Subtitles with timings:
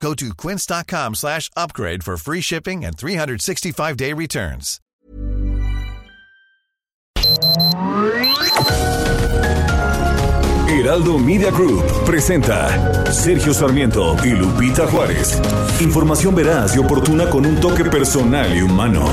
[0.00, 4.80] Go to quince.com slash upgrade for free shipping and 365-day returns.
[10.68, 15.40] Heraldo Media Group presenta Sergio Sarmiento y Lupita Juárez.
[15.80, 19.08] Información veraz y oportuna con un toque personal y humano.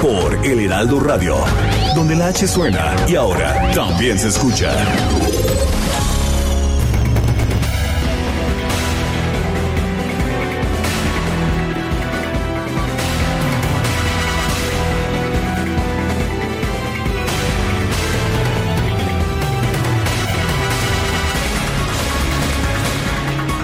[0.00, 1.36] Por El Heraldo Radio,
[1.94, 4.72] donde la H suena y ahora también se escucha.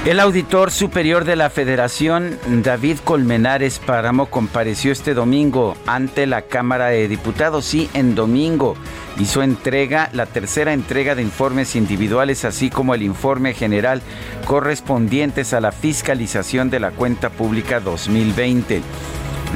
[0.05, 6.89] El auditor superior de la Federación, David Colmenares Páramo, compareció este domingo ante la Cámara
[6.89, 7.65] de Diputados.
[7.65, 8.77] Sí, en domingo
[9.19, 14.03] hizo entrega, la tercera entrega de informes individuales, así como el informe general
[14.47, 18.83] correspondientes a la fiscalización de la cuenta pública 2020.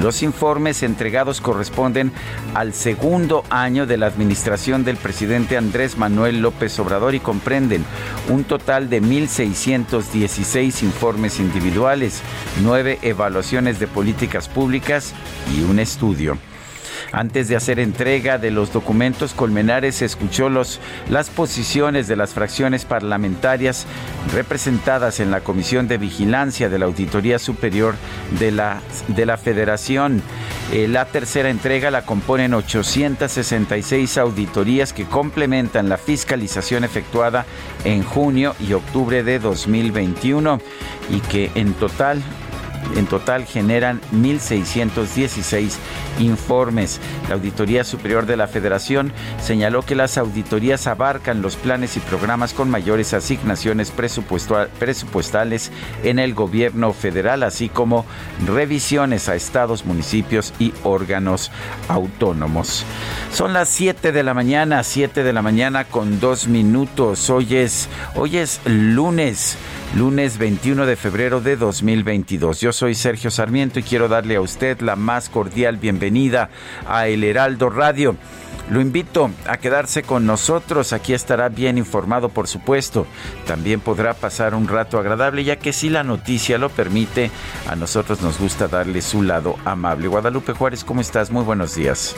[0.01, 2.13] Los informes entregados corresponden
[2.55, 7.85] al segundo año de la administración del presidente Andrés Manuel López Obrador y comprenden
[8.29, 12.23] un total de 1.616 informes individuales,
[12.63, 15.15] nueve evaluaciones de políticas públicas
[15.53, 16.39] y un estudio.
[17.13, 22.85] Antes de hacer entrega de los documentos, Colmenares escuchó los, las posiciones de las fracciones
[22.85, 23.87] parlamentarias
[24.33, 27.95] representadas en la Comisión de Vigilancia de la Auditoría Superior
[28.39, 30.23] de la, de la Federación.
[30.73, 37.47] Eh, la tercera entrega la componen 866 auditorías que complementan la fiscalización efectuada
[37.85, 40.61] en junio y octubre de 2021
[41.11, 42.23] y que en total
[42.97, 45.77] en total generan 1.616
[46.19, 47.01] informes.
[47.29, 49.13] La Auditoría Superior de la Federación
[49.43, 55.71] señaló que las auditorías abarcan los planes y programas con mayores asignaciones presupuestales
[56.03, 58.05] en el gobierno federal, así como
[58.47, 61.51] revisiones a estados, municipios y órganos
[61.89, 62.85] autónomos.
[63.33, 67.31] Son las 7 de la mañana, 7 de la mañana con dos minutos.
[67.31, 69.57] Hoy es, hoy es lunes
[69.95, 72.61] lunes 21 de febrero de 2022.
[72.61, 76.51] Yo soy Sergio Sarmiento y quiero darle a usted la más cordial bienvenida
[76.87, 78.17] a El Heraldo Radio.
[78.71, 83.07] Lo invito a quedarse con nosotros, aquí estará bien informado por supuesto.
[83.47, 87.31] También podrá pasar un rato agradable ya que si la noticia lo permite,
[87.67, 90.09] a nosotros nos gusta darle su lado amable.
[90.09, 91.31] Guadalupe Juárez, ¿cómo estás?
[91.31, 92.15] Muy buenos días.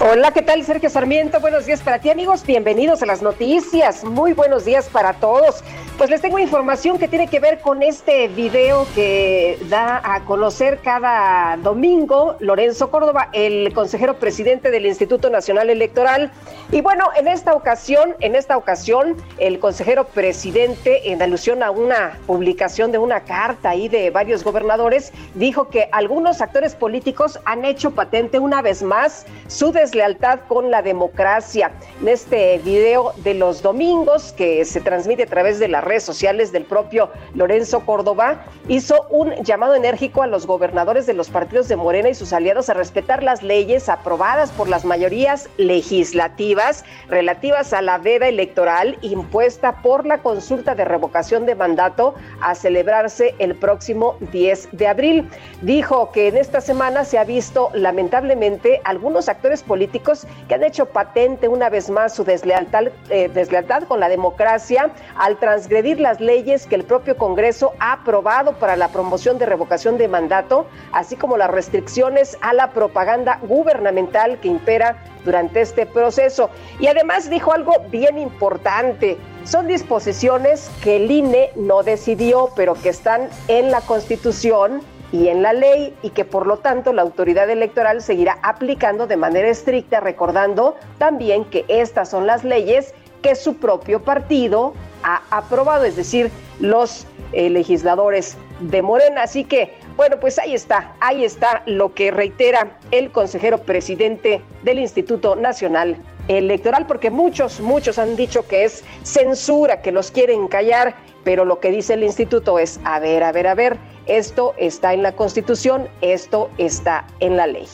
[0.00, 1.38] Hola, ¿qué tal Sergio Sarmiento?
[1.38, 4.02] Buenos días para ti amigos, bienvenidos a las noticias.
[4.02, 5.62] Muy buenos días para todos.
[5.96, 10.78] Pues les tengo información que tiene que ver con este video que da a conocer
[10.82, 16.30] cada domingo Lorenzo Córdoba, el consejero presidente del Instituto Nacional Electoral.
[16.72, 22.18] Y bueno, en esta ocasión, en esta ocasión, el consejero presidente, en alusión a una
[22.26, 27.90] publicación de una carta ahí de varios gobernadores, dijo que algunos actores políticos han hecho
[27.90, 31.72] patente una vez más su deslealtad con la democracia.
[32.00, 36.52] En este video de los domingos que se transmite a través de la redes sociales
[36.52, 36.85] del propio
[37.34, 42.14] Lorenzo Córdoba, hizo un llamado enérgico a los gobernadores de los partidos de Morena y
[42.14, 48.28] sus aliados a respetar las leyes aprobadas por las mayorías legislativas relativas a la veda
[48.28, 54.86] electoral impuesta por la consulta de revocación de mandato a celebrarse el próximo 10 de
[54.86, 55.28] abril.
[55.62, 60.86] Dijo que en esta semana se ha visto lamentablemente algunos actores políticos que han hecho
[60.86, 66.66] patente una vez más su deslealtad, eh, deslealtad con la democracia al transgredir las leyes
[66.76, 71.50] el propio Congreso ha aprobado para la promoción de revocación de mandato, así como las
[71.50, 76.50] restricciones a la propaganda gubernamental que impera durante este proceso.
[76.78, 79.16] Y además dijo algo bien importante.
[79.44, 85.42] Son disposiciones que el INE no decidió, pero que están en la Constitución y en
[85.42, 90.00] la ley y que por lo tanto la autoridad electoral seguirá aplicando de manera estricta,
[90.00, 92.92] recordando también que estas son las leyes
[93.22, 96.30] que su propio partido ha aprobado, es decir,
[96.60, 99.22] los eh, legisladores de Morena.
[99.22, 104.78] Así que, bueno, pues ahí está, ahí está lo que reitera el consejero presidente del
[104.78, 105.96] Instituto Nacional
[106.28, 111.60] Electoral, porque muchos, muchos han dicho que es censura, que los quieren callar, pero lo
[111.60, 113.76] que dice el instituto es, a ver, a ver, a ver,
[114.06, 117.66] esto está en la Constitución, esto está en la ley.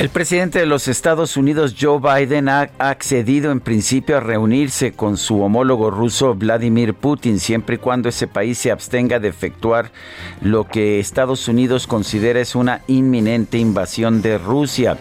[0.00, 5.18] El presidente de los Estados Unidos, Joe Biden, ha accedido en principio a reunirse con
[5.18, 9.92] su homólogo ruso, Vladimir Putin, siempre y cuando ese país se abstenga de efectuar
[10.40, 14.96] lo que Estados Unidos considera es una inminente invasión de Rusia.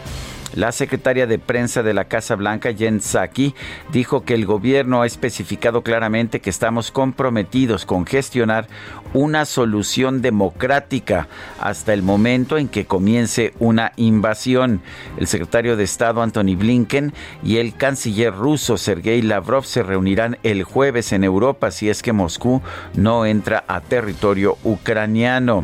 [0.60, 3.56] La secretaria de prensa de la Casa Blanca, Jen Psaki,
[3.94, 8.68] dijo que el gobierno ha especificado claramente que estamos comprometidos con gestionar
[9.14, 11.30] una solución democrática
[11.62, 14.82] hasta el momento en que comience una invasión.
[15.18, 20.64] El secretario de Estado Anthony Blinken y el canciller ruso Sergei Lavrov se reunirán el
[20.64, 22.62] jueves en Europa si es que Moscú
[22.96, 25.64] no entra a territorio ucraniano.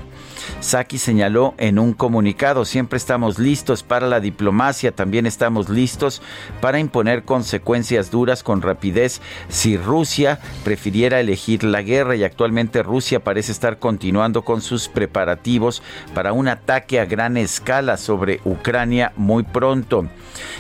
[0.59, 6.21] Saki señaló en un comunicado, siempre estamos listos para la diplomacia, también estamos listos
[6.61, 13.23] para imponer consecuencias duras con rapidez si Rusia prefiriera elegir la guerra y actualmente Rusia
[13.23, 15.81] parece estar continuando con sus preparativos
[16.13, 20.07] para un ataque a gran escala sobre Ucrania muy pronto.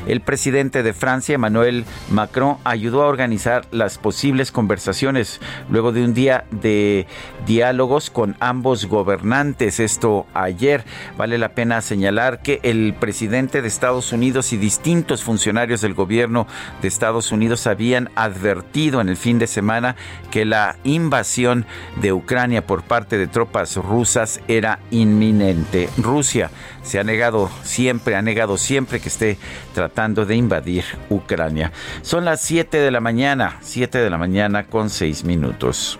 [0.07, 6.13] El presidente de Francia, Emmanuel Macron, ayudó a organizar las posibles conversaciones luego de un
[6.13, 7.07] día de
[7.45, 9.74] diálogos con ambos gobernantes.
[9.79, 10.83] Esto ayer.
[11.17, 16.47] Vale la pena señalar que el presidente de Estados Unidos y distintos funcionarios del gobierno
[16.81, 19.95] de Estados Unidos habían advertido en el fin de semana
[20.31, 21.65] que la invasión
[22.01, 25.89] de Ucrania por parte de tropas rusas era inminente.
[25.97, 26.49] Rusia
[26.83, 29.37] se ha negado siempre, ha negado siempre que esté
[29.73, 31.71] tratando de invadir Ucrania.
[32.01, 35.97] Son las 7 de la mañana, 7 de la mañana con 6 minutos.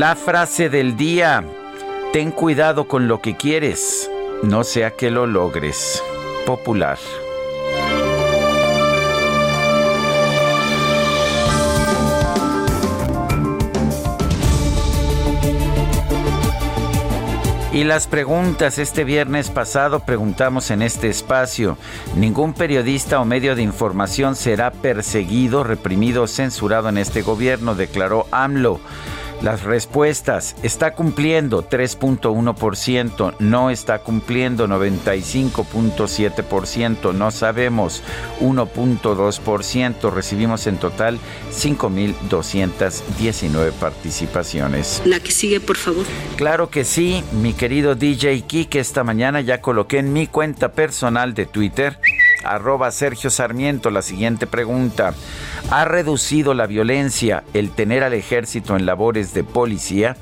[0.00, 1.44] La frase del día,
[2.14, 4.10] ten cuidado con lo que quieres,
[4.42, 6.02] no sea que lo logres.
[6.46, 6.96] Popular.
[17.74, 21.76] Y las preguntas, este viernes pasado preguntamos en este espacio,
[22.16, 28.26] ningún periodista o medio de información será perseguido, reprimido o censurado en este gobierno, declaró
[28.30, 28.80] AMLO.
[29.42, 38.02] Las respuestas, está cumpliendo 3.1%, no está cumpliendo 95.7%, no sabemos
[38.40, 41.18] 1.2%, recibimos en total
[41.52, 45.00] 5.219 participaciones.
[45.06, 46.04] La que sigue, por favor.
[46.36, 51.32] Claro que sí, mi querido DJ Kike, esta mañana ya coloqué en mi cuenta personal
[51.32, 51.98] de Twitter
[52.44, 53.90] arroba Sergio Sarmiento.
[53.90, 55.14] La siguiente pregunta.
[55.70, 60.16] ¿Ha reducido la violencia el tener al ejército en labores de policía?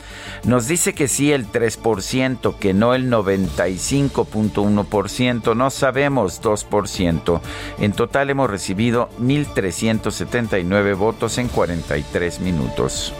[0.44, 7.41] Nos dice que sí el 3%, que no el 95.1%, no sabemos 2%.
[7.79, 13.14] En total hemos recibido 1.379 votos en 43 minutos.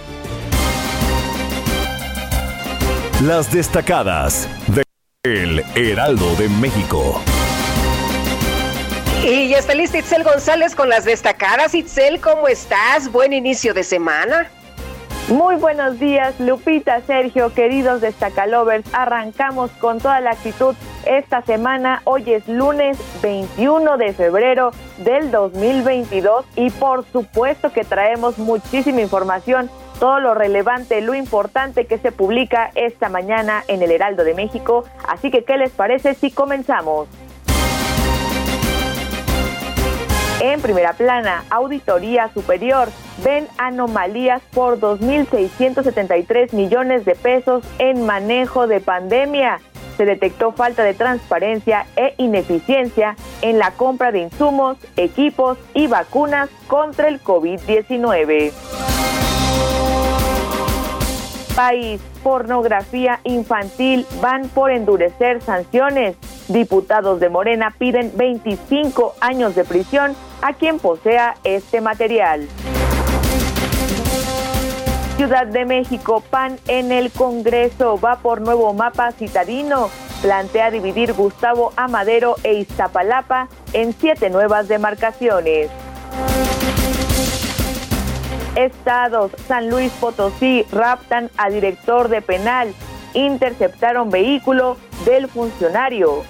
[3.23, 4.85] Las destacadas de
[5.25, 7.21] El Heraldo de México.
[9.31, 11.75] Y ya está lista Itzel González con las destacadas.
[11.75, 13.13] Itzel, ¿cómo estás?
[13.13, 14.51] Buen inicio de semana.
[15.29, 18.89] Muy buenos días, Lupita, Sergio, queridos destacalovers.
[18.95, 22.01] Arrancamos con toda la actitud esta semana.
[22.05, 29.71] Hoy es lunes 21 de febrero del 2022 y por supuesto que traemos muchísima información,
[30.01, 34.85] todo lo relevante, lo importante que se publica esta mañana en el Heraldo de México.
[35.07, 37.09] Así que, ¿qué les parece si comenzamos?
[40.41, 42.89] En primera plana, Auditoría Superior
[43.25, 49.61] ven anomalías por 2.673 millones de pesos en manejo de pandemia.
[49.97, 56.49] Se detectó falta de transparencia e ineficiencia en la compra de insumos, equipos y vacunas
[56.69, 58.53] contra el COVID-19
[61.59, 66.15] país, pornografía infantil van por endurecer sanciones.
[66.47, 72.47] Diputados de Morena piden 25 años de prisión a quien posea este material.
[75.17, 79.91] Ciudad de México, PAN en el Congreso va por nuevo mapa citadino.
[80.23, 85.71] Plantea dividir Gustavo Amadero e Iztapalapa en siete nuevas demarcaciones.
[88.59, 92.75] Estados, San Luis Potosí raptan a director de penal,
[93.15, 96.25] interceptaron vehículo del funcionario.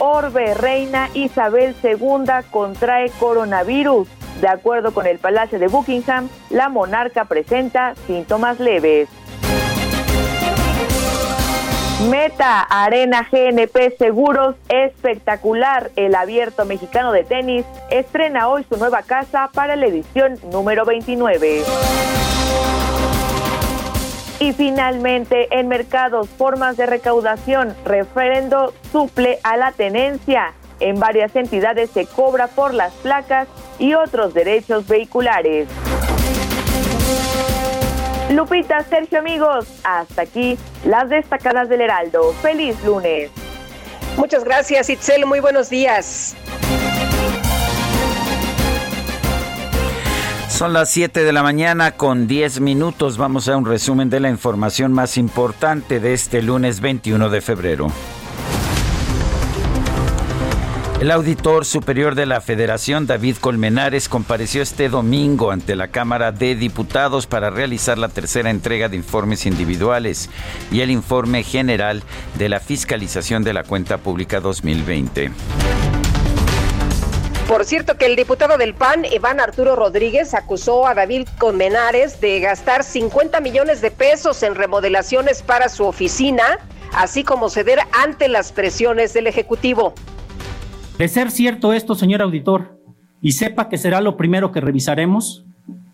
[0.00, 4.08] Orbe, reina Isabel II contrae coronavirus.
[4.40, 9.08] De acuerdo con el Palacio de Buckingham, la monarca presenta síntomas leves.
[12.08, 15.90] Meta Arena GNP Seguros espectacular.
[15.96, 21.62] El abierto mexicano de tenis estrena hoy su nueva casa para la edición número 29.
[24.38, 30.54] Y finalmente, en mercados, formas de recaudación, referendo suple a la tenencia.
[30.80, 33.46] En varias entidades se cobra por las placas
[33.78, 35.68] y otros derechos vehiculares.
[38.30, 42.32] Lupita, Sergio, amigos, hasta aquí las destacadas del Heraldo.
[42.40, 43.30] Feliz lunes.
[44.16, 45.26] Muchas gracias, Itzel.
[45.26, 46.36] Muy buenos días.
[50.48, 53.16] Son las 7 de la mañana con 10 minutos.
[53.16, 57.86] Vamos a un resumen de la información más importante de este lunes 21 de febrero.
[61.00, 66.54] El auditor superior de la Federación, David Colmenares, compareció este domingo ante la Cámara de
[66.54, 70.28] Diputados para realizar la tercera entrega de informes individuales
[70.70, 72.02] y el informe general
[72.36, 75.30] de la fiscalización de la cuenta pública 2020.
[77.48, 82.40] Por cierto que el diputado del PAN, Iván Arturo Rodríguez, acusó a David Colmenares de
[82.40, 86.58] gastar 50 millones de pesos en remodelaciones para su oficina,
[86.92, 89.94] así como ceder ante las presiones del Ejecutivo.
[91.00, 92.78] De ser cierto esto, señor auditor,
[93.22, 95.46] y sepa que será lo primero que revisaremos,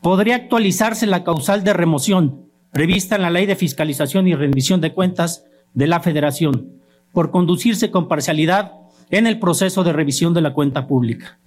[0.02, 4.92] podría actualizarse la causal de remoción prevista en la Ley de Fiscalización y Rendición de
[4.92, 5.44] Cuentas
[5.74, 6.72] de la Federación,
[7.12, 8.72] por conducirse con parcialidad
[9.08, 11.38] en el proceso de revisión de la cuenta pública.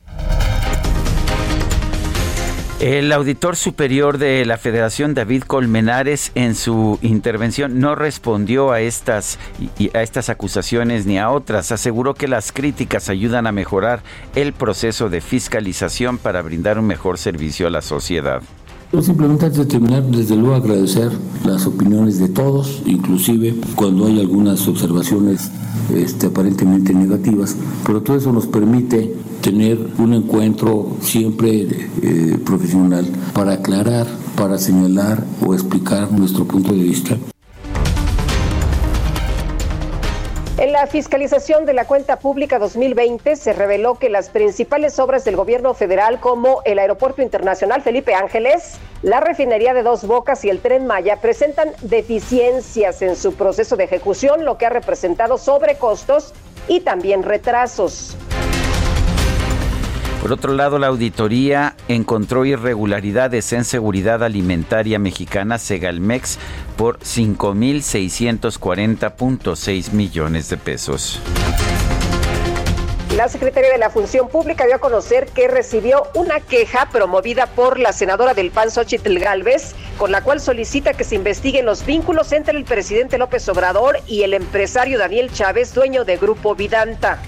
[2.80, 9.38] El auditor superior de la Federación, David Colmenares, en su intervención no respondió a estas,
[9.94, 11.74] a estas acusaciones ni a otras.
[11.74, 14.02] Aseguró que las críticas ayudan a mejorar
[14.34, 18.42] el proceso de fiscalización para brindar un mejor servicio a la sociedad.
[18.92, 21.12] Yo simplemente antes de terminar, desde luego agradecer
[21.46, 25.52] las opiniones de todos, inclusive cuando hay algunas observaciones
[25.94, 27.56] este, aparentemente negativas,
[27.86, 31.68] pero todo eso nos permite tener un encuentro siempre
[32.02, 37.16] eh, profesional para aclarar, para señalar o explicar nuestro punto de vista.
[40.60, 45.38] En la fiscalización de la cuenta pública 2020 se reveló que las principales obras del
[45.38, 50.60] gobierno federal como el Aeropuerto Internacional Felipe Ángeles, la refinería de Dos Bocas y el
[50.60, 56.34] tren Maya presentan deficiencias en su proceso de ejecución, lo que ha representado sobrecostos
[56.68, 58.18] y también retrasos.
[60.22, 66.38] Por otro lado, la auditoría encontró irregularidades en seguridad alimentaria mexicana Segalmex
[66.78, 71.22] por 5.640.6 millones de pesos.
[73.16, 77.80] La Secretaría de la Función Pública dio a conocer que recibió una queja promovida por
[77.80, 82.34] la senadora del PAN, Xochitl Galvez, con la cual solicita que se investiguen los vínculos
[82.34, 87.20] entre el presidente López Obrador y el empresario Daniel Chávez, dueño de Grupo Vidanta.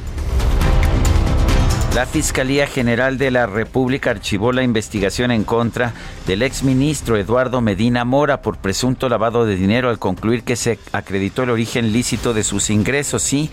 [1.93, 5.93] La Fiscalía General de la República archivó la investigación en contra
[6.25, 11.43] del exministro Eduardo Medina Mora por presunto lavado de dinero al concluir que se acreditó
[11.43, 13.24] el origen lícito de sus ingresos.
[13.24, 13.50] Sí,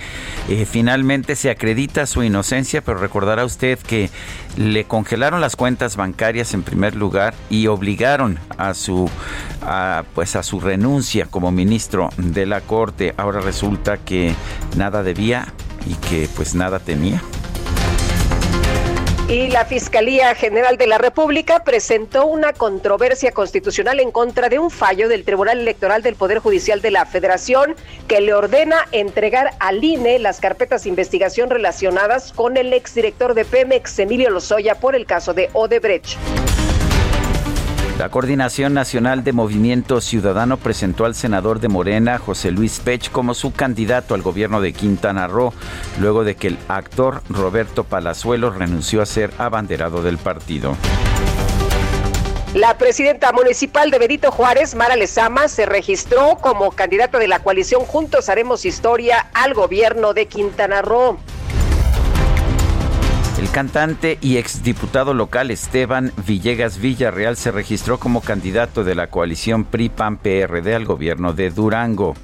[0.49, 4.09] eh, finalmente se acredita su inocencia, pero recordará usted que
[4.57, 9.11] le congelaron las cuentas bancarias en primer lugar y obligaron a su
[10.15, 13.15] pues a su renuncia como ministro de la Corte.
[13.17, 14.33] Ahora resulta que
[14.77, 15.53] nada debía
[15.87, 17.21] y que pues nada temía.
[19.29, 24.71] Y la Fiscalía General de la República presentó una controversia constitucional en contra de un
[24.71, 29.85] fallo del Tribunal Electoral del Poder Judicial de la Federación que le ordena entregar al
[29.85, 35.05] INE las carpetas de investigación relacionadas con el exdirector de Pemex, Emilio Lozoya, por el
[35.05, 36.17] caso de Odebrecht.
[37.99, 43.35] La Coordinación Nacional de Movimiento Ciudadano presentó al senador de Morena, José Luis Pech, como
[43.35, 45.53] su candidato al gobierno de Quintana Roo,
[45.99, 50.77] luego de que el actor Roberto Palazuelo renunció a ser abanderado del partido.
[52.55, 57.81] La presidenta municipal de Benito Juárez, Mara Lezama, se registró como candidata de la coalición
[57.83, 61.19] Juntos Haremos Historia al gobierno de Quintana Roo.
[63.39, 69.65] El cantante y exdiputado local Esteban Villegas Villarreal se registró como candidato de la coalición
[69.65, 72.17] PRI-PAN-PRD al gobierno de Durango.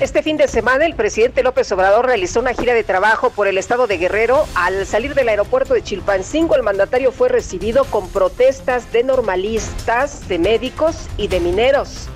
[0.00, 3.56] Este fin de semana el presidente López Obrador realizó una gira de trabajo por el
[3.56, 4.46] estado de Guerrero.
[4.56, 10.40] Al salir del aeropuerto de Chilpancingo, el mandatario fue recibido con protestas de normalistas, de
[10.40, 12.08] médicos y de mineros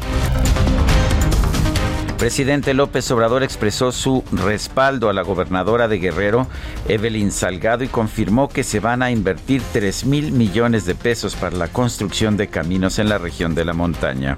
[2.20, 6.46] presidente López Obrador expresó su respaldo a la gobernadora de Guerrero,
[6.86, 11.56] Evelyn Salgado, y confirmó que se van a invertir 3 mil millones de pesos para
[11.56, 14.36] la construcción de caminos en la región de la montaña.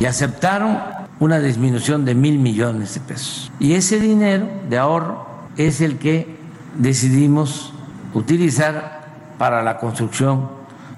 [0.00, 0.78] Y aceptaron
[1.18, 3.50] una disminución de mil millones de pesos.
[3.58, 5.26] Y ese dinero de ahorro
[5.56, 6.36] es el que
[6.76, 7.72] decidimos
[8.12, 10.50] utilizar para la construcción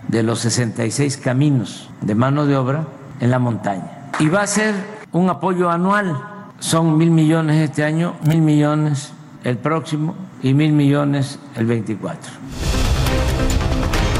[0.09, 2.89] de los 66 caminos de mano de obra
[3.21, 4.11] en la montaña.
[4.19, 6.17] Y va a ser un apoyo anual.
[6.59, 9.13] Son mil millones este año, mil millones
[9.45, 12.33] el próximo y mil millones el 24.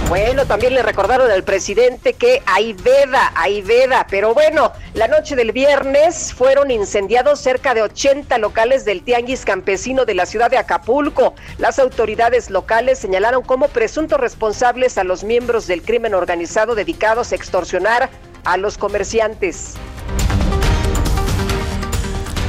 [0.09, 5.35] Bueno, también le recordaron al presidente que hay veda, hay veda, pero bueno, la noche
[5.35, 10.59] del viernes fueron incendiados cerca de 80 locales del Tianguis Campesino de la ciudad de
[10.59, 11.35] Acapulco.
[11.59, 17.35] Las autoridades locales señalaron como presuntos responsables a los miembros del crimen organizado dedicados a
[17.35, 18.09] extorsionar
[18.45, 19.75] a los comerciantes.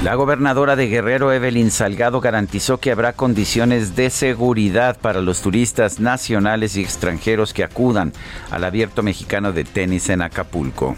[0.04, 6.00] La gobernadora de Guerrero, Evelyn Salgado, garantizó que habrá condiciones de seguridad para los turistas
[6.00, 8.14] nacionales y extranjeros que acudan
[8.52, 10.96] al abierto mexicano de tenis en Acapulco.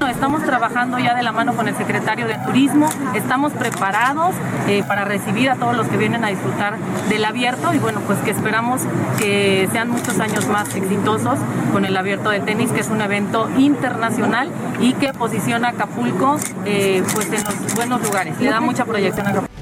[0.00, 4.34] Estamos trabajando ya de la mano con el secretario de Turismo, estamos preparados
[4.68, 6.76] eh, para recibir a todos los que vienen a disfrutar
[7.08, 7.72] del abierto.
[7.72, 8.82] Y bueno, pues que esperamos
[9.18, 11.38] que sean muchos años más exitosos
[11.72, 16.38] con el abierto de tenis, que es un evento internacional y que posiciona a Acapulco
[16.64, 19.53] eh, pues en los buenos lugares, le da mucha proyección a Acapulco.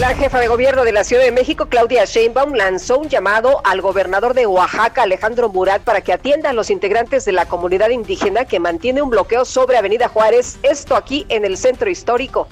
[0.00, 3.82] La jefa de gobierno de la Ciudad de México, Claudia Sheinbaum, lanzó un llamado al
[3.82, 8.46] gobernador de Oaxaca, Alejandro Murat, para que atienda a los integrantes de la comunidad indígena
[8.46, 12.48] que mantiene un bloqueo sobre Avenida Juárez, esto aquí en el centro histórico.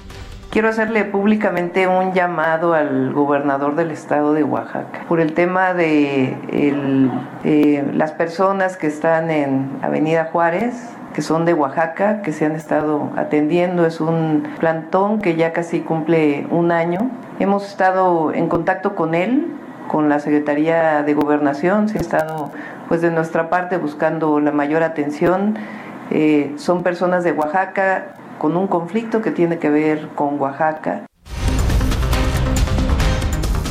[0.51, 6.37] Quiero hacerle públicamente un llamado al gobernador del estado de Oaxaca por el tema de
[7.43, 10.75] eh, las personas que están en Avenida Juárez,
[11.13, 13.85] que son de Oaxaca, que se han estado atendiendo.
[13.85, 17.11] Es un plantón que ya casi cumple un año.
[17.39, 19.47] Hemos estado en contacto con él,
[19.87, 22.51] con la Secretaría de Gobernación, se ha estado
[22.87, 25.57] pues de nuestra parte buscando la mayor atención.
[26.11, 31.08] Eh, son personas de Oaxaca con un conflicto que tiene que ver con Oaxaca.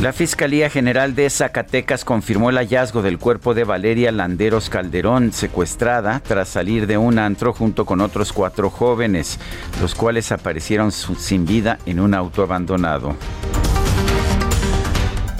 [0.00, 6.22] La Fiscalía General de Zacatecas confirmó el hallazgo del cuerpo de Valeria Landeros Calderón, secuestrada
[6.24, 9.40] tras salir de un antro junto con otros cuatro jóvenes,
[9.80, 13.16] los cuales aparecieron sin vida en un auto abandonado.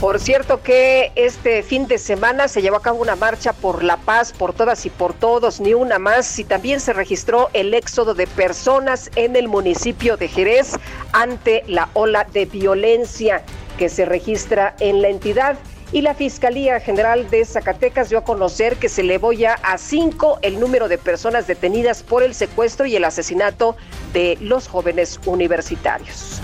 [0.00, 3.96] Por cierto que este fin de semana se llevó a cabo una marcha por la
[3.96, 8.14] paz, por todas y por todos, ni una más, y también se registró el éxodo
[8.14, 10.72] de personas en el municipio de Jerez
[11.12, 13.44] ante la ola de violencia
[13.78, 15.56] que se registra en la entidad.
[15.90, 20.38] Y la Fiscalía General de Zacatecas dio a conocer que se elevó ya a cinco
[20.42, 23.74] el número de personas detenidas por el secuestro y el asesinato
[24.12, 26.42] de los jóvenes universitarios.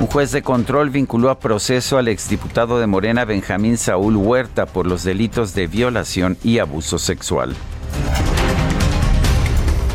[0.00, 4.86] Un juez de control vinculó a proceso al exdiputado de Morena Benjamín Saúl Huerta por
[4.86, 7.54] los delitos de violación y abuso sexual.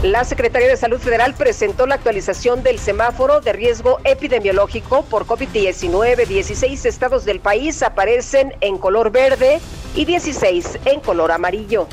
[0.03, 6.27] La Secretaría de Salud Federal presentó la actualización del semáforo de riesgo epidemiológico por COVID-19.
[6.27, 9.61] 16 estados del país aparecen en color verde
[9.95, 11.87] y 16 en color amarillo.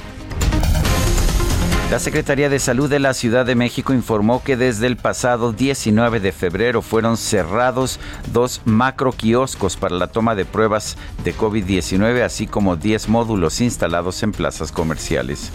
[1.93, 6.19] La Secretaría de Salud de la Ciudad de México informó que desde el pasado 19
[6.19, 8.01] de febrero fueron cerrados
[8.33, 14.25] dos macro kioscos para la toma de pruebas de COVID-19, así como 10 módulos instalados
[14.25, 15.53] en plazas comerciales.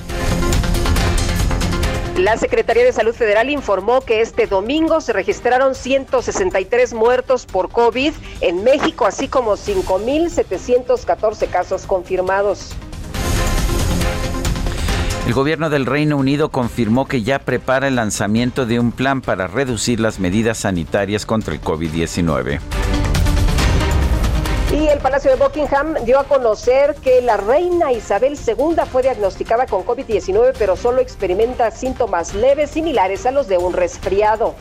[2.18, 8.14] La Secretaría de Salud Federal informó que este domingo se registraron 163 muertos por COVID
[8.40, 12.74] en México, así como 5.714 casos confirmados.
[15.28, 19.48] El gobierno del Reino Unido confirmó que ya prepara el lanzamiento de un plan para
[19.48, 22.62] reducir las medidas sanitarias contra el COVID-19.
[24.76, 29.68] Y el Palacio de Buckingham dio a conocer que la reina Isabel II fue diagnosticada
[29.68, 34.54] con COVID-19, pero solo experimenta síntomas leves similares a los de un resfriado.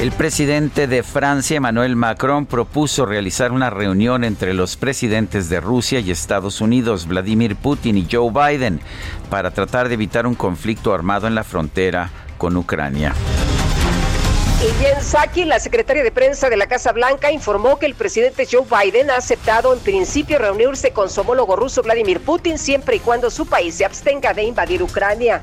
[0.00, 6.00] El presidente de Francia, Emmanuel Macron, propuso realizar una reunión entre los presidentes de Rusia
[6.00, 8.80] y Estados Unidos, Vladimir Putin y Joe Biden,
[9.28, 12.08] para tratar de evitar un conflicto armado en la frontera
[12.38, 13.14] con Ucrania.
[14.62, 18.46] Y Jen Psaki, la secretaria de prensa de la Casa Blanca, informó que el presidente
[18.50, 22.98] Joe Biden ha aceptado en principio reunirse con su homólogo ruso Vladimir Putin siempre y
[23.00, 25.40] cuando su país se abstenga de invadir Ucrania.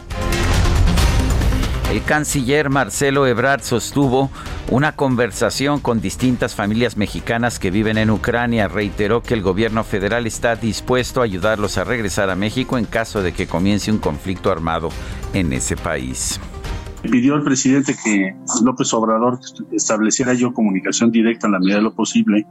[1.90, 4.30] El canciller Marcelo Ebrard sostuvo
[4.70, 8.68] una conversación con distintas familias mexicanas que viven en Ucrania.
[8.68, 13.24] Reiteró que el gobierno federal está dispuesto a ayudarlos a regresar a México en caso
[13.24, 14.90] de que comience un conflicto armado
[15.34, 16.40] en ese país
[17.04, 19.40] pidió al presidente que López Obrador
[19.72, 22.46] estableciera yo comunicación directa en la medida de lo posible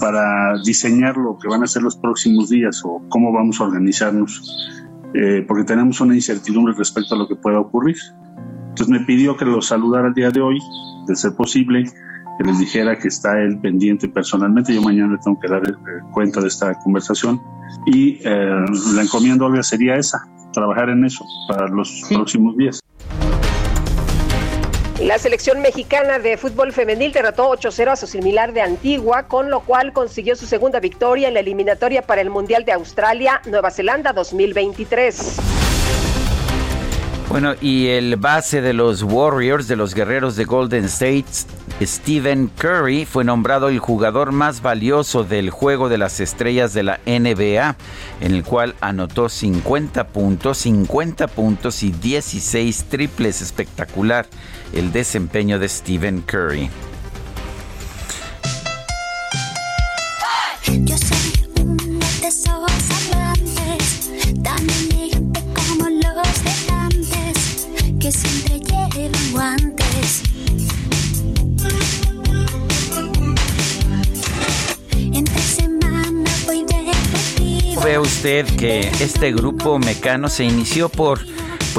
[0.00, 4.76] para diseñar lo que van a ser los próximos días o cómo vamos a organizarnos,
[5.14, 7.96] eh, porque tenemos una incertidumbre respecto a lo que pueda ocurrir.
[8.70, 10.58] Entonces me pidió que lo saludara el día de hoy,
[11.06, 11.84] de ser posible,
[12.38, 14.72] que les dijera que está él pendiente personalmente.
[14.72, 15.72] Yo mañana le tengo que dar eh,
[16.12, 17.40] cuenta de esta conversación
[17.86, 18.64] y eh,
[18.94, 20.18] la encomienda, Olga, sería esa,
[20.52, 22.80] trabajar en eso para los próximos días.
[25.08, 29.60] La selección mexicana de fútbol femenil derrotó 8-0 a su similar de Antigua, con lo
[29.60, 34.12] cual consiguió su segunda victoria en la eliminatoria para el Mundial de Australia, Nueva Zelanda
[34.12, 35.36] 2023.
[37.30, 41.24] Bueno, y el base de los Warriors, de los guerreros de Golden State,
[41.80, 47.00] Stephen Curry, fue nombrado el jugador más valioso del juego de las estrellas de la
[47.06, 47.76] NBA,
[48.20, 53.40] en el cual anotó 50 puntos, 50 puntos y 16 triples.
[53.40, 54.26] Espectacular
[54.72, 56.70] el desempeño de Stephen Curry.
[77.88, 81.20] ve usted que este grupo mecano se inició por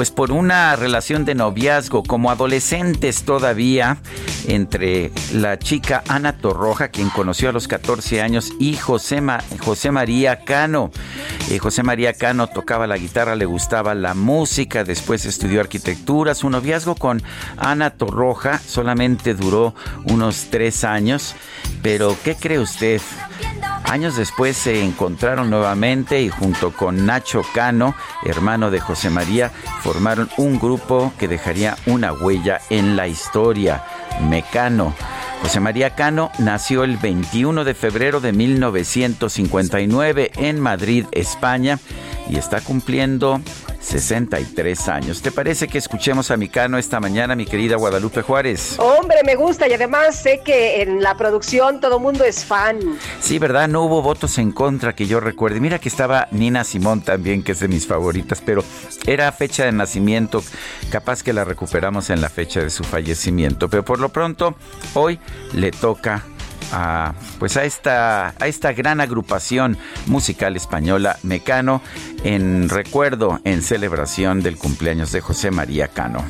[0.00, 3.98] pues por una relación de noviazgo como adolescentes todavía
[4.48, 10.90] entre la chica Ana Torroja, quien conoció a los 14 años, y José, María Cano.
[11.50, 16.34] Eh, José María Cano tocaba la guitarra, le gustaba la música, después estudió arquitectura.
[16.34, 17.22] Su noviazgo con
[17.58, 19.74] Ana Torroja solamente duró
[20.06, 21.36] unos tres años,
[21.82, 23.02] pero ¿qué cree usted?
[23.84, 29.50] Años después se encontraron nuevamente y junto con Nacho Cano, hermano de José María,
[29.92, 33.82] formaron un grupo que dejaría una huella en la historia,
[34.20, 34.94] Mecano.
[35.42, 41.80] José María Cano nació el 21 de febrero de 1959 en Madrid, España,
[42.28, 43.40] y está cumpliendo
[43.80, 45.22] 63 años.
[45.22, 48.78] ¿Te parece que escuchemos a Micano esta mañana, mi querida Guadalupe Juárez?
[48.78, 52.78] Hombre, me gusta y además sé que en la producción todo mundo es fan.
[53.20, 53.68] Sí, ¿verdad?
[53.68, 55.60] No hubo votos en contra que yo recuerde.
[55.60, 58.62] Mira que estaba Nina Simón también, que es de mis favoritas, pero
[59.06, 60.42] era fecha de nacimiento.
[60.90, 63.68] Capaz que la recuperamos en la fecha de su fallecimiento.
[63.68, 64.54] Pero por lo pronto,
[64.94, 65.18] hoy
[65.52, 66.24] le toca
[66.72, 71.82] a, pues a esta, a esta gran agrupación musical española Mecano
[72.24, 76.24] en recuerdo, en celebración del cumpleaños de José María Cano.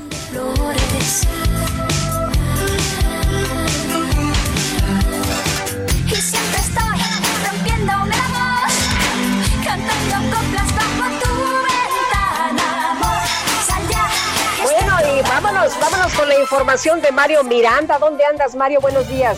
[14.63, 17.99] Bueno, y vámonos, vámonos con la información de Mario Miranda.
[17.99, 18.81] ¿Dónde andas, Mario?
[18.81, 19.37] Buenos días.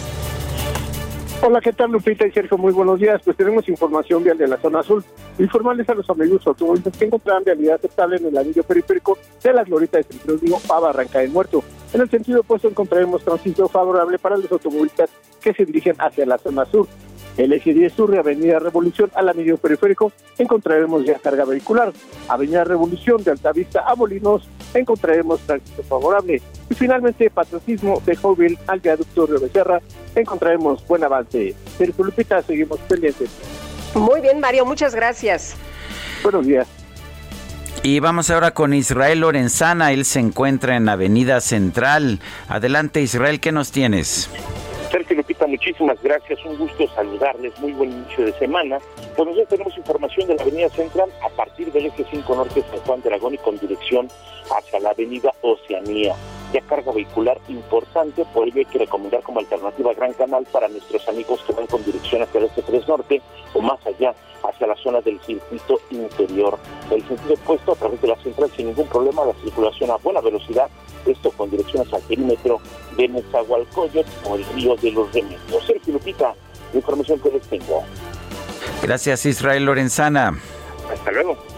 [1.45, 2.57] Hola, ¿qué tal Lupita y Sergio?
[2.57, 3.21] Muy buenos días.
[3.25, 5.03] Pues tenemos información vial de la zona azul.
[5.41, 9.65] Informarles a los amigos automovilistas que encontrarán vialidad estable en el anillo periférico de la
[9.65, 11.65] glorita de Centro Digo a Barranca del Muerto.
[11.93, 16.39] En el sentido opuesto encontraremos tránsito favorable para los automovilistas que se dirigen hacia la
[16.39, 16.87] zona sur.
[17.37, 21.93] El eje 10 sur de Avenida Revolución al anillo periférico encontraremos ya carga vehicular.
[22.29, 26.43] Avenida Revolución de Altavista a Molinos encontraremos tránsito favorable.
[26.69, 29.81] Y finalmente, patriotismo de Jovel al viaducto Río Becerra
[30.15, 31.55] encontraremos buen avance.
[31.79, 33.31] Sergio Lupita, seguimos pendientes.
[33.95, 35.55] Muy bien, Mario, muchas gracias.
[36.23, 36.67] Buenos días.
[37.83, 39.93] Y vamos ahora con Israel Lorenzana.
[39.93, 42.21] Él se encuentra en Avenida Central.
[42.49, 44.31] Adelante, Israel, ¿qué nos tienes?
[44.93, 46.45] Sergio Lupita, muchísimas gracias.
[46.45, 47.59] Un gusto saludarles.
[47.61, 48.79] Muy buen inicio de semana.
[49.17, 52.79] Pues nosotros tenemos información de la Avenida Central a partir del eje 5 Norte San
[52.81, 54.09] Juan de Aragón y con dirección
[54.51, 56.15] hacia la Avenida Oceanía.
[56.53, 61.09] Ya carga vehicular importante, por ello hay que recomendar como alternativa Gran Canal para nuestros
[61.09, 63.23] amigos que van con dirección hacia el este 3 Norte
[63.55, 66.59] o más allá hacia la zona del circuito interior.
[66.91, 70.21] El sentido opuesto a través de la central sin ningún problema, la circulación a buena
[70.21, 70.69] velocidad,
[71.07, 72.61] esto con dirección hacia el perímetro
[72.97, 75.67] de Nezahualcóyotl o el río de los Remedios.
[75.67, 76.35] Sergio Lupita,
[76.73, 77.83] la información que les tengo.
[78.83, 80.39] Gracias Israel Lorenzana.
[80.93, 81.52] Hasta luego.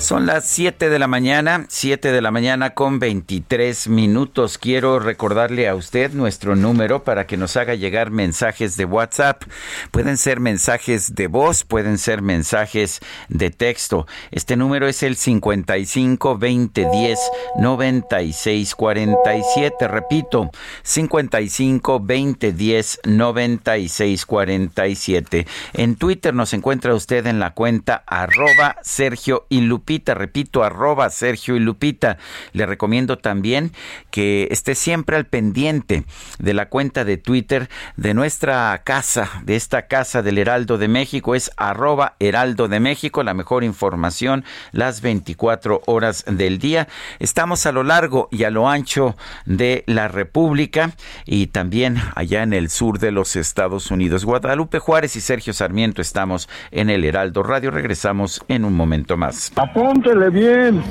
[0.00, 4.56] Son las 7 de la mañana, 7 de la mañana con 23 minutos.
[4.56, 9.42] Quiero recordarle a usted nuestro número para que nos haga llegar mensajes de WhatsApp.
[9.90, 14.06] Pueden ser mensajes de voz, pueden ser mensajes de texto.
[14.30, 17.18] Este número es el 55 20 10
[17.60, 19.86] 96 47.
[19.86, 20.50] Repito,
[20.82, 25.46] 55 20 10 96 47.
[25.74, 30.14] En Twitter nos encuentra usted en la cuenta arroba Sergio y Lupita Lupita.
[30.14, 32.16] Repito, arroba Sergio y Lupita.
[32.52, 33.72] Le recomiendo también
[34.12, 36.04] que esté siempre al pendiente
[36.38, 41.34] de la cuenta de Twitter de nuestra casa, de esta casa del Heraldo de México.
[41.34, 46.86] Es arroba Heraldo de México, la mejor información las 24 horas del día.
[47.18, 50.92] Estamos a lo largo y a lo ancho de la República
[51.26, 54.24] y también allá en el sur de los Estados Unidos.
[54.24, 57.72] Guadalupe Juárez y Sergio Sarmiento estamos en el Heraldo Radio.
[57.72, 59.50] Regresamos en un momento más.
[59.80, 60.82] Apúntele bien.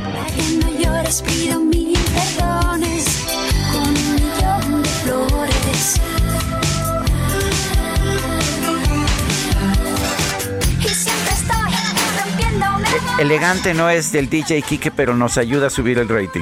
[13.19, 16.41] Elegante no es del DJ Kike, pero nos ayuda a subir el rating.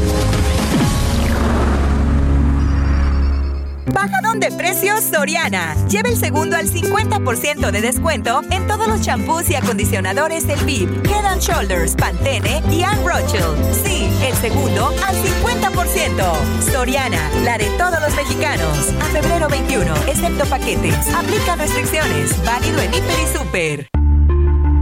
[3.93, 5.75] Bajadón de precios Soriana.
[5.87, 11.05] Lleva el segundo al 50% de descuento en todos los champús y acondicionadores El VIP,
[11.05, 13.55] Head and Shoulders, Pantene y Anne Rochelle.
[13.83, 16.71] Sí, el segundo al 50%.
[16.71, 18.89] Soriana, la de todos los mexicanos.
[19.01, 20.95] A febrero 21, excepto paquetes.
[21.13, 22.35] Aplica restricciones.
[22.45, 23.87] Válido en Hiper y Super.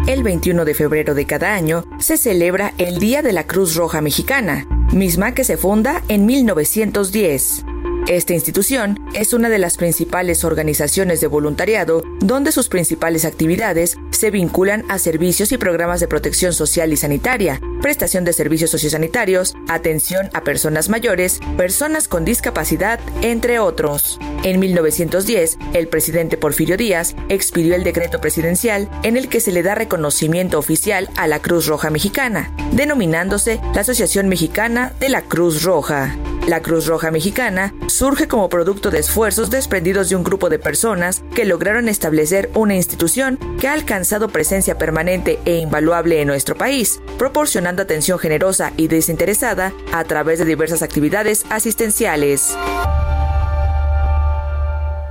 [0.07, 4.01] El 21 de febrero de cada año se celebra el Día de la Cruz Roja
[4.01, 7.65] Mexicana, misma que se funda en 1910.
[8.07, 14.31] Esta institución es una de las principales organizaciones de voluntariado donde sus principales actividades se
[14.31, 20.29] vinculan a servicios y programas de protección social y sanitaria, prestación de servicios sociosanitarios, atención
[20.33, 24.19] a personas mayores, personas con discapacidad, entre otros.
[24.43, 29.63] En 1910, el presidente Porfirio Díaz expidió el decreto presidencial en el que se le
[29.63, 35.63] da reconocimiento oficial a la Cruz Roja Mexicana, denominándose la Asociación Mexicana de la Cruz
[35.63, 36.15] Roja.
[36.47, 41.23] La Cruz Roja Mexicana surge como producto de esfuerzos desprendidos de un grupo de personas
[41.35, 47.01] que lograron establecer una institución que ha alcanzado presencia permanente e invaluable en nuestro país,
[47.17, 52.55] proporcionando atención generosa y desinteresada a través de diversas actividades asistenciales.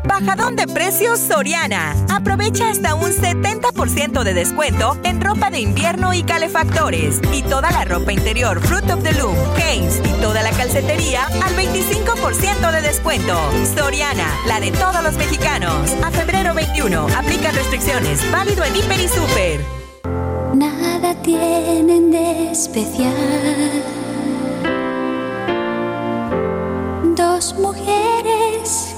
[0.08, 1.94] Bajadón de precios Soriana.
[2.08, 7.20] Aprovecha hasta un 70% de descuento en ropa de invierno y calefactores.
[7.32, 11.54] Y toda la ropa interior Fruit of the Loom, Hanes y toda la calcetería al
[11.54, 13.38] 25% de descuento.
[13.76, 15.92] Soriana, la de todos los mexicanos.
[16.02, 17.06] A febrero 21.
[17.16, 18.20] Aplica restricciones.
[18.32, 19.60] Válido en Hiper y Super.
[20.54, 23.14] Nada tienen de especial.
[27.14, 28.97] Dos mujeres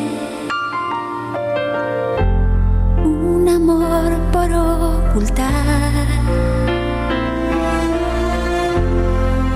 [3.49, 6.07] Amor por ocultar.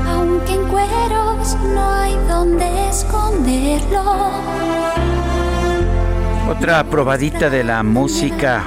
[0.07, 4.31] Aunque en cueros no hay donde esconderlo.
[6.49, 8.63] Otra probadita de la música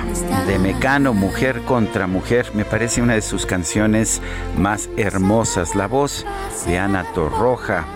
[0.47, 4.21] de Mecano, Mujer contra Mujer, me parece una de sus canciones
[4.57, 5.75] más hermosas.
[5.75, 6.27] La voz
[6.67, 7.87] de Ana Torroja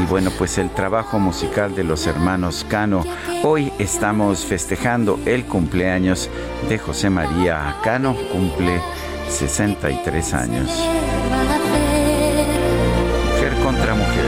[0.00, 3.04] y bueno, pues el trabajo musical de los hermanos Cano.
[3.42, 6.28] Hoy estamos festejando el cumpleaños
[6.68, 8.80] de José María Cano, cumple
[9.28, 10.70] 63 años.
[13.32, 14.24] Mujer contra mujer.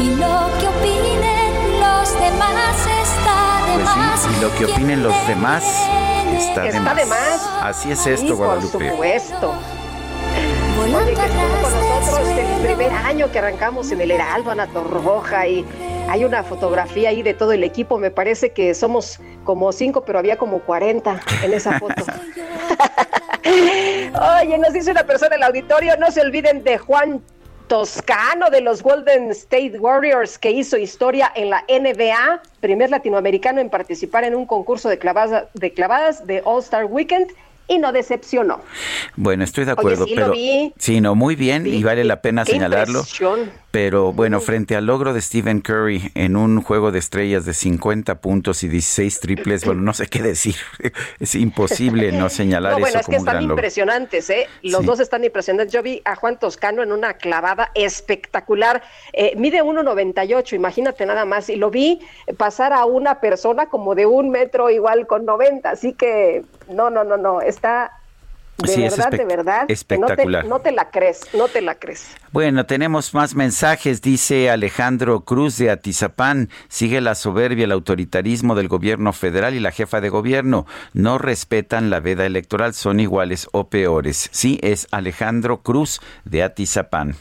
[0.00, 4.20] Y lo que opinen los demás está de Pues más.
[4.22, 5.64] sí, y lo que opinen los demás
[6.36, 6.96] está, de, Está más.
[6.96, 7.50] de más.
[7.62, 8.78] Así es Sí, esto, Guadalupe.
[8.78, 9.54] Por supuesto.
[10.78, 15.46] Oye, que estuvo con nosotros el primer año que arrancamos en el Heraldo, Ana Torroja,
[15.46, 15.64] y
[16.08, 17.98] hay una fotografía ahí de todo el equipo.
[17.98, 21.94] Me parece que somos como cinco, pero había como 40 en esa foto.
[24.42, 27.22] Oye, nos dice una persona en el auditorio, no se olviden de Juan
[27.68, 33.70] Toscano de los Golden State Warriors que hizo historia en la NBA, primer latinoamericano en
[33.70, 37.32] participar en un concurso de clavadas de, clavadas de All Star Weekend
[37.68, 38.60] y no decepcionó.
[39.16, 40.72] Bueno, estoy de acuerdo, sí, pero lo vi.
[40.78, 43.00] sí, no, muy bien y vale la pena señalarlo.
[43.00, 43.50] impresión.
[43.70, 48.20] Pero bueno, frente al logro de Stephen Curry en un juego de estrellas de 50
[48.22, 50.54] puntos y 16 triples, bueno, no sé qué decir.
[51.20, 54.46] Es imposible no señalar No, bueno, eso es que como un están impresionantes, ¿eh?
[54.62, 54.86] Los Sí.
[54.86, 55.72] dos están impresionantes.
[55.74, 58.82] Yo vi a Juan Toscano en una clavada espectacular.
[59.12, 61.50] Eh, mide 1,98, imagínate nada más.
[61.50, 62.00] Y lo vi
[62.38, 65.68] pasar a una persona como de un metro igual con 90.
[65.70, 67.40] Así que, no, no, no, no.
[67.40, 67.92] Está
[68.58, 69.64] de Sí, es verdad, de verdad.
[69.68, 70.44] espectacular.
[70.46, 72.08] No te, no te la crees, no te la crees.
[72.32, 76.48] Bueno, tenemos más mensajes, dice Alejandro Cruz de Atizapán.
[76.68, 80.66] Sigue la soberbia, el autoritarismo del gobierno federal y la jefa de gobierno.
[80.94, 84.30] No respetan la veda electoral, son iguales o peores.
[84.32, 87.14] Sí, es Alejandro Cruz de Atizapán.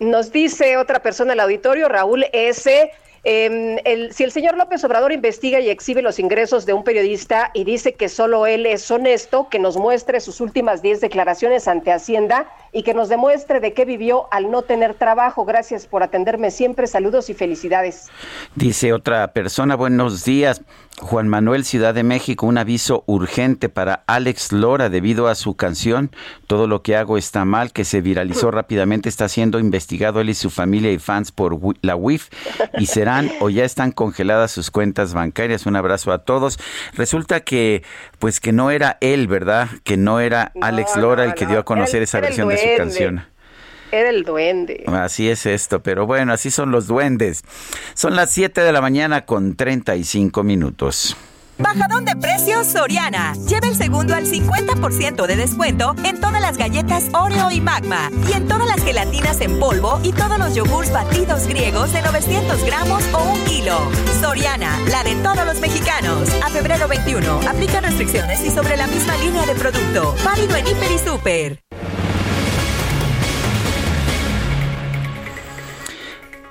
[0.00, 2.90] Nos dice otra persona del auditorio, Raúl S.
[3.24, 7.64] el- si el señor López Obrador investiga y exhibe los ingresos de un periodista y
[7.64, 12.46] dice que solo él es honesto, que nos muestre sus últimas 10 declaraciones ante Hacienda
[12.72, 15.44] y que nos demuestre de qué vivió al no tener trabajo.
[15.44, 16.86] Gracias por atenderme siempre.
[16.86, 18.08] Saludos y felicidades.
[18.54, 20.60] Dice otra persona, buenos días.
[21.00, 26.10] Juan Manuel Ciudad de México, un aviso urgente para Alex Lora debido a su canción
[26.46, 30.34] Todo lo que hago está mal, que se viralizó rápidamente, está siendo investigado él y
[30.34, 32.28] su familia y fans por la WIF
[32.78, 35.66] y serán o ya están congeladas sus cuentas bancarias.
[35.66, 36.58] Un abrazo a todos.
[36.94, 37.82] Resulta que
[38.18, 39.68] pues que no era él, ¿verdad?
[39.84, 43.24] Que no era Alex Lora el que dio a conocer esa versión de su canción.
[43.90, 44.84] Era el duende.
[44.86, 47.42] Así es esto, pero bueno, así son los duendes.
[47.94, 51.16] Son las 7 de la mañana con 35 minutos.
[51.58, 53.34] Bajadón de precios Soriana.
[53.48, 58.34] Lleva el segundo al 50% de descuento en todas las galletas Oreo y Magma y
[58.34, 63.02] en todas las gelatinas en polvo y todos los yogurts batidos griegos de 900 gramos
[63.12, 63.76] o un kilo.
[64.20, 66.28] Soriana, la de todos los mexicanos.
[66.44, 70.14] A febrero 21, aplica restricciones y sobre la misma línea de producto.
[70.24, 71.60] Válido en Hiper y Super.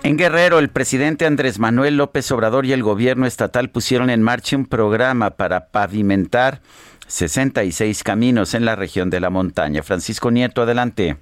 [0.03, 4.55] En Guerrero, el presidente Andrés Manuel López Obrador y el gobierno estatal pusieron en marcha
[4.55, 6.61] un programa para pavimentar
[7.07, 9.83] 66 caminos en la región de la montaña.
[9.83, 11.17] Francisco Nieto, adelante.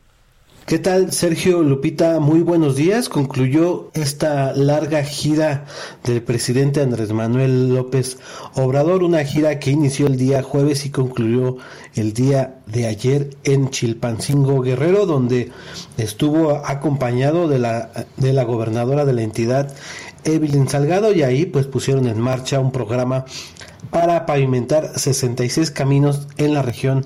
[0.66, 2.20] ¿Qué tal, Sergio Lupita?
[2.20, 3.08] Muy buenos días.
[3.08, 5.66] Concluyó esta larga gira
[6.04, 8.18] del presidente Andrés Manuel López
[8.56, 11.58] Obrador, una gira que inició el día jueves y concluyó
[11.94, 15.52] el día de ayer en Chilpancingo Guerrero, donde
[15.98, 19.72] estuvo acompañado de la, de la gobernadora de la entidad,
[20.26, 23.26] Evelyn Salgado, y ahí pues pusieron en marcha un programa
[23.92, 27.06] para pavimentar 66 caminos en la región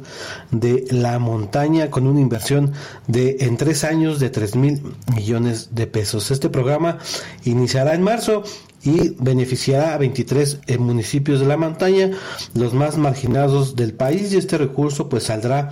[0.52, 2.74] de la montaña con una inversión
[3.08, 4.82] de en tres años de 3 mil
[5.14, 6.32] millones de pesos.
[6.32, 6.98] Este programa
[7.44, 8.44] iniciará en marzo
[8.84, 12.12] y beneficiará a 23 eh, municipios de la montaña,
[12.54, 15.72] los más marginados del país y este recurso pues saldrá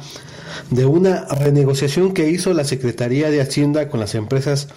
[0.71, 4.67] de una renegociación que hizo la Secretaría de Hacienda con las empresas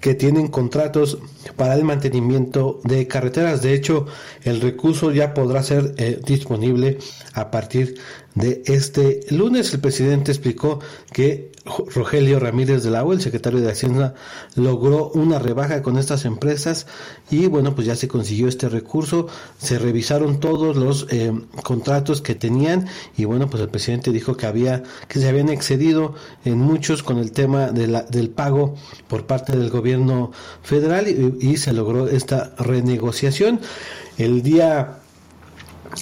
[0.00, 1.18] que tienen contratos
[1.56, 3.62] para el mantenimiento de carreteras.
[3.62, 4.06] De hecho,
[4.42, 6.98] el recurso ya podrá ser eh, disponible
[7.32, 7.96] a partir
[8.34, 9.72] de este lunes.
[9.74, 10.80] El presidente explicó
[11.12, 11.52] que
[11.94, 14.14] Rogelio Ramírez de la O, el secretario de Hacienda,
[14.54, 16.86] logró una rebaja con estas empresas
[17.30, 19.28] y bueno, pues ya se consiguió este recurso.
[19.58, 24.46] Se revisaron todos los eh, contratos que tenían y bueno, pues el presidente dijo que
[24.46, 28.74] había que se habían excedido en muchos con el tema de la- del pago
[29.08, 33.60] por parte del gobierno federal y, y se logró esta renegociación.
[34.18, 34.98] El día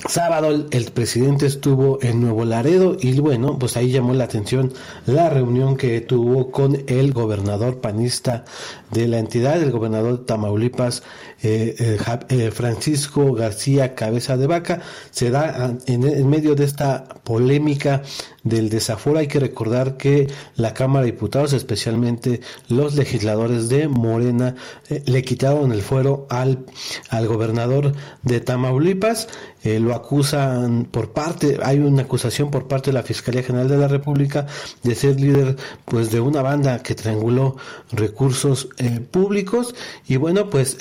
[0.08, 4.72] Sábado el, presidente estuvo en Nuevo Laredo y bueno, pues ahí llamó la atención
[5.06, 8.44] la reunión que tuvo con el gobernador panista
[8.90, 11.02] de la entidad, el gobernador Tamaulipas,
[11.42, 14.80] eh, eh, eh, Francisco García Cabeza de Vaca.
[15.10, 18.02] Se da ah, en medio de esta polémica
[18.44, 19.18] del desaforo.
[19.18, 24.56] Hay que recordar que la Cámara de Diputados, especialmente los legisladores de Morena,
[24.88, 26.66] eh, le quitaron el fuero al,
[27.10, 29.28] al gobernador de Tamaulipas.
[29.64, 33.78] Eh, lo acusan por parte, hay una acusación por parte de la Fiscalía General de
[33.78, 34.46] la República
[34.82, 37.56] de ser líder pues de una banda que trianguló
[37.92, 39.74] recursos eh, públicos
[40.08, 40.78] y bueno pues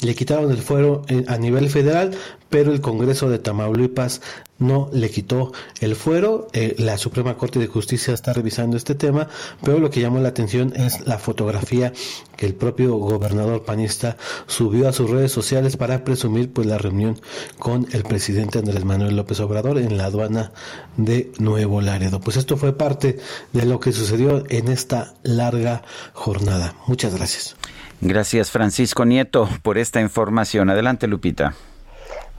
[0.00, 2.12] le quitaron el fuero a nivel federal
[2.52, 4.20] pero el Congreso de Tamaulipas
[4.58, 6.48] no le quitó el fuero.
[6.52, 9.26] Eh, la Suprema Corte de Justicia está revisando este tema,
[9.64, 11.94] pero lo que llamó la atención es la fotografía
[12.36, 17.18] que el propio gobernador panista subió a sus redes sociales para presumir pues la reunión
[17.58, 20.52] con el presidente Andrés Manuel López Obrador en la aduana
[20.98, 22.20] de Nuevo Laredo.
[22.20, 23.18] Pues esto fue parte
[23.54, 26.74] de lo que sucedió en esta larga jornada.
[26.86, 27.56] Muchas gracias.
[28.02, 30.68] Gracias Francisco Nieto por esta información.
[30.68, 31.54] Adelante Lupita.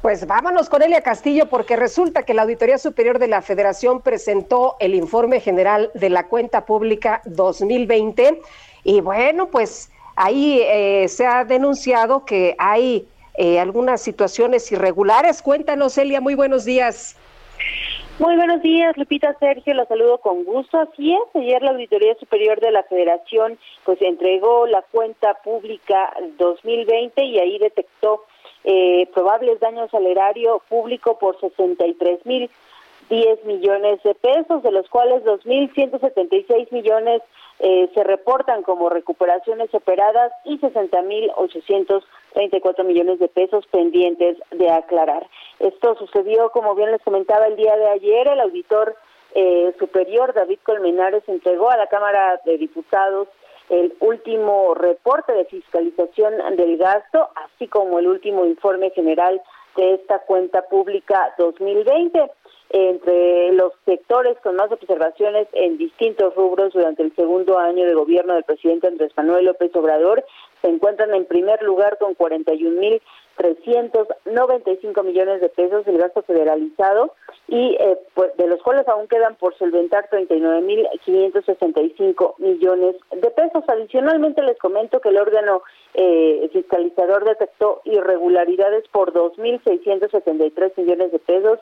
[0.04, 4.76] Pues vámonos con Elia Castillo porque resulta que la Auditoría Superior de la Federación presentó
[4.82, 8.42] el informe general de la cuenta pública 2020
[8.84, 15.42] y bueno, pues ahí eh, se ha denunciado que hay eh, algunas situaciones irregulares.
[15.42, 17.16] Cuéntanos, Elia, muy buenos días.
[18.20, 20.80] Muy buenos días, Lupita Sergio, la saludo con gusto.
[20.82, 27.24] Así es, ayer la Auditoría Superior de la Federación pues entregó la cuenta pública 2020
[27.24, 28.26] y ahí detectó
[28.64, 32.50] eh, probables daños al erario público por 63 mil
[33.10, 37.22] 10 millones de pesos, de los cuales 2.176 millones
[37.60, 45.28] eh, se reportan como recuperaciones operadas y 60.834 millones de pesos pendientes de aclarar.
[45.60, 48.96] Esto sucedió, como bien les comentaba el día de ayer, el auditor
[49.36, 53.28] eh, superior David Colmenares entregó a la Cámara de Diputados
[53.70, 59.42] el último reporte de fiscalización del gasto, así como el último informe general
[59.76, 62.32] de esta cuenta pública 2020
[62.70, 68.34] entre los sectores con más observaciones en distintos rubros durante el segundo año de gobierno
[68.34, 70.26] del presidente Andrés Manuel López Obrador
[70.62, 72.16] se encuentran en primer lugar con
[73.38, 77.14] 41.395 millones de pesos el gasto federalizado
[77.48, 83.66] y eh, pues, de los cuales aún quedan por solventar 39.565 millones de pesos.
[83.68, 85.64] Adicionalmente les comento que el órgano
[85.94, 91.60] eh, fiscalizador detectó irregularidades por 2.673 millones de pesos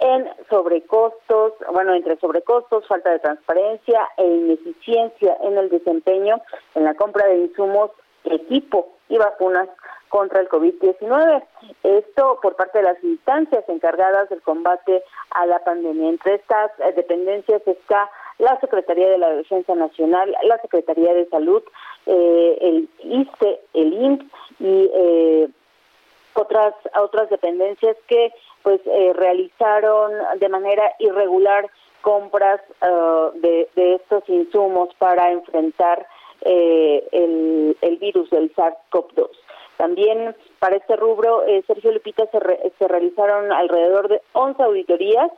[0.00, 6.40] en sobrecostos, bueno, entre sobrecostos, falta de transparencia e ineficiencia en el desempeño
[6.74, 7.90] en la compra de insumos,
[8.24, 9.68] equipo y vacunas
[10.08, 11.42] contra el COVID-19.
[11.82, 15.02] Esto por parte de las instancias encargadas del combate
[15.32, 16.08] a la pandemia.
[16.08, 21.62] Entre estas eh, dependencias está la Secretaría de la Defensa Nacional, la Secretaría de Salud,
[22.06, 24.22] eh, el ISTE, el INP
[24.58, 25.48] y eh,
[26.34, 28.32] otras otras dependencias que
[28.62, 31.66] pues eh, realizaron de manera irregular
[32.00, 36.06] compras uh, de, estos insumos para enfrentar
[36.42, 39.28] eh, el, el, virus del SARS-CoV-2.
[39.76, 45.30] También para este rubro, eh, Sergio Lupita, se, re, se, realizaron alrededor de 11 auditorías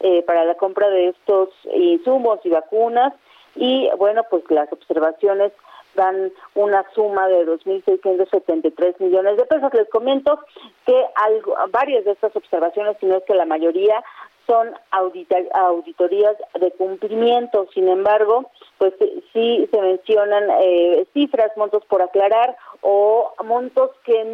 [0.00, 3.12] eh, para la compra de estos insumos y vacunas
[3.56, 5.52] y bueno, pues las observaciones
[5.94, 9.74] dan una suma de 2.673 millones de pesos.
[9.74, 10.38] Les comento
[10.86, 14.02] que algo, varias de estas observaciones, si no es que la mayoría,
[14.50, 17.68] son auditorías de cumplimiento.
[17.72, 18.92] Sin embargo, pues
[19.32, 24.24] sí se mencionan eh, cifras, montos por aclarar o montos que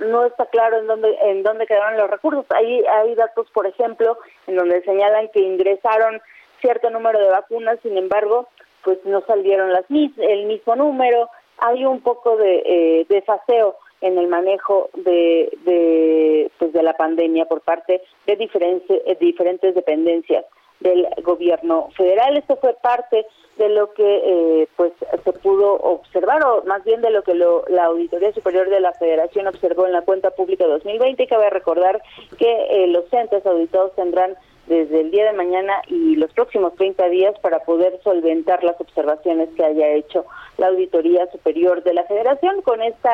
[0.00, 2.46] no está claro en dónde en dónde quedaron los recursos.
[2.54, 4.16] Hay hay datos, por ejemplo,
[4.46, 6.22] en donde señalan que ingresaron
[6.62, 8.48] cierto número de vacunas, sin embargo,
[8.84, 14.28] pues no salieron las el mismo número, hay un poco de eh, desaseo en el
[14.28, 20.44] manejo de, de, pues de la pandemia por parte de diferentes, eh, diferentes dependencias
[20.80, 22.36] del gobierno federal.
[22.36, 23.26] Esto fue parte
[23.56, 24.22] de lo que
[24.62, 24.92] eh, pues
[25.24, 28.92] se pudo observar, o más bien de lo que lo, la Auditoría Superior de la
[28.92, 31.22] Federación observó en la cuenta pública 2020.
[31.22, 32.00] Y cabe recordar
[32.38, 34.36] que eh, los entes auditados tendrán
[34.68, 39.48] desde el día de mañana y los próximos 30 días para poder solventar las observaciones
[39.56, 40.26] que haya hecho
[40.58, 42.60] la Auditoría Superior de la Federación.
[42.62, 43.08] Con este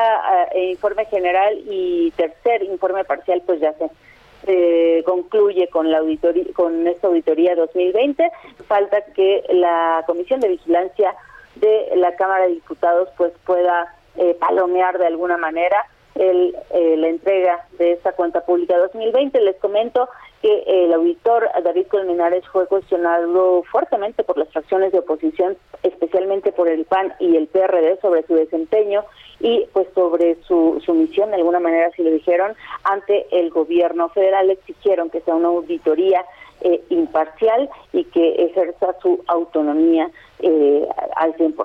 [0.55, 7.07] informe general y tercer informe parcial, pues ya se concluye con la auditoría, con esta
[7.07, 8.31] auditoría 2020.
[8.67, 11.15] Falta que la Comisión de Vigilancia
[11.55, 15.77] de la Cámara de Diputados pues pueda eh, palomear de alguna manera
[16.15, 19.39] el, eh, la entrega de esta cuenta pública 2020.
[19.41, 20.09] Les comento
[20.41, 26.67] que el auditor David Colmenares fue cuestionado fuertemente por las fracciones de oposición, especialmente por
[26.67, 29.03] el PAN y el PRD, sobre su desempeño
[29.39, 34.09] y pues sobre su, su misión, de alguna manera si lo dijeron, ante el gobierno
[34.09, 36.25] federal exigieron que sea una auditoría
[36.61, 40.09] eh, imparcial y que ejerza su autonomía
[40.39, 41.55] eh, al 100%.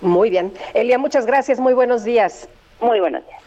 [0.00, 0.52] Muy bien.
[0.74, 1.60] Elia, muchas gracias.
[1.60, 2.48] Muy buenos días.
[2.80, 3.42] Muy buenos días.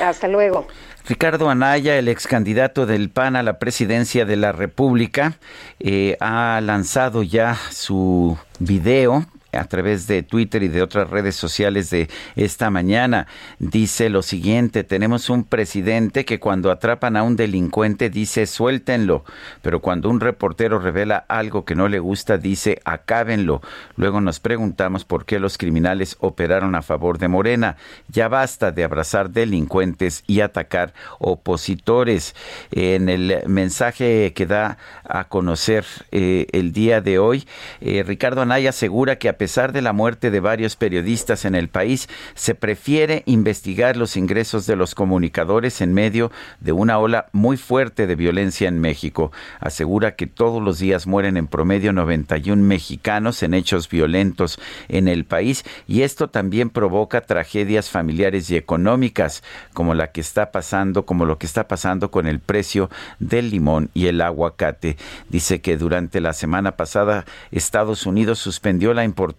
[0.00, 0.66] Hasta luego.
[1.08, 5.38] Ricardo Anaya, el ex candidato del PAN a la presidencia de la República,
[5.80, 11.90] eh, ha lanzado ya su video a través de Twitter y de otras redes sociales
[11.90, 13.26] de esta mañana.
[13.58, 19.24] Dice lo siguiente, tenemos un presidente que cuando atrapan a un delincuente dice suéltenlo,
[19.60, 23.60] pero cuando un reportero revela algo que no le gusta dice acábenlo.
[23.96, 27.76] Luego nos preguntamos por qué los criminales operaron a favor de Morena.
[28.08, 32.34] Ya basta de abrazar delincuentes y atacar opositores.
[32.70, 37.46] En el mensaje que da a conocer eh, el día de hoy,
[37.80, 41.68] eh, Ricardo Anaya asegura que a pesar de la muerte de varios periodistas en el
[41.68, 46.30] país, se prefiere investigar los ingresos de los comunicadores en medio
[46.60, 49.32] de una ola muy fuerte de violencia en México.
[49.58, 55.24] Asegura que todos los días mueren en promedio 91 mexicanos en hechos violentos en el
[55.24, 61.24] país y esto también provoca tragedias familiares y económicas como la que está pasando, como
[61.24, 64.96] lo que está pasando con el precio del limón y el aguacate.
[65.30, 69.31] Dice que durante la semana pasada Estados Unidos suspendió la importación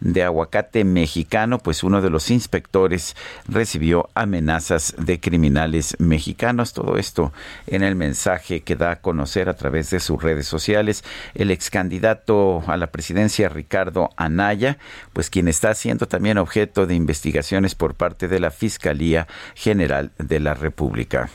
[0.00, 3.16] de aguacate mexicano, pues uno de los inspectores
[3.48, 6.72] recibió amenazas de criminales mexicanos.
[6.72, 7.32] Todo esto
[7.66, 11.04] en el mensaje que da a conocer a través de sus redes sociales
[11.34, 14.78] el ex candidato a la presidencia Ricardo Anaya,
[15.12, 20.40] pues quien está siendo también objeto de investigaciones por parte de la Fiscalía General de
[20.40, 21.28] la República.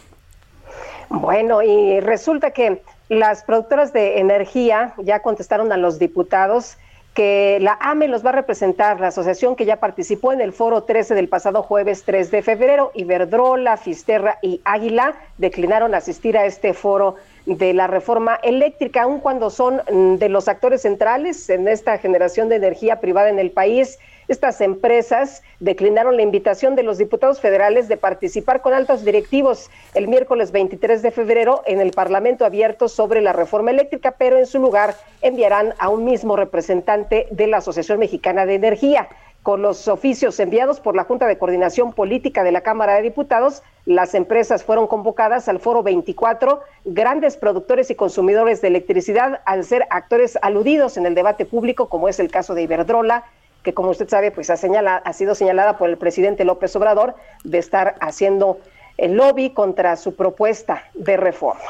[1.09, 6.77] Bueno, y resulta que las productoras de energía ya contestaron a los diputados
[7.13, 10.83] que la AME los va a representar, la asociación que ya participó en el foro
[10.83, 12.91] 13 del pasado jueves 3 de febrero.
[12.93, 19.49] Iberdrola, Fisterra y Águila declinaron asistir a este foro de la reforma eléctrica, aun cuando
[19.49, 23.99] son mm, de los actores centrales en esta generación de energía privada en el país.
[24.31, 30.07] Estas empresas declinaron la invitación de los diputados federales de participar con altos directivos el
[30.07, 34.59] miércoles 23 de febrero en el Parlamento abierto sobre la reforma eléctrica, pero en su
[34.59, 39.09] lugar enviarán a un mismo representante de la Asociación Mexicana de Energía.
[39.43, 43.63] Con los oficios enviados por la Junta de Coordinación Política de la Cámara de Diputados,
[43.85, 49.87] las empresas fueron convocadas al Foro 24, grandes productores y consumidores de electricidad, al ser
[49.89, 53.25] actores aludidos en el debate público, como es el caso de Iberdrola,
[53.63, 57.15] que como usted sabe, pues ha, señala, ha sido señalada por el presidente López Obrador
[57.43, 58.59] de estar haciendo
[58.97, 61.61] el lobby contra su propuesta de reforma.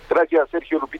[0.09, 0.49] Gracias,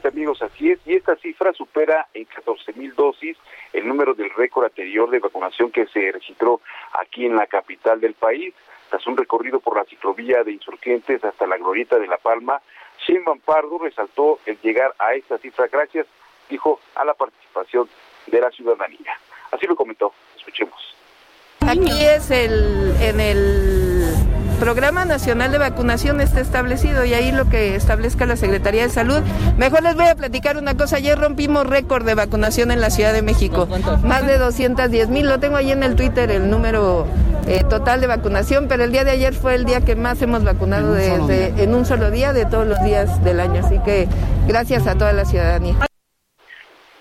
[0.08, 0.42] Amigos.
[0.42, 3.36] Así es, y esta cifra supera en 14 mil dosis
[3.72, 6.60] el número del récord anterior de vacunación que se registró
[6.92, 8.54] aquí en la capital del país.
[8.90, 12.60] Tras un recorrido por la ciclovía de insurgentes hasta la glorieta de La Palma,
[13.06, 16.06] Sheinbaum Pardo resaltó el llegar a esta cifra gracias,
[16.48, 17.88] dijo, a la participación
[18.26, 19.18] de la ciudadanía.
[19.50, 20.12] Así lo comentó.
[20.36, 20.94] Escuchemos.
[21.60, 24.31] Aquí es el en el
[24.62, 29.20] Programa Nacional de Vacunación está establecido y ahí lo que establezca la Secretaría de Salud.
[29.58, 30.98] Mejor les voy a platicar una cosa.
[30.98, 33.66] Ayer rompimos récord de vacunación en la Ciudad de México.
[34.04, 35.28] Más de 210 mil.
[35.28, 37.08] Lo tengo ahí en el Twitter, el número
[37.48, 40.44] eh, total de vacunación, pero el día de ayer fue el día que más hemos
[40.44, 43.62] vacunado en un solo día de todos los días del año.
[43.64, 44.06] Así que
[44.46, 45.74] gracias a toda la ciudadanía.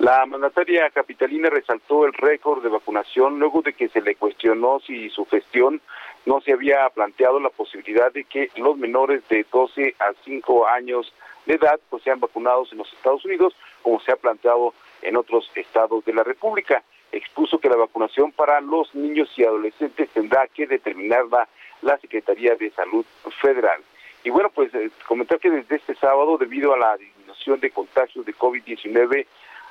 [0.02, 5.12] La mandataria capitalina resaltó el récord de vacunación luego de que se le cuestionó si
[5.12, 5.80] su gestión
[6.26, 11.14] no se había planteado la posibilidad de que los menores de 12 a 5 años
[11.46, 15.50] de edad pues sean vacunados en los Estados Unidos, como se ha planteado en otros
[15.56, 16.84] estados de la República.
[17.12, 21.48] Expuso que la vacunación para los niños y adolescentes tendrá que determinarla
[21.82, 23.06] la Secretaría de Salud
[23.42, 23.82] Federal.
[24.24, 28.26] Y bueno, pues eh, comentar que desde este sábado, debido a la disminución de contagios
[28.26, 29.26] de COVID-19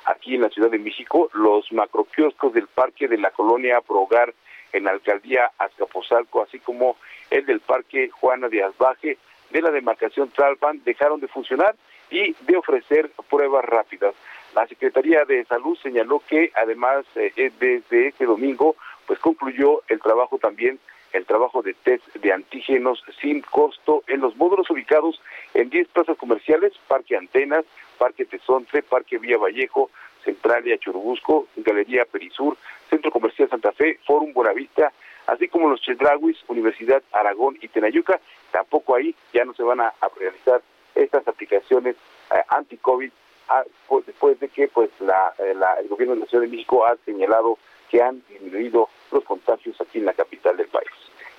[0.05, 4.33] aquí en la Ciudad de México, los macroquioscos del Parque de la Colonia Progar
[4.73, 6.97] en la alcaldía Azcapotzalco, así como
[7.29, 9.17] el del Parque Juana de Asbaje
[9.51, 11.75] de la demarcación Tlalpan dejaron de funcionar
[12.09, 14.13] y de ofrecer pruebas rápidas.
[14.55, 18.75] La Secretaría de Salud señaló que además eh, eh, desde este domingo
[19.07, 20.79] pues concluyó el trabajo también
[21.13, 25.21] el trabajo de test de antígenos sin costo en los módulos ubicados
[25.53, 27.65] en 10 plazas comerciales, Parque Antenas,
[27.97, 29.89] Parque Tezontre, Parque Vía Vallejo,
[30.23, 32.57] Centralia Churubusco, Galería Perisur,
[32.89, 34.91] Centro Comercial Santa Fe, Fórum Buenavista,
[35.27, 38.19] así como los Chedraguis, Universidad Aragón y Tenayuca,
[38.51, 40.61] tampoco ahí ya no se van a, realizar
[40.95, 41.95] estas aplicaciones
[42.31, 43.11] eh, anti-COVID
[43.49, 46.85] ah, pues, después de que pues eh, la, el gobierno de la Ciudad de México
[46.85, 47.57] ha señalado
[47.89, 50.89] que han disminuido los contagios aquí en la capital del país.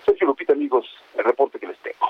[0.05, 2.09] Soy Lupita, amigos, el reporte que les tengo.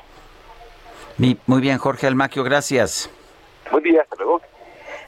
[1.47, 3.11] Muy bien, Jorge Almaquio, gracias.
[3.71, 4.41] Buen día, hasta luego.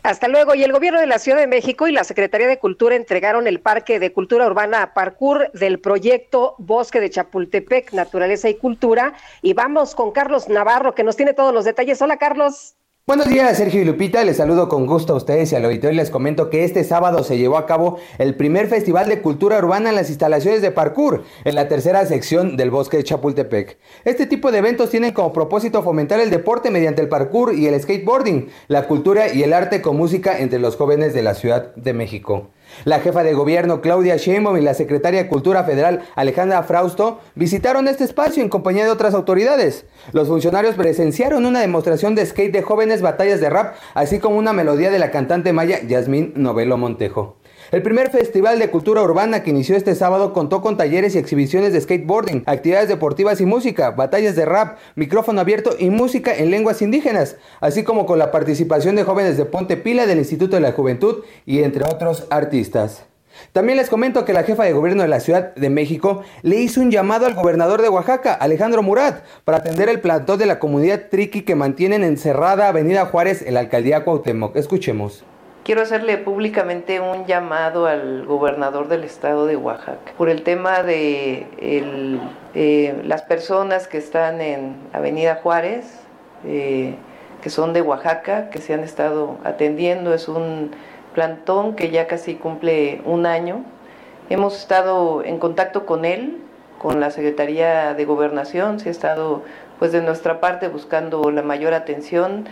[0.05, 0.55] Hasta luego.
[0.55, 3.63] Y el gobierno de la Ciudad de México y la Secretaría de Cultura entregaron el
[3.63, 9.15] Parque de Cultura Urbana Parkour del proyecto Bosque de Chapultepec, Naturaleza y Cultura.
[9.41, 12.03] Y vamos con Carlos Navarro, que nos tiene todos los detalles.
[12.03, 12.77] Hola, Carlos.
[13.07, 14.25] Buenos días, Sergio y Lupita.
[14.25, 15.95] Les saludo con gusto a ustedes y al auditorio.
[15.95, 19.91] Les comento que este sábado se llevó a cabo el primer Festival de Cultura Urbana
[19.91, 23.77] en las instalaciones de Parkour, en la tercera sección del Bosque de Chapultepec.
[24.07, 27.79] Este tipo de eventos tienen como propósito fomentar el deporte mediante el parkour y el
[27.79, 31.93] skateboarding, la cultura y el arte con música entre los jóvenes de la Ciudad de
[31.93, 32.53] México.
[32.85, 37.89] La jefa de gobierno Claudia Sheinbaum y la secretaria de Cultura Federal Alejandra Frausto visitaron
[37.89, 39.87] este espacio en compañía de otras autoridades.
[40.12, 44.53] Los funcionarios presenciaron una demostración de skate de jóvenes batallas de rap, así como una
[44.53, 47.37] melodía de la cantante maya Yasmín Novelo Montejo.
[47.71, 51.73] El primer festival de cultura urbana que inició este sábado contó con talleres y exhibiciones
[51.73, 56.83] de skateboarding, actividades deportivas y música, batallas de rap, micrófono abierto y música en lenguas
[56.83, 60.73] indígenas, así como con la participación de jóvenes de Ponte Pila del Instituto de la
[60.73, 63.07] Juventud y entre otros artistas.
[63.53, 66.81] También les comento que la jefa de gobierno de la Ciudad de México le hizo
[66.81, 71.09] un llamado al gobernador de Oaxaca, Alejandro Murat, para atender el plantón de la comunidad
[71.11, 74.55] triqui que mantienen encerrada Avenida Juárez en la alcaldía Cuauhtémoc.
[74.55, 75.25] Escuchemos.
[75.65, 81.47] Quiero hacerle públicamente un llamado al gobernador del estado de Oaxaca por el tema de
[82.55, 86.03] eh, las personas que están en Avenida Juárez,
[86.45, 86.97] eh,
[87.41, 90.12] que son de Oaxaca, que se han estado atendiendo.
[90.12, 90.73] Es un
[91.15, 93.65] plantón que ya casi cumple un año.
[94.29, 96.43] Hemos estado en contacto con él,
[96.79, 99.45] con la Secretaría de Gobernación, se ha estado
[99.79, 102.45] pues de nuestra parte buscando la mayor atención.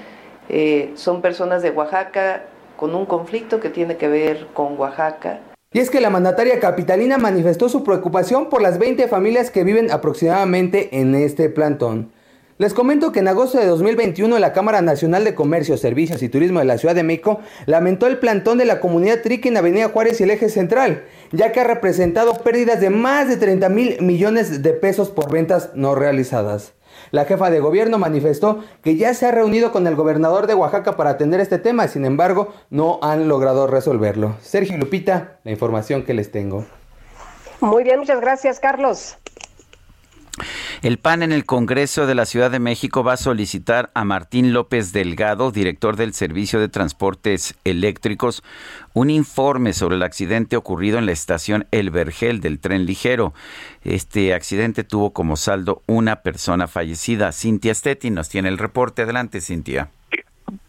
[0.49, 2.45] Eh, son personas de Oaxaca,
[2.83, 5.39] con un conflicto que tiene que ver con Oaxaca.
[5.72, 9.93] Y es que la mandataria capitalina manifestó su preocupación por las 20 familias que viven
[9.93, 12.11] aproximadamente en este plantón.
[12.59, 16.59] Les comento que en agosto de 2021 la Cámara Nacional de Comercio, Servicios y Turismo
[16.59, 20.20] de la Ciudad de México lamentó el plantón de la comunidad Triqui en Avenida Juárez
[20.20, 24.61] y el Eje Central, ya que ha representado pérdidas de más de 30 mil millones
[24.61, 26.74] de pesos por ventas no realizadas.
[27.13, 30.97] La jefa de gobierno manifestó que ya se ha reunido con el gobernador de Oaxaca
[30.97, 34.37] para atender este tema, sin embargo, no han logrado resolverlo.
[34.41, 36.65] Sergio Lupita, la información que les tengo.
[37.61, 39.19] Muy bien, muchas gracias, Carlos.
[40.83, 44.53] El PAN en el Congreso de la Ciudad de México va a solicitar a Martín
[44.53, 48.43] López Delgado, director del Servicio de Transportes Eléctricos,
[48.95, 53.35] un informe sobre el accidente ocurrido en la estación El Vergel del tren ligero.
[53.85, 57.33] Este accidente tuvo como saldo una persona fallecida.
[57.33, 59.03] Cintia Stetti nos tiene el reporte.
[59.03, 59.91] Adelante, Cintia.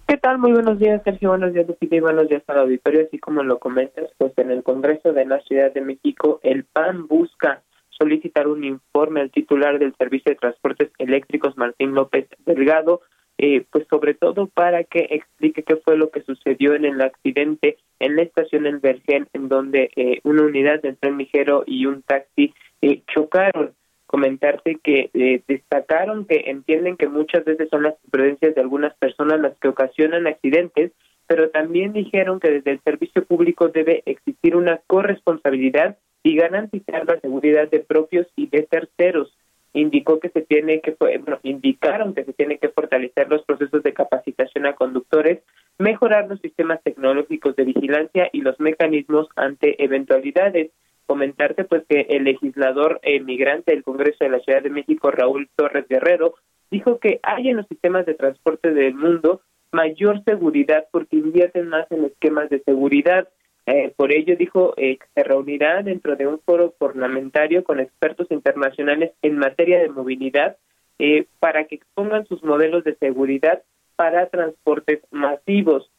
[0.08, 0.38] ¿Qué tal?
[0.38, 1.30] Muy buenos días, Sergio.
[1.30, 3.06] Buenos días, Lupita, y buenos días al auditorio.
[3.08, 7.08] Así como lo comentas, pues en el Congreso de la Ciudad de México, el PAN
[7.08, 7.62] busca
[8.04, 13.02] solicitar un informe al titular del Servicio de Transportes Eléctricos, Martín López Delgado,
[13.38, 17.78] eh, pues sobre todo para que explique qué fue lo que sucedió en el accidente
[18.00, 22.02] en la estación El Vergel, en donde eh, una unidad del tren ligero y un
[22.02, 23.74] taxi eh, chocaron.
[24.06, 25.10] Comentarte que
[25.48, 30.28] destacaron que entienden que muchas veces son las imprudencias de algunas personas las que ocasionan
[30.28, 30.92] accidentes,
[31.26, 37.20] pero también dijeron que desde el servicio público debe existir una corresponsabilidad y garantizar la
[37.20, 39.38] seguridad de propios y de terceros.
[39.74, 43.94] Indicó que se tiene que, bueno, indicaron que se tiene que fortalecer los procesos de
[43.94, 45.40] capacitación a conductores,
[45.78, 50.72] mejorar los sistemas tecnológicos de vigilancia y los mecanismos ante eventualidades.
[51.06, 55.88] Comentarte pues que el legislador emigrante del Congreso de la Ciudad de México, Raúl Torres
[55.90, 56.36] Guerrero,
[56.72, 61.92] dijo que hay en los sistemas de transporte del mundo mayor seguridad porque invierten más
[61.92, 63.28] en esquemas de seguridad
[63.66, 68.30] eh, por ello dijo eh, que se reunirá dentro de un foro parlamentario con expertos
[68.30, 70.58] internacionales en materia de movilidad
[71.00, 73.64] eh, para que expongan sus modelos de seguridad
[73.96, 75.90] para transportes masivos.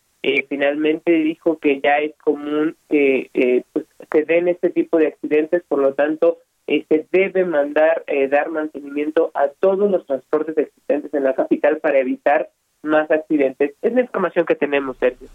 [0.48, 5.78] finalmente dijo que ya es común que pues, se den este tipo de accidentes, por
[5.78, 11.78] lo tanto se debe mandar dar mantenimiento a todos los transportes existentes en la capital
[11.78, 12.48] para evitar
[12.84, 13.72] más accidentes.
[13.82, 15.28] Es la información que tenemos, Sergio.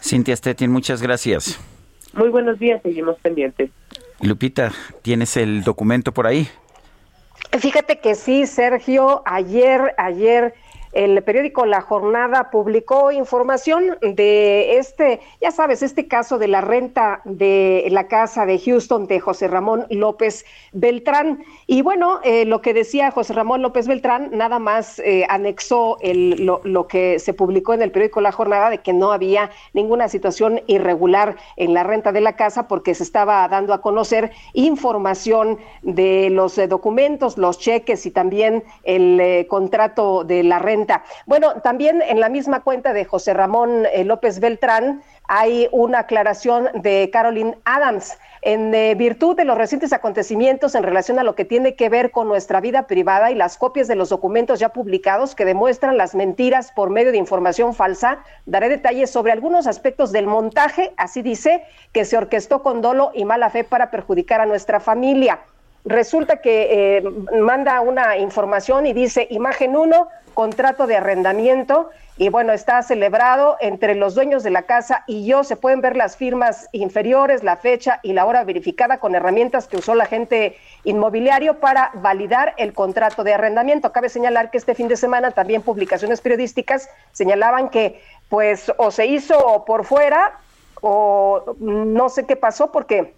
[0.00, 1.58] Cintia Stettin, muchas gracias.
[2.12, 3.70] Muy buenos días, seguimos pendientes.
[4.20, 4.72] Lupita,
[5.02, 6.48] ¿tienes el documento por ahí?
[7.58, 10.54] Fíjate que sí, Sergio, ayer, ayer
[10.92, 17.22] el periódico La Jornada publicó información de este, ya sabes, este caso de la renta
[17.24, 21.44] de la casa de Houston de José Ramón López Beltrán.
[21.66, 26.44] Y bueno, eh, lo que decía José Ramón López Beltrán nada más eh, anexó el,
[26.44, 30.60] lo, que se publicó en el periódico La Jornada de que no había ninguna situación
[30.66, 36.28] irregular en la renta de la casa porque se estaba dando a conocer información de
[36.28, 40.81] los eh, documentos, los cheques y también el contrato de la renta
[41.26, 46.68] Bueno, también en la misma cuenta de José Ramón eh, López Beltrán hay una aclaración
[46.74, 48.18] de Caroline Adams.
[48.42, 52.10] En eh, virtud de los recientes acontecimientos en relación a lo que tiene que ver
[52.10, 56.14] con nuestra vida privada y las copias de los documentos ya publicados que demuestran las
[56.14, 61.62] mentiras por medio de información falsa, daré detalles sobre algunos aspectos del montaje, así dice,
[61.92, 65.40] que se orquestó con dolo y mala fe para perjudicar a nuestra familia.
[65.84, 67.02] Resulta que eh,
[67.40, 73.94] manda una información y dice, imagen 1, contrato de arrendamiento, y bueno, está celebrado entre
[73.94, 75.44] los dueños de la casa y yo.
[75.44, 79.78] Se pueden ver las firmas inferiores, la fecha y la hora verificada con herramientas que
[79.78, 83.92] usó la gente inmobiliario para validar el contrato de arrendamiento.
[83.92, 89.06] Cabe señalar que este fin de semana también publicaciones periodísticas señalaban que pues o se
[89.06, 90.38] hizo por fuera
[90.82, 93.14] o no sé qué pasó porque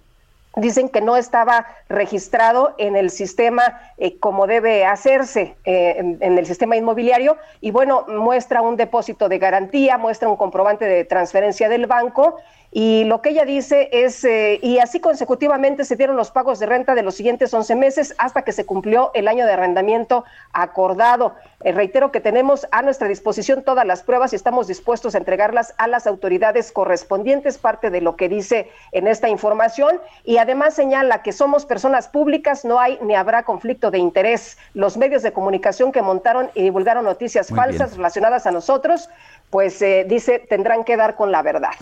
[0.57, 6.39] dicen que no estaba registrado en el sistema eh, como debe hacerse eh, en, en,
[6.39, 7.37] el sistema inmobiliario.
[7.61, 12.37] Y bueno, muestra un depósito de garantía, muestra un comprobante de transferencia del banco
[12.77, 16.67] y lo que ella dice es, eh, y así consecutivamente se dieron los pagos de
[16.67, 21.37] renta de los siguientes 11 meses hasta que se cumplió el año de arrendamiento acordado.
[21.63, 25.73] Eh, reitero que tenemos a nuestra disposición todas las pruebas y estamos dispuestos a entregarlas
[25.79, 30.01] a las autoridades correspondientes, parte de lo que dice en esta información.
[30.25, 34.59] Y además señala que somos personas públicas, no hay ni habrá conflicto de interés.
[34.75, 37.99] Los medios de comunicación que montaron y divulgaron noticias Muy falsas bien.
[37.99, 39.09] relacionadas a nosotros
[39.51, 41.75] pues eh, dice tendrán que dar con la verdad.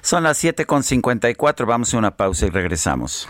[0.00, 3.28] Son las 7.54, vamos a una pausa y regresamos.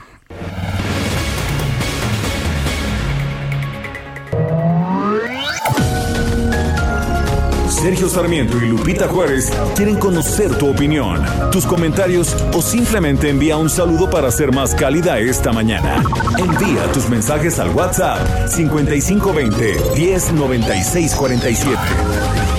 [7.86, 13.70] Sergio Sarmiento y Lupita Juárez quieren conocer tu opinión, tus comentarios o simplemente envía un
[13.70, 16.02] saludo para ser más cálida esta mañana.
[16.36, 22.55] Envía tus mensajes al WhatsApp 5520 109647.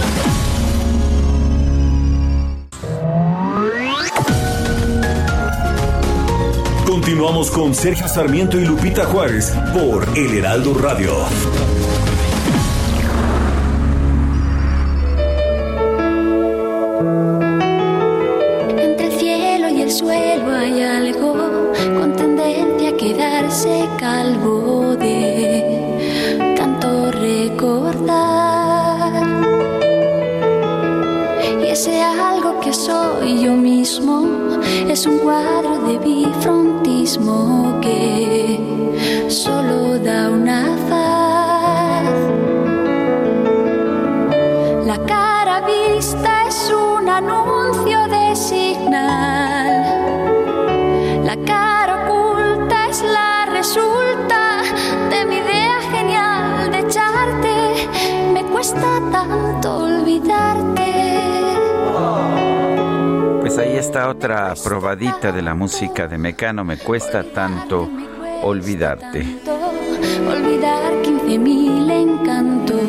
[7.08, 11.14] Continuamos con Sergio Sarmiento y Lupita Juárez por El Heraldo Radio.
[18.78, 27.10] Entre el cielo y el suelo hay algo con tendencia a quedarse calvo de tanto
[27.14, 28.18] recordar.
[31.64, 34.28] Y ese algo que soy yo mismo
[34.90, 35.98] es un cuadro de
[37.08, 38.60] bifrontismo que
[39.30, 42.18] solo da una faz.
[44.86, 49.86] La cara vista es un anuncio de signal.
[51.24, 54.62] La cara oculta es la resulta
[55.10, 57.88] de mi idea genial de echarte.
[58.34, 60.88] Me cuesta tanto olvidarte.
[63.58, 66.64] Pues ahí está otra probadita de la música de Mecano.
[66.64, 67.90] Me cuesta tanto
[68.44, 69.26] olvidarte.
[70.30, 72.80] Olvidar 15 mil encantos.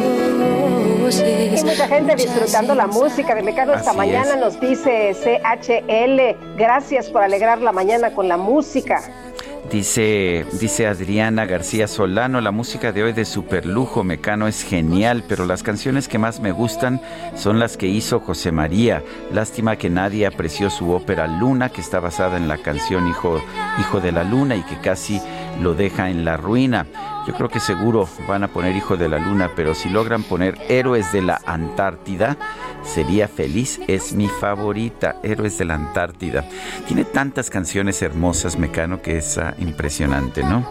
[1.23, 4.41] Hay mucha gente disfrutando la música de Mecano esta mañana, es.
[4.41, 6.59] nos dice CHL.
[6.59, 9.01] Gracias por alegrar la mañana con la música.
[9.71, 15.45] Dice, dice Adriana García Solano, la música de hoy de superlujo mecano es genial, pero
[15.45, 17.03] las canciones que más me gustan
[17.37, 19.05] son las que hizo José María.
[19.31, 23.43] Lástima que nadie apreció su ópera Luna, que está basada en la canción Hijo,
[23.79, 25.21] Hijo de la Luna y que casi
[25.61, 26.87] lo deja en la ruina.
[27.27, 30.57] Yo creo que seguro van a poner Hijo de la Luna, pero si logran poner
[30.71, 32.39] Héroes de la Antártida,
[32.85, 33.81] sería feliz.
[33.89, 36.45] Es mi favorita, Héroes de la Antártida.
[36.87, 40.67] Tiene tantas canciones hermosas, Mecano, que es ah, impresionante, ¿no?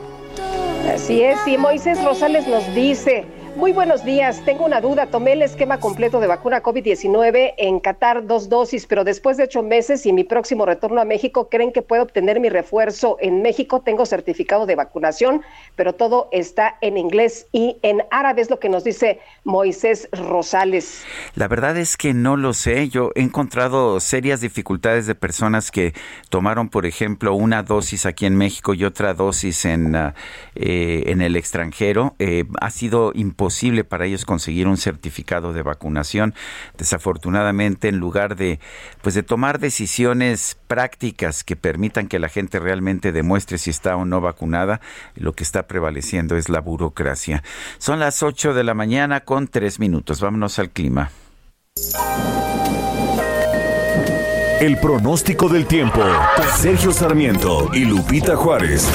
[0.93, 3.25] Así es, y Moisés Rosales nos dice,
[3.57, 8.27] muy buenos días, tengo una duda, tomé el esquema completo de vacuna COVID-19 en Qatar,
[8.27, 11.81] dos dosis, pero después de ocho meses y mi próximo retorno a México, ¿creen que
[11.81, 13.81] puedo obtener mi refuerzo en México?
[13.81, 15.41] Tengo certificado de vacunación,
[15.75, 21.03] pero todo está en inglés y en árabe, es lo que nos dice Moisés Rosales.
[21.33, 22.89] La verdad es que no lo sé.
[22.89, 25.93] Yo he encontrado serias dificultades de personas que
[26.29, 30.13] tomaron, por ejemplo, una dosis aquí en México y otra dosis en, ah,
[30.53, 32.15] eh, en el extranjero.
[32.19, 33.13] Eh, ha sido
[33.47, 36.33] imposible para ellos conseguir un certificado de vacunación.
[36.77, 38.59] Desafortunadamente, en lugar de,
[39.01, 44.03] pues, de tomar decisiones prácticas que permitan que la gente realmente demuestre si está o
[44.03, 44.81] no vacunada,
[45.15, 47.41] lo que está prevaleciendo es la burocracia.
[47.77, 50.19] Son las 8 de la mañana con 3 minutos.
[50.19, 51.09] Vámonos al clima.
[54.59, 56.03] El pronóstico del tiempo.
[56.57, 58.89] Sergio Sarmiento y Lupita Juárez.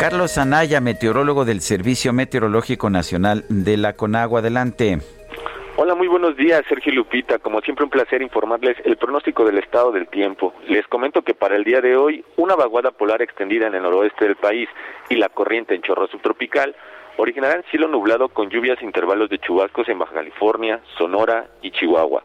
[0.00, 4.38] Carlos Anaya, meteorólogo del Servicio Meteorológico Nacional de la Conagua.
[4.38, 4.98] Adelante.
[5.76, 7.40] Hola, muy buenos días, Sergio Lupita.
[7.40, 10.54] Como siempre, un placer informarles el pronóstico del estado del tiempo.
[10.68, 14.24] Les comento que para el día de hoy, una vaguada polar extendida en el noroeste
[14.24, 14.68] del país
[15.08, 16.76] y la corriente en chorro subtropical
[17.16, 22.22] originarán cielo nublado con lluvias e intervalos de chubascos en Baja California, Sonora y Chihuahua.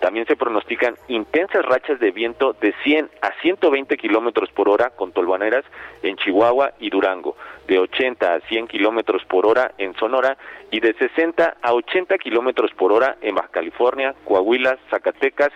[0.00, 5.12] También se pronostican intensas rachas de viento de 100 a 120 kilómetros por hora con
[5.12, 5.64] tolvaneras
[6.02, 7.36] en Chihuahua y Durango,
[7.66, 10.36] de 80 a 100 kilómetros por hora en Sonora
[10.70, 15.50] y de 60 a 80 kilómetros por hora en Baja California, Coahuila, Zacatecas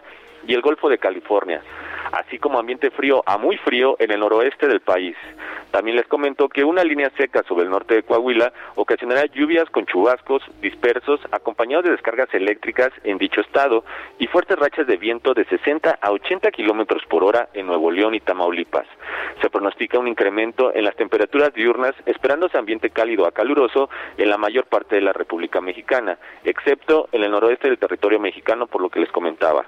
[0.46, 1.62] y el Golfo de California
[2.12, 5.16] así como ambiente frío a muy frío en el noroeste del país.
[5.70, 9.86] También les comento que una línea seca sobre el norte de Coahuila ocasionará lluvias con
[9.86, 13.84] chubascos dispersos acompañados de descargas eléctricas en dicho estado
[14.18, 18.14] y fuertes rachas de viento de 60 a 80 kilómetros por hora en Nuevo León
[18.14, 18.86] y Tamaulipas.
[19.40, 24.38] Se pronostica un incremento en las temperaturas diurnas, esperándose ambiente cálido a caluroso en la
[24.38, 28.90] mayor parte de la República Mexicana, excepto en el noroeste del territorio mexicano, por lo
[28.90, 29.64] que les comentaba.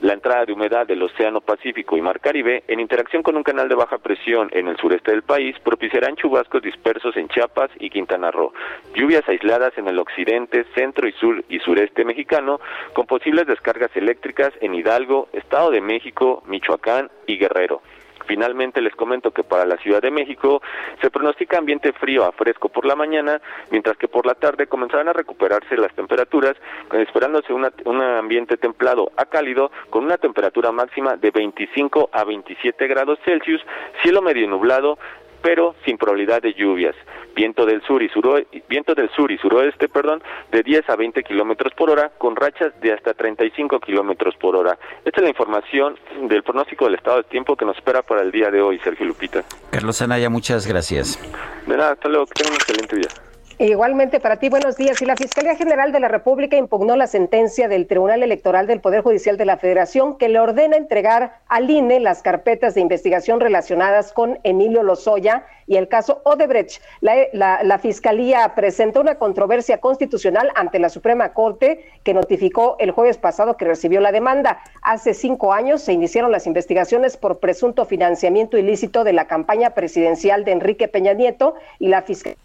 [0.00, 3.68] La entrada de humedad del Océano Pacífico y Mar Caribe, en interacción con un canal
[3.68, 8.30] de baja presión en el sureste del país, propiciarán chubascos dispersos en Chiapas y Quintana
[8.30, 8.52] Roo,
[8.94, 12.60] lluvias aisladas en el occidente, centro y sur y sureste mexicano,
[12.92, 17.82] con posibles descargas eléctricas en Hidalgo, Estado de México, Michoacán y Guerrero.
[18.26, 20.62] Finalmente les comento que para la Ciudad de México
[21.00, 23.40] se pronostica ambiente frío a fresco por la mañana,
[23.70, 26.56] mientras que por la tarde comenzarán a recuperarse las temperaturas,
[26.92, 33.18] esperándose un ambiente templado a cálido con una temperatura máxima de 25 a 27 grados
[33.24, 33.60] Celsius,
[34.02, 34.98] cielo medio nublado,
[35.42, 36.94] pero sin probabilidad de lluvias.
[37.34, 41.22] Viento del sur y suroeste, viento del sur y suroeste, perdón, de 10 a 20
[41.22, 44.78] kilómetros por hora, con rachas de hasta 35 kilómetros por hora.
[45.04, 45.96] Esta es la información
[46.28, 49.06] del pronóstico del estado de tiempo que nos espera para el día de hoy, Sergio
[49.06, 49.44] Lupita.
[49.70, 51.18] Carlos Anaya, muchas gracias.
[51.66, 53.29] De nada, hasta luego, que tengan un excelente día.
[53.62, 55.02] Igualmente para ti, buenos días.
[55.02, 59.02] Y la Fiscalía General de la República impugnó la sentencia del Tribunal Electoral del Poder
[59.02, 64.14] Judicial de la Federación que le ordena entregar al INE las carpetas de investigación relacionadas
[64.14, 66.80] con Emilio Lozoya y el caso Odebrecht.
[67.02, 73.18] La, la Fiscalía presentó una controversia constitucional ante la Suprema Corte que notificó el jueves
[73.18, 74.62] pasado que recibió la demanda.
[74.80, 80.46] Hace cinco años se iniciaron las investigaciones por presunto financiamiento ilícito de la campaña presidencial
[80.46, 82.38] de Enrique Peña Nieto y la Fiscalía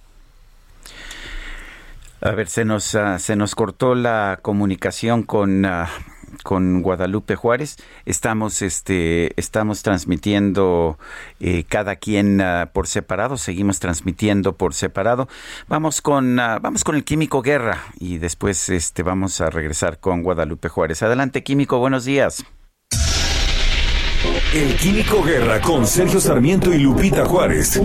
[2.21, 5.89] a ver, se nos, ah, se nos cortó la comunicación con, ah,
[6.43, 7.77] con Guadalupe Juárez.
[8.05, 10.97] Estamos, este, estamos transmitiendo
[11.39, 13.37] eh, cada quien ah, por separado.
[13.37, 15.27] Seguimos transmitiendo por separado.
[15.67, 20.69] Vamos con, vamos con el Químico Guerra y después este, vamos a regresar con Guadalupe
[20.69, 21.03] Juárez.
[21.03, 21.79] Adelante, Químico.
[21.79, 22.43] Buenos días.
[24.53, 27.79] El Químico Guerra con Sergio Sarmiento y Lupita Juárez.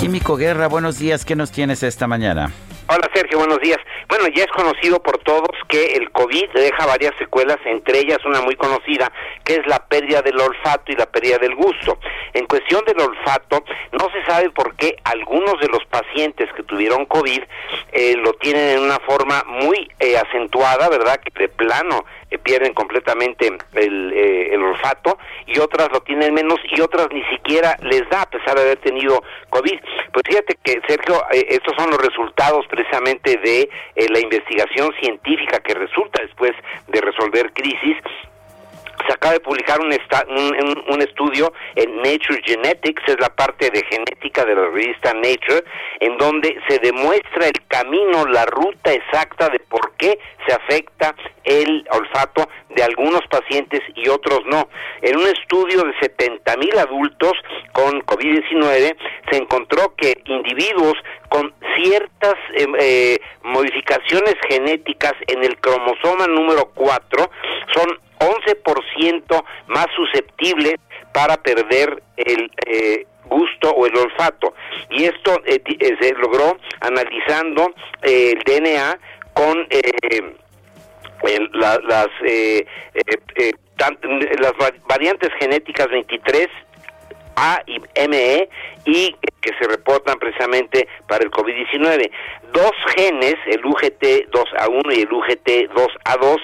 [0.00, 1.26] Químico Guerra, buenos días.
[1.26, 2.50] ¿Qué nos tienes esta mañana?
[2.88, 3.76] Hola Sergio, buenos días.
[4.08, 8.40] Bueno, ya es conocido por todos que el COVID deja varias secuelas, entre ellas una
[8.40, 9.12] muy conocida,
[9.44, 11.98] que es la pérdida del olfato y la pérdida del gusto.
[12.32, 17.04] En cuestión del olfato, no se sabe por qué algunos de los pacientes que tuvieron
[17.04, 17.42] COVID
[17.92, 21.20] eh, lo tienen en una forma muy eh, acentuada, ¿verdad?
[21.20, 26.58] Que de plano eh, pierden completamente el, eh, el, olfato y otras lo tienen menos
[26.70, 29.80] y otras ni siquiera les da a pesar de haber tenido COVID.
[30.12, 33.68] Pues fíjate que, Sergio, eh, estos son los resultados precisamente de
[34.08, 36.52] la investigación científica que resulta después
[36.88, 37.96] de resolver crisis
[39.06, 44.44] se acaba de publicar un, un, estudio en Nature Genetics, es la parte de genética
[44.44, 45.64] de la revista Nature,
[46.00, 51.86] en donde se demuestra el camino, la ruta exacta de por qué se afecta el
[51.90, 54.68] olfato de algunos pacientes y otros no.
[55.02, 57.32] En un estudio de 70 mil adultos
[57.72, 58.96] con COVID-19
[59.30, 60.94] se encontró que individuos
[61.28, 67.30] con ciertas em, eh, modificaciones genéticas en el cromosoma número 4
[67.74, 70.74] son 11% más susceptibles
[71.12, 74.54] para perder el eh, gusto o el olfato.
[74.90, 78.98] Y esto eh, eh, se logró analizando el DNA
[79.34, 79.66] con
[81.52, 82.08] las, las
[84.86, 86.48] variantes genéticas 23
[87.40, 88.48] a y ME
[88.84, 92.10] y que se reportan precisamente para el COVID-19.
[92.52, 96.38] Dos genes, el UGT2A1 y el UGT2A2,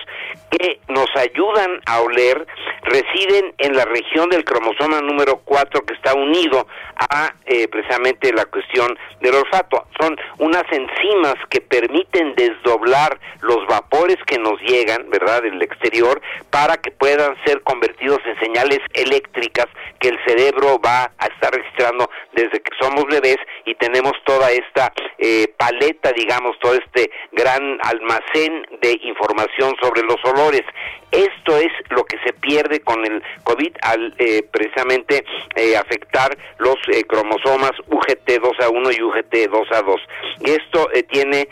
[0.51, 2.47] que nos ayudan a oler
[2.83, 6.67] residen en la región del cromosoma número 4 que está unido
[6.97, 9.87] a eh, precisamente la cuestión del olfato.
[10.01, 16.21] Son unas enzimas que permiten desdoblar los vapores que nos llegan, ¿verdad?, del exterior
[16.51, 19.67] para que puedan ser convertidos en señales eléctricas
[19.99, 24.93] que el cerebro va a estar registrando desde que somos bebés y tenemos toda esta
[25.19, 30.63] eh, paleta, digamos, todo este gran almacén de información sobre los olores.
[31.11, 35.25] Esto es lo que se pierde con el COVID al eh, precisamente
[35.57, 36.77] eh, afectar los
[37.09, 40.01] cromosomas UGT2A1 y UGT2A2.
[40.41, 41.49] Y esto tiene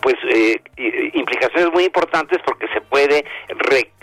[0.00, 0.16] pues
[1.14, 3.24] implicaciones muy importantes porque se puede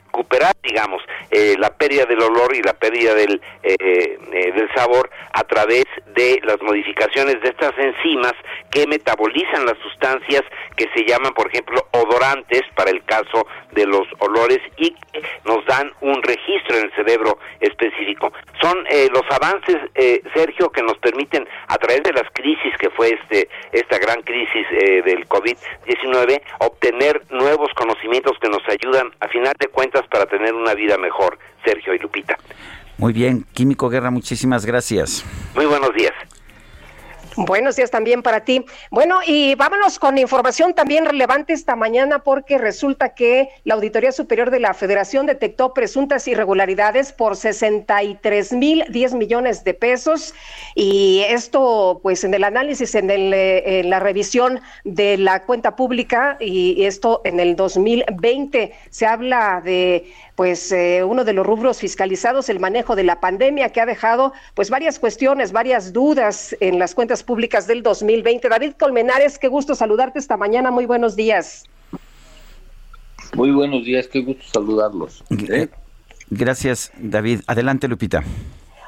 [0.09, 1.01] recuperar, digamos,
[1.31, 5.85] eh, la pérdida del olor y la pérdida del, eh, eh, del sabor a través
[6.15, 8.33] de las modificaciones de estas enzimas
[8.71, 10.43] que metabolizan las sustancias
[10.75, 15.63] que se llaman, por ejemplo, odorantes para el caso de los olores y que nos
[15.65, 18.31] dan un registro en el cerebro específico.
[18.61, 18.77] Son
[19.13, 19.77] los avances,
[20.33, 24.65] Sergio, que nos permiten a través de las crisis que fue este esta gran crisis
[24.69, 30.73] del COVID-19 obtener nuevos conocimientos que nos ayudan a final de cuentas para tener una
[30.73, 32.37] vida mejor, Sergio y Lupita.
[32.97, 35.25] Muy bien, Químico Guerra, muchísimas gracias.
[35.55, 36.13] Muy buenos días.
[37.47, 38.65] Buenos días también para ti.
[38.91, 44.51] Bueno, y vámonos con información también relevante esta mañana porque resulta que la Auditoría Superior
[44.51, 50.33] de la Federación detectó presuntas irregularidades por 63 mil 10 millones de pesos
[50.75, 55.77] y esto pues en el análisis, en, el, eh, en la revisión de la cuenta
[55.77, 61.79] pública y esto en el 2020 se habla de pues eh, uno de los rubros
[61.79, 66.79] fiscalizados, el manejo de la pandemia, que ha dejado pues varias cuestiones, varias dudas en
[66.79, 68.49] las cuentas públicas del 2020.
[68.49, 71.63] David Colmenares, qué gusto saludarte esta mañana, muy buenos días.
[73.35, 75.23] Muy buenos días, qué gusto saludarlos.
[75.29, 75.67] ¿Eh?
[76.31, 77.41] Gracias, David.
[77.45, 78.23] Adelante, Lupita.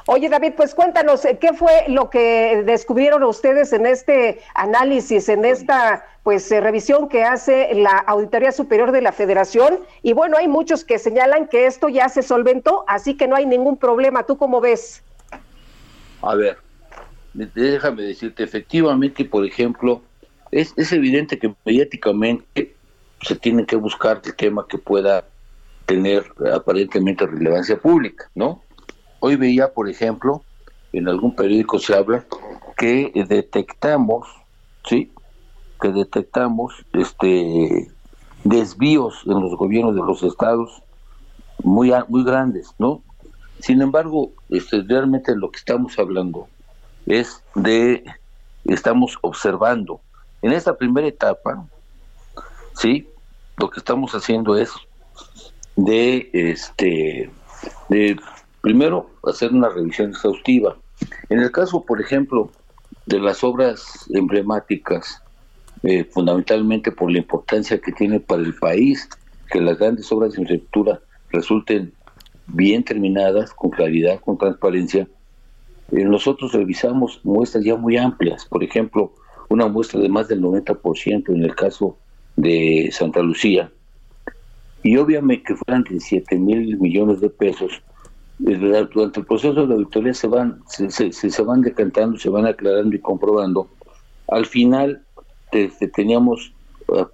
[0.08, 5.44] Oye, David, pues cuéntanos, eh, ¿qué fue lo que descubrieron ustedes en este análisis, en
[5.44, 9.78] esta pues eh, revisión que hace la Auditoría Superior de la Federación?
[10.02, 13.46] Y bueno, hay muchos que señalan que esto ya se solventó, así que no hay
[13.46, 14.26] ningún problema.
[14.26, 15.04] ¿Tú cómo ves?
[16.22, 16.58] A ver,
[17.34, 20.02] déjame decirte, efectivamente, por ejemplo,
[20.50, 22.74] es, es evidente que mediáticamente
[23.22, 25.24] se tiene que buscar el tema que pueda
[25.86, 26.24] tener
[26.54, 28.62] aparentemente relevancia pública, ¿no?
[29.20, 30.42] Hoy veía, por ejemplo,
[30.92, 32.26] en algún periódico se habla
[32.76, 34.26] que detectamos,
[34.84, 35.12] ¿sí?
[35.80, 37.90] Que detectamos este
[38.44, 40.82] desvíos en los gobiernos de los estados
[41.62, 43.02] muy muy grandes, ¿no?
[43.60, 46.48] Sin embargo, este, realmente lo que estamos hablando
[47.06, 48.04] es de
[48.64, 50.00] estamos observando
[50.42, 51.66] en esta primera etapa,
[52.74, 53.08] sí,
[53.56, 54.70] lo que estamos haciendo es
[55.76, 57.30] de este
[57.88, 58.16] de
[58.62, 60.76] Primero, hacer una revisión exhaustiva.
[61.28, 62.48] En el caso, por ejemplo,
[63.06, 65.20] de las obras emblemáticas,
[65.82, 69.08] eh, fundamentalmente por la importancia que tiene para el país,
[69.50, 71.00] que las grandes obras de infraestructura
[71.30, 71.92] resulten
[72.46, 75.08] bien terminadas, con claridad, con transparencia,
[75.92, 79.12] eh, nosotros revisamos muestras ya muy amplias, por ejemplo,
[79.50, 81.98] una muestra de más del 90% en el caso
[82.36, 83.70] de Santa Lucía,
[84.82, 87.82] y obviamente que fueran 17 mil millones de pesos,
[88.38, 92.98] durante el proceso de auditoría se van, se, se, van decantando, se van aclarando y
[92.98, 93.68] comprobando.
[94.28, 95.02] Al final
[95.94, 96.52] teníamos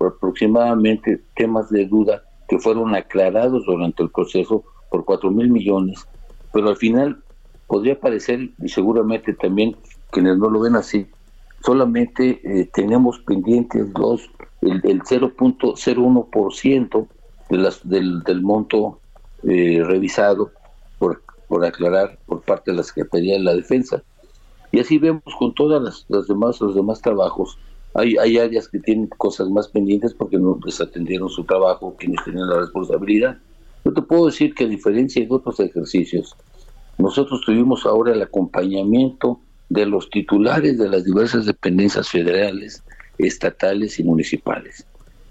[0.01, 6.07] aproximadamente temas de duda que fueron aclarados durante el proceso por cuatro mil millones,
[6.53, 7.23] pero al final
[7.69, 9.77] podría parecer, y seguramente también
[10.11, 11.07] quienes no lo ven así,
[11.65, 14.29] solamente eh, tenemos pendientes los,
[14.63, 17.07] el, el 0.01%
[17.51, 18.99] de las, del, del monto
[19.45, 20.51] eh, revisado
[20.99, 24.03] por, por aclarar por parte de la Secretaría de la Defensa.
[24.73, 27.57] Y así vemos con todas las, demás, los demás trabajos.
[27.95, 32.23] Hay, hay áreas que tienen cosas más pendientes porque no les atendieron su trabajo, quienes
[32.25, 33.39] tienen la responsabilidad.
[33.85, 36.35] Yo te puedo decir que a diferencia de otros ejercicios,
[36.99, 42.83] nosotros tuvimos ahora el acompañamiento de los titulares de las diversas dependencias federales,
[43.19, 44.85] estatales y municipales.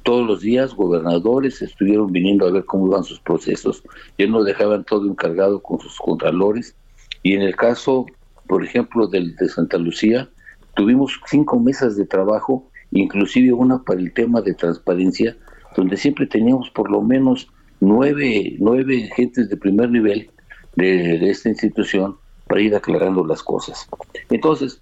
[0.03, 3.84] Todos los días gobernadores estuvieron viniendo a ver cómo iban sus procesos,
[4.18, 6.76] ya no dejaban todo encargado con sus contralores,
[7.24, 8.05] y en el caso,
[8.47, 10.30] por ejemplo, del de Santa Lucía,
[10.76, 15.36] tuvimos cinco mesas de trabajo, inclusive una para el tema de transparencia,
[15.76, 17.49] donde siempre teníamos por lo menos
[17.82, 20.32] nueve, nueve agentes de primer nivel
[20.78, 22.15] de, esta institución
[22.47, 23.88] para ir aclarando las cosas.
[24.30, 24.82] Entonces,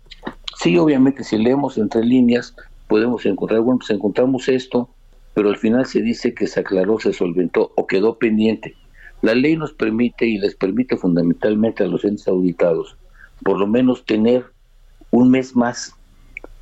[0.58, 2.56] sí, obviamente, si leemos entre líneas,
[2.88, 4.90] podemos encontrar, bueno, pues encontramos esto,
[5.34, 8.76] pero al final se dice que se aclaró, se solventó o quedó pendiente.
[9.24, 12.96] La ley nos permite y les permite fundamentalmente a los entes auditados
[13.44, 14.46] por lo menos tener
[15.12, 15.94] un mes más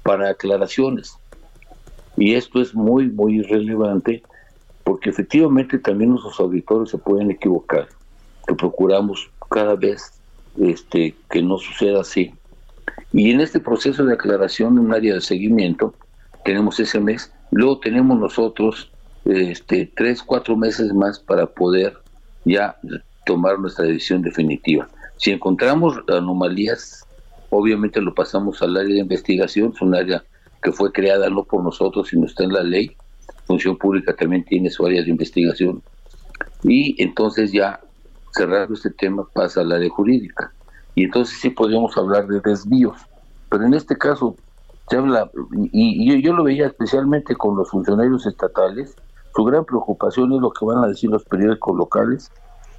[0.03, 1.17] para aclaraciones.
[2.17, 4.23] Y esto es muy, muy relevante
[4.83, 7.87] porque efectivamente también nuestros auditores se pueden equivocar,
[8.47, 10.13] que procuramos cada vez
[10.61, 12.33] este, que no suceda así.
[13.11, 15.93] Y en este proceso de aclaración, en un área de seguimiento,
[16.43, 18.91] tenemos ese mes, luego tenemos nosotros
[19.25, 21.97] este, tres, cuatro meses más para poder
[22.45, 22.75] ya
[23.25, 24.89] tomar nuestra decisión definitiva.
[25.17, 27.05] Si encontramos anomalías,
[27.49, 30.23] obviamente lo pasamos al área de investigación, es un área
[30.61, 32.95] que fue creada no por nosotros, sino está en la ley.
[33.45, 35.81] Función Pública también tiene su área de investigación.
[36.63, 37.79] Y entonces ya
[38.33, 40.51] cerrando este tema pasa al área jurídica.
[40.95, 42.97] Y entonces sí podríamos hablar de desvíos.
[43.49, 44.35] Pero en este caso
[44.89, 45.29] se habla,
[45.71, 48.95] y, yo, lo veía especialmente con los funcionarios estatales,
[49.35, 52.31] su gran preocupación es lo que van a decir los periódicos locales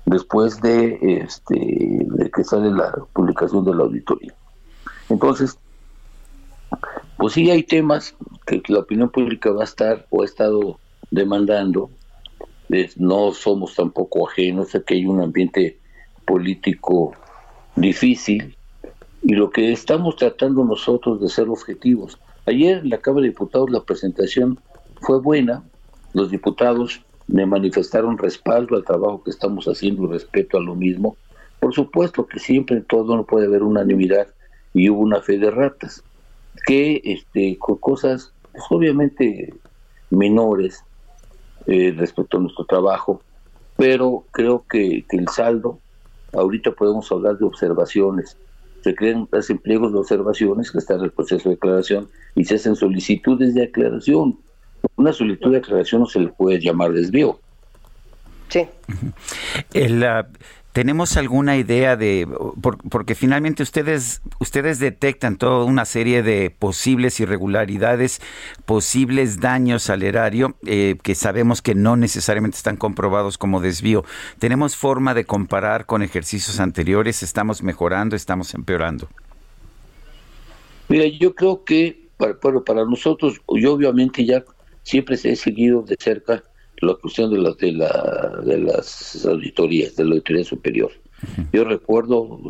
[0.07, 4.35] después de, este, de que sale la publicación de la auditoría.
[5.09, 5.59] Entonces,
[7.17, 8.15] pues sí hay temas
[8.47, 10.79] que la opinión pública va a estar o ha estado
[11.11, 11.91] demandando.
[12.97, 15.79] No somos tampoco ajenos a que hay un ambiente
[16.27, 17.13] político
[17.77, 18.57] difícil
[19.23, 22.19] y lo que estamos tratando nosotros de ser objetivos.
[22.47, 24.59] Ayer en la Cámara de Diputados la presentación
[25.01, 25.63] fue buena,
[26.13, 31.17] los diputados me manifestaron respaldo al trabajo que estamos haciendo y respeto a lo mismo.
[31.59, 34.29] Por supuesto que siempre en todo no puede haber unanimidad
[34.75, 36.03] y hubo una fe de ratas,
[36.67, 39.55] que este, con cosas pues, obviamente
[40.11, 40.85] menores
[41.67, 43.23] eh, respecto a nuestro trabajo,
[43.77, 45.79] pero creo que, el saldo,
[46.33, 48.37] ahorita podemos hablar de observaciones,
[48.83, 52.57] se crean, hacen pliegos de observaciones que está en el proceso de declaración y se
[52.57, 54.39] hacen solicitudes de aclaración.
[54.97, 57.41] Una solicitud de aclaración no se le puede llamar desvío.
[58.51, 58.67] Sí.
[59.73, 60.05] El,
[60.75, 62.27] ¿Tenemos alguna idea de,
[62.91, 68.21] porque finalmente ustedes, ustedes detectan toda una serie de posibles irregularidades,
[68.65, 74.05] posibles daños al erario, eh, que sabemos que no necesariamente están comprobados como desvío?
[74.41, 77.23] ¿Tenemos forma de comparar con ejercicios anteriores?
[77.23, 79.09] ¿Estamos mejorando, estamos empeorando?
[80.89, 84.43] Mira, yo creo que para, para nosotros, yo obviamente ya
[84.83, 86.43] siempre se he seguido de cerca
[86.81, 90.91] la cuestión de, las de, la, de las auditorías, de la auditoría superior.
[91.53, 92.41] Yo recuerdo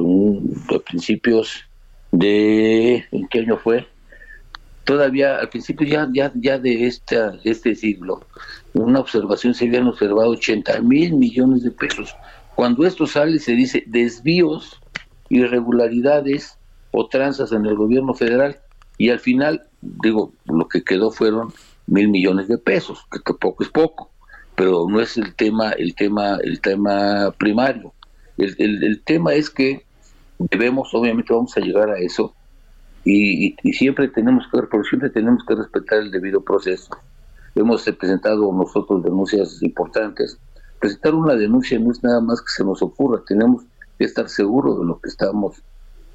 [0.75, 1.65] a principios
[2.13, 3.87] de, ¿en qué año fue?
[4.85, 8.27] Todavía, al principio ya, ya, ya de, esta, este siglo,
[8.75, 12.15] una observación se habían observado 80 mil millones de pesos.
[12.55, 14.81] Cuando esto sale se dice desvíos,
[15.31, 16.59] irregularidades
[16.91, 18.59] o tranzas en el gobierno federal
[18.99, 21.53] y al final, digo, lo que quedó fueron
[21.87, 24.11] mil millones de pesos, que tampoco es poco
[24.57, 27.93] pero no es el tema, el tema, el tema primario.
[28.39, 29.85] El, el, tema es que
[30.39, 32.35] debemos, obviamente vamos a llegar a eso,
[33.05, 36.97] y, y, siempre tenemos que, por siempre tenemos que respetar el debido proceso.
[37.55, 40.39] Hemos presentado nosotros denuncias importantes.
[40.81, 43.63] Presentar una denuncia no es nada más que se nos ocurra, tenemos
[43.99, 45.63] que estar seguros de lo que estamos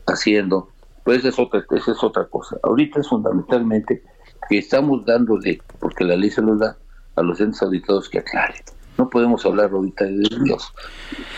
[0.07, 0.69] haciendo.
[1.03, 2.57] Pues esa es otra, esa es otra cosa.
[2.63, 4.03] Ahorita es fundamentalmente
[4.49, 6.77] que estamos dándole, porque la ley se nos da,
[7.19, 8.61] a los entes auditados que aclaren.
[8.97, 10.73] No podemos hablar ahorita de Dios.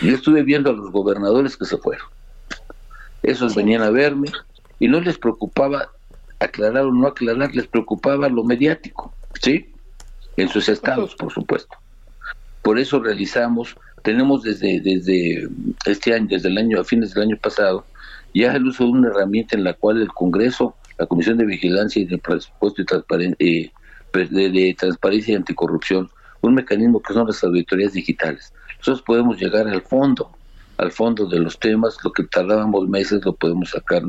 [0.00, 2.06] Yo estuve viendo a los gobernadores que se fueron.
[3.22, 4.30] Esos venían a verme
[4.78, 5.90] y no les preocupaba
[6.40, 9.70] aclarar o no aclarar, les preocupaba lo mediático, ¿sí?
[10.36, 11.76] En sus estados, por supuesto.
[12.62, 15.48] Por eso realizamos, tenemos desde, desde
[15.86, 17.84] este año, desde el año, a fines del año pasado,
[18.34, 22.02] ya el uso de una herramienta en la cual el Congreso, la Comisión de Vigilancia
[22.02, 23.70] y de Presupuesto y Transparencia, eh,
[24.12, 26.10] de, transparencia y anticorrupción,
[26.40, 28.52] un mecanismo que son las auditorías digitales.
[28.78, 30.30] Nosotros podemos llegar al fondo,
[30.76, 34.02] al fondo de los temas, lo que tardábamos meses lo podemos sacar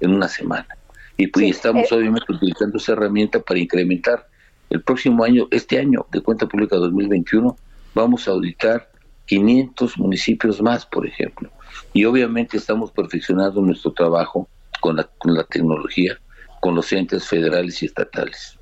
[0.00, 0.68] en una semana.
[1.16, 4.26] Y pues estamos eh, obviamente utilizando esa herramienta para incrementar.
[4.70, 7.56] El próximo año, este año de cuenta pública 2021,
[7.94, 8.90] vamos a auditar
[9.26, 11.50] 500 municipios más, por ejemplo.
[11.92, 14.48] Y obviamente estamos perfeccionando nuestro trabajo
[14.80, 16.18] con la, con la tecnología,
[16.60, 18.59] con los entes federales y estatales.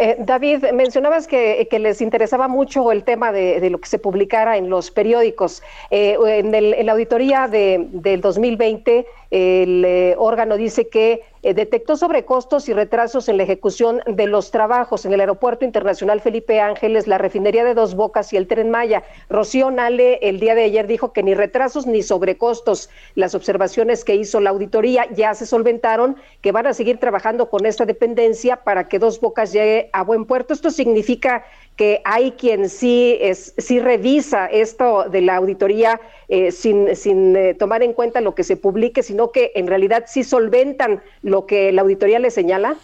[0.00, 4.70] Eh, David, mencionabas que, les interesaba mucho el tema de, lo que se publicara en
[4.70, 5.62] los periódicos.
[5.90, 12.68] Eh, en, la auditoría de, del 2020, el eh, órgano dice que eh, detectó sobrecostos
[12.68, 17.18] y retrasos en la ejecución de los trabajos en el Aeropuerto Internacional Felipe Ángeles, la
[17.18, 19.04] refinería de Dos Bocas y el Tren Maya.
[19.28, 22.90] Rocío Nale el día de ayer dijo que ni retrasos ni sobrecostos.
[23.14, 27.66] Las observaciones que hizo la auditoría ya se solventaron, que van a seguir trabajando con
[27.66, 30.54] esta dependencia para que Dos Bocas llegue a buen puerto.
[30.54, 31.44] Esto significa
[31.78, 37.54] que hay quien sí, es, sí revisa esto de la auditoría eh, sin, sin eh,
[37.54, 41.70] tomar en cuenta lo que se publique, sino que en realidad sí solventan lo que
[41.70, 42.76] la auditoría le señala?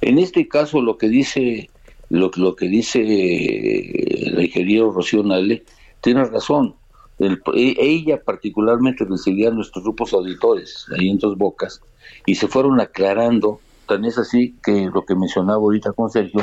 [0.00, 1.68] En este caso, lo que dice
[2.10, 5.64] lo, lo que dice el ingeniero Rocío Nale,
[6.00, 6.76] tiene razón.
[7.18, 11.80] E, ella particularmente recibía a nuestros grupos auditores ahí en Dos Bocas
[12.24, 13.60] y se fueron aclarando.
[13.86, 16.40] Tan es así que lo que mencionaba ahorita con Sergio,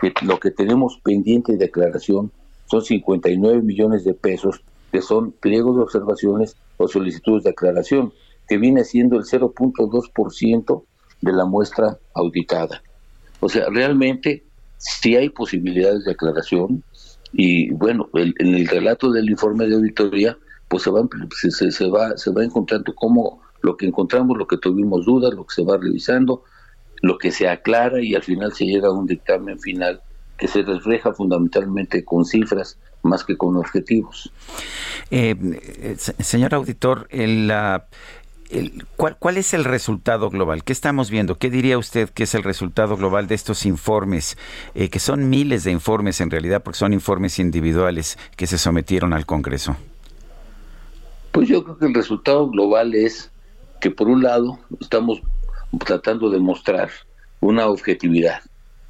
[0.00, 2.30] que lo que tenemos pendiente de aclaración
[2.66, 8.12] son 59 millones de pesos, que son pliegos de observaciones o solicitudes de aclaración,
[8.48, 10.84] que viene siendo el 0.2%
[11.22, 12.82] de la muestra auditada.
[13.40, 14.44] O sea, realmente
[14.76, 16.82] sí hay posibilidades de aclaración
[17.32, 20.36] y bueno, en el relato del informe de auditoría,
[20.68, 24.58] pues se va, se, se, va, se va encontrando cómo lo que encontramos, lo que
[24.58, 26.44] tuvimos dudas, lo que se va revisando,
[27.02, 30.00] lo que se aclara y al final se llega a un dictamen final
[30.38, 34.32] que se refleja fundamentalmente con cifras más que con objetivos.
[35.10, 35.36] Eh,
[36.20, 37.86] señor auditor, el, la
[38.96, 40.64] ¿cuál, es el resultado global?
[40.64, 41.36] ¿Qué estamos viendo?
[41.38, 44.36] ¿Qué diría usted que es el resultado global de estos informes,
[44.74, 49.12] eh, que son miles de informes en realidad, porque son informes individuales que se sometieron
[49.12, 49.76] al Congreso?
[51.32, 53.30] Pues yo creo que el resultado global es
[53.80, 55.22] que por un lado estamos
[55.78, 56.90] tratando de mostrar
[57.40, 58.40] una objetividad.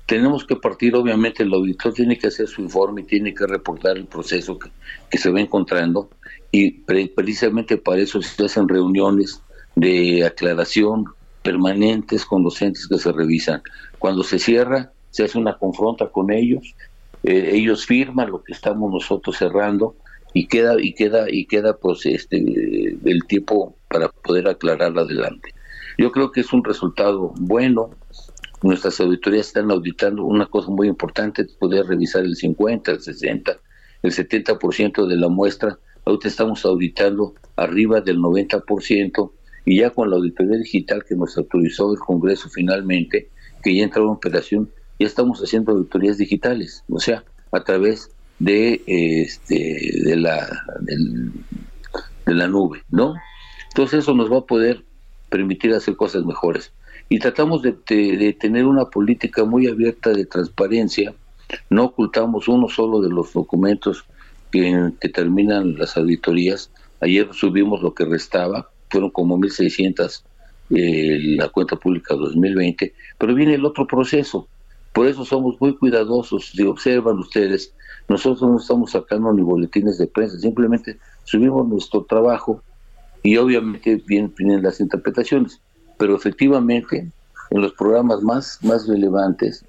[0.06, 4.06] Tenemos que partir, obviamente, el auditor tiene que hacer su informe, tiene que reportar el
[4.06, 6.10] proceso que, se va encontrando
[6.50, 9.40] y precisamente para eso se hacen reuniones
[9.74, 11.04] de aclaración
[11.42, 13.62] permanentes con los entes que se revisan.
[13.98, 16.74] Cuando se cierra, se hace una confronta con ellos,
[17.22, 19.94] eh, ellos firman lo que estamos nosotros cerrando
[20.34, 25.54] y queda y queda y queda pues este el tiempo para poder aclarar adelante.
[25.98, 27.90] Yo creo que es un resultado bueno.
[28.62, 33.58] Nuestras auditorías están auditando una cosa muy importante, poder revisar el 50, el 60,
[34.02, 35.78] el 70% de la muestra.
[36.04, 39.32] Ahorita estamos auditando arriba del 90%
[39.64, 43.30] y ya con la auditoría digital que nos autorizó el Congreso finalmente,
[43.62, 48.82] que ya entró en operación, ya estamos haciendo auditorías digitales, o sea, a través de
[48.86, 50.48] este de la
[50.80, 53.14] de la nube, ¿no?
[53.68, 54.84] Entonces eso nos va a poder
[55.32, 56.72] permitir hacer cosas mejores.
[57.08, 61.14] Y tratamos de, de tener una política muy abierta de transparencia,
[61.70, 64.04] no ocultamos uno solo de los documentos
[64.50, 66.70] que, que terminan las auditorías.
[67.00, 70.22] Ayer subimos lo que restaba, fueron como 1.600
[70.70, 74.46] eh, la cuenta pública 2020, pero viene el otro proceso.
[74.92, 76.50] Por eso somos muy cuidadosos.
[76.50, 77.74] Si observan ustedes,
[78.08, 82.62] nosotros no estamos sacando ni boletines de prensa, simplemente subimos nuestro trabajo
[83.22, 85.60] y obviamente vienen, las interpretaciones.
[85.98, 87.10] Pero efectivamente,
[87.50, 89.64] en los programas más, más relevantes,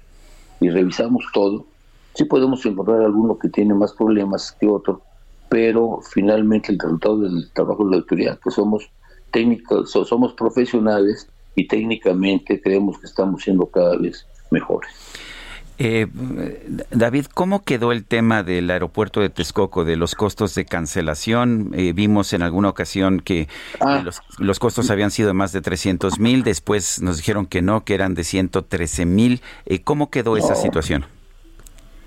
[0.60, 1.66] y revisamos todo,
[2.14, 5.02] sí podemos encontrar alguno que tiene más problemas que otro,
[5.48, 8.88] pero finalmente el resultado del trabajo de la autoridad, pues somos
[9.30, 14.90] técnicos, somos profesionales y técnicamente creemos que estamos siendo cada vez mejores.
[15.78, 16.06] Eh,
[16.92, 21.72] David, ¿cómo quedó el tema del aeropuerto de Texcoco, de los costos de cancelación?
[21.74, 23.48] Eh, vimos en alguna ocasión que
[23.80, 24.02] ah.
[24.06, 27.84] eh, los, costos habían sido de más de 300 mil, después nos dijeron que no,
[27.84, 29.40] que eran de 113 mil.
[29.82, 31.06] ¿Cómo quedó esa situación?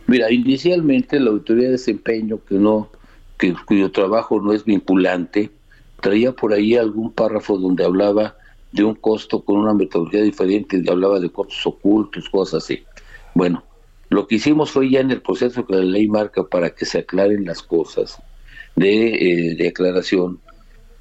[0.07, 2.89] Mira, inicialmente la autoridad de desempeño, que no,
[3.37, 5.51] que, cuyo trabajo no es vinculante,
[5.99, 8.35] traía por ahí algún párrafo donde hablaba
[8.71, 12.83] de un costo con una metodología diferente, y hablaba de costos ocultos, cosas así.
[13.37, 13.63] Bueno,
[14.09, 16.97] lo que hicimos fue ya en el proceso que la ley marca para que se
[16.97, 18.19] aclaren las cosas
[18.75, 20.39] de, eh, aclaración,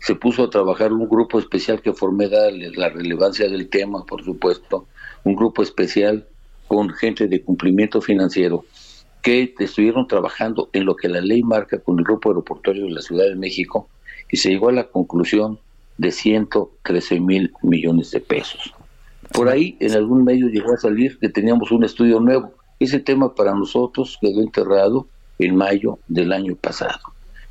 [0.00, 4.86] se puso a trabajar un grupo especial que formé la relevancia del tema, por supuesto,
[5.24, 6.26] un grupo especial
[6.68, 8.66] con gente de cumplimiento financiero
[9.22, 13.00] que estuvieron trabajando en lo que la ley marca con el grupo aeroportuario de la
[13.00, 13.88] Ciudad de México
[14.30, 15.58] y se llegó a la conclusión
[15.96, 18.74] de 113 mil millones de pesos.
[19.32, 22.55] Por ahí en algún medio llegó a salir que teníamos un estudio nuevo.
[22.78, 25.09] Ese tema para nosotros quedó enterrado
[25.39, 27.01] en mayo del año pasado.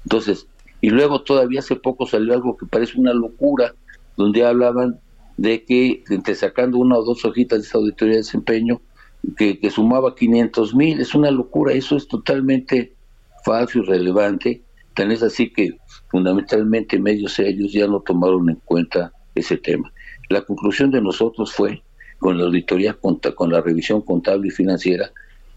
[0.03, 0.47] Entonces,
[0.81, 3.73] y luego todavía hace poco salió algo que parece una locura,
[4.17, 4.99] donde hablaban
[5.37, 8.81] de que entre sacando una o dos hojitas de esa auditoría de desempeño,
[9.37, 12.93] que, sumaba 500 mil, es una locura, eso es totalmente
[13.43, 14.61] falso y relevante,
[14.93, 15.77] tan es así que
[16.09, 19.91] fundamentalmente medios serios ya no tomaron en cuenta ese tema.
[20.29, 21.83] La conclusión de nosotros fue,
[22.19, 22.97] con la auditoría,
[23.35, 25.11] con la revisión contable y financiera,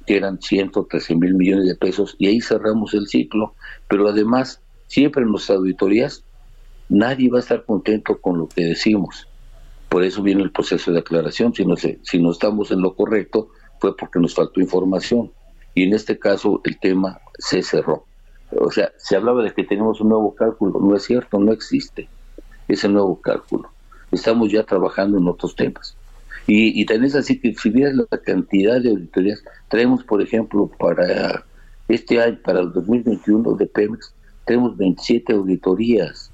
[0.06, 3.54] que eran 113 mil millones de pesos, y ahí cerramos el ciclo,
[3.88, 6.24] pero además, siempre en nuestras auditorías,
[6.88, 9.28] nadie va a estar contento con lo que decimos.
[9.88, 13.50] Por eso viene el proceso de aclaración, si no, si no estamos en lo correcto,
[13.80, 15.30] fue porque nos faltó información.
[15.74, 18.04] y en este caso el tema se cerró.
[18.50, 22.08] O sea, se hablaba de que tenemos un nuevo cálculo, no es cierto, no existe
[22.66, 23.70] ese nuevo cálculo.
[24.10, 25.96] Estamos ya trabajando en otros temas.
[26.46, 30.70] Y, y también es así que si vieras la cantidad de auditorías, traemos, por ejemplo,
[30.78, 31.44] para
[31.88, 34.14] este año, para el 2021 de Pemex,
[34.44, 36.30] tenemos 27 auditorías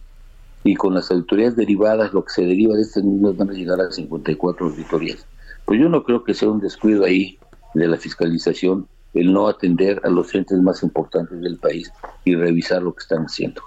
[0.63, 3.81] y con las auditorías derivadas, lo que se deriva de estas mismas van a llegar
[3.81, 5.27] a 54 auditorías.
[5.65, 7.39] Pues yo no creo que sea un descuido ahí
[7.75, 11.93] de la fiscalización el no atender a los entes más importantes del país
[12.25, 13.63] y revisar lo que están haciendo.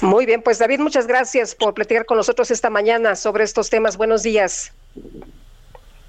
[0.00, 3.96] Muy bien, pues David, muchas gracias por platicar con nosotros esta mañana sobre estos temas.
[3.96, 4.72] Buenos días.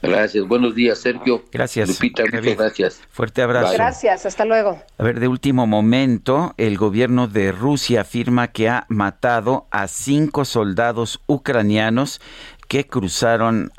[0.01, 1.43] Gracias, buenos días, Sergio.
[1.51, 1.89] Gracias.
[1.89, 3.01] Lupita, muchas gracias.
[3.09, 3.73] Fuerte abrazo.
[3.73, 4.79] Gracias, hasta luego.
[4.97, 10.45] A ver, de último momento, el gobierno de Rusia afirma que ha matado a cinco
[10.45, 12.21] soldados ucranianos
[12.67, 13.71] que cruzaron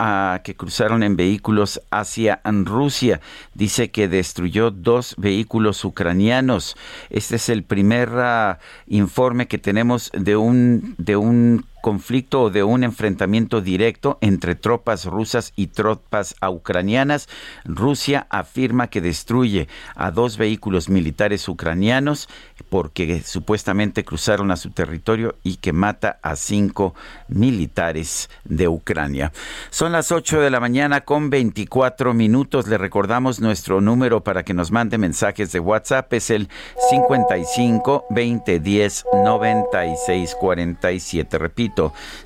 [0.45, 3.21] que cruzaron en vehículos hacia Rusia.
[3.55, 6.77] Dice que destruyó dos vehículos ucranianos.
[7.11, 12.63] Este es el primer ah, informe que tenemos de un de un conflicto o de
[12.63, 17.29] un enfrentamiento directo entre tropas rusas y tropas ucranianas.
[17.65, 22.29] Rusia afirma que destruye a dos vehículos militares ucranianos
[22.69, 26.95] porque supuestamente cruzaron a su territorio y que mata a cinco
[27.29, 29.33] militares de Ucrania.
[29.71, 32.67] Son las 8 de la mañana con 24 minutos.
[32.67, 36.13] Le recordamos nuestro número para que nos mande mensajes de WhatsApp.
[36.13, 36.49] Es el
[36.91, 41.39] 55 20 10 96 47.
[41.39, 41.68] Repito,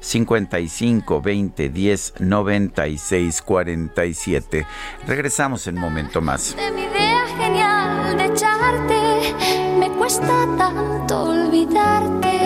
[0.00, 4.66] 55 20 10 96 47.
[5.06, 6.56] Regresamos en un momento más.
[6.56, 9.34] De mi idea genial de echarte,
[9.78, 12.38] me cuesta tanto olvidarte.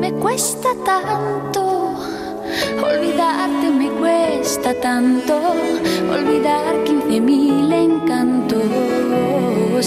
[0.00, 1.94] Me cuesta tanto
[2.82, 5.36] olvidarte, me cuesta tanto
[6.10, 8.62] olvidar 15 mil encantos.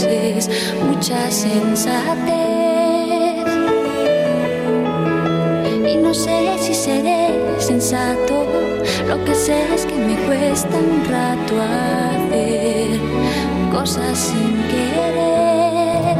[0.04, 0.50] Es
[0.84, 2.81] mucha sensatez.
[6.12, 8.46] No sé si seré sensato.
[9.08, 13.00] Lo que sé es que me cuesta un rato hacer
[13.72, 16.18] cosas sin querer.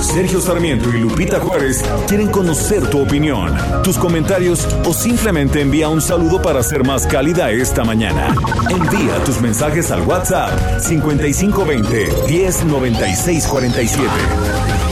[0.00, 6.02] Sergio Sarmiento y Lupita Juárez quieren conocer tu opinión, tus comentarios o simplemente envía un
[6.02, 8.34] saludo para ser más cálida esta mañana.
[8.68, 14.91] Envía tus mensajes al WhatsApp 5520 109647.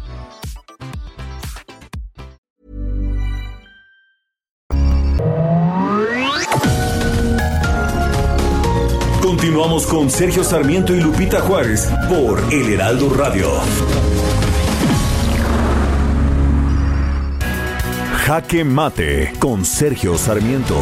[9.71, 13.49] Con Sergio Sarmiento y Lupita Juárez por El Heraldo Radio.
[18.25, 20.77] Jaque Mate con Sergio Sarmiento.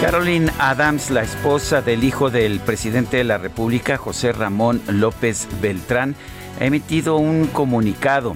[0.00, 6.16] Caroline Adams, la esposa del hijo del presidente de la República, José Ramón López Beltrán,
[6.58, 8.34] ha emitido un comunicado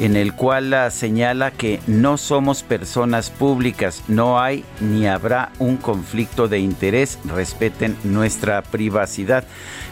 [0.00, 5.76] en el cual la señala que no somos personas públicas, no hay ni habrá un
[5.76, 9.44] conflicto de interés, respeten nuestra privacidad.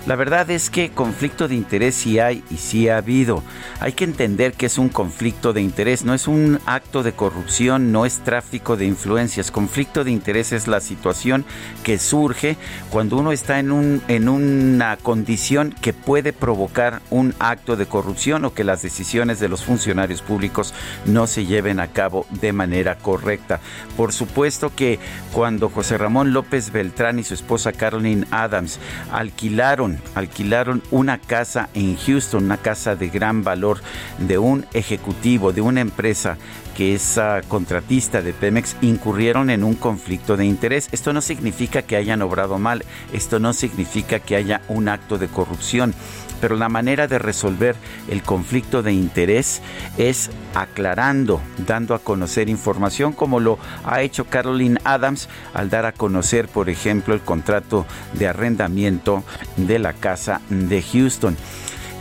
[0.06, 3.43] La verdad es que conflicto de interés sí hay y sí ha habido.
[3.81, 7.90] Hay que entender que es un conflicto de interés, no es un acto de corrupción,
[7.90, 9.51] no es tráfico de influencias.
[9.51, 11.47] Conflicto de interés es la situación
[11.82, 12.59] que surge
[12.90, 18.44] cuando uno está en, un, en una condición que puede provocar un acto de corrupción
[18.44, 20.74] o que las decisiones de los funcionarios públicos
[21.06, 23.60] no se lleven a cabo de manera correcta.
[23.96, 24.98] Por supuesto que
[25.32, 28.78] cuando José Ramón López Beltrán y su esposa Caroline Adams
[29.12, 33.80] alquilaron alquilaron una casa en Houston, una casa de gran valor
[34.18, 36.36] de un ejecutivo, de una empresa
[36.76, 40.88] que es ah, contratista de Pemex, incurrieron en un conflicto de interés.
[40.92, 45.28] Esto no significa que hayan obrado mal, esto no significa que haya un acto de
[45.28, 45.94] corrupción
[46.40, 47.77] pero la manera de resolver
[48.09, 49.62] el conflicto de interés
[49.98, 55.93] es aclarando, dando a conocer información como lo ha hecho Caroline Adams al dar a
[55.93, 59.24] conocer, por ejemplo, el contrato de arrendamiento
[59.56, 61.36] de la casa de Houston.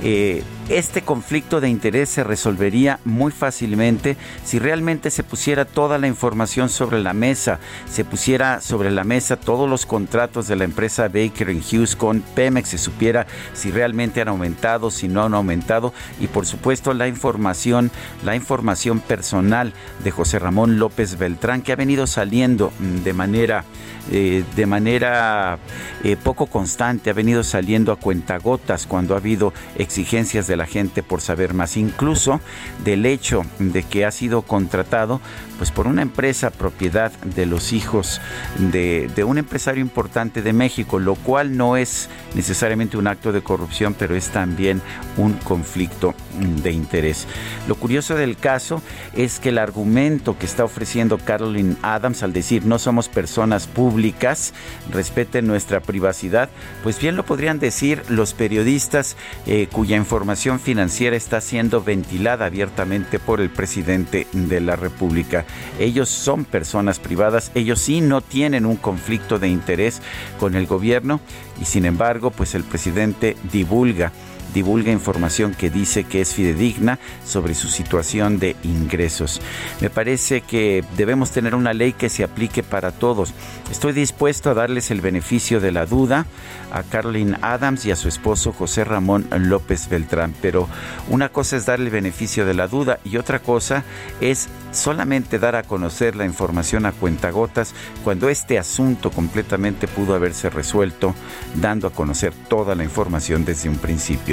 [0.06, 4.16] Eh, este conflicto de interés se resolvería muy fácilmente
[4.46, 7.60] si realmente se pusiera toda la información sobre la mesa,
[7.90, 12.70] se pusiera sobre la mesa todos los contratos de la empresa Baker Hughes con Pemex,
[12.70, 17.92] se supiera si realmente han aumentado, si no han aumentado y por supuesto la información,
[18.24, 19.74] la información personal
[20.04, 22.72] de José Ramón López Beltrán que ha venido saliendo
[23.04, 23.66] de manera
[24.12, 25.60] eh, de manera
[26.04, 31.04] eh, poco constante, ha venido saliendo a cuentagotas cuando ha habido exigencias de la gente
[31.04, 32.40] por saber más, incluso
[32.84, 35.22] del hecho de que ha sido contratado
[35.58, 38.22] pues por una empresa propiedad de los hijos
[38.58, 43.42] de, de un empresario importante de México, lo cual no es necesariamente un acto de
[43.42, 44.82] corrupción, pero es también
[45.18, 47.28] un conflicto de interés.
[47.68, 48.82] Lo curioso del caso
[49.16, 54.54] es que el argumento que está ofreciendo Carolyn Adams al decir no somos personas públicas,
[54.92, 56.50] respeten nuestra privacidad,
[56.84, 59.16] pues bien lo podrían decir los periodistas
[59.46, 65.46] eh, cuya información financiera está siendo ventilada abiertamente por el presidente de la República.
[65.80, 70.02] Ellos son personas privadas, ellos sí no tienen un conflicto de interés
[70.40, 71.20] con el gobierno
[71.62, 74.12] y sin embargo, pues el presidente divulga
[74.54, 79.42] divulga información que dice que es fidedigna sobre su situación de ingresos.
[79.82, 83.34] Me parece que debemos tener una ley que se aplique para todos.
[83.72, 86.26] Estoy dispuesto a darles el beneficio de la duda
[86.72, 90.68] a Carolyn Adams y a su esposo José Ramón López Beltrán, pero
[91.10, 93.84] una cosa es darle el beneficio de la duda y otra cosa
[94.22, 100.50] es solamente dar a conocer la información a cuentagotas cuando este asunto completamente pudo haberse
[100.50, 101.14] resuelto
[101.56, 104.33] dando a conocer toda la información desde un principio.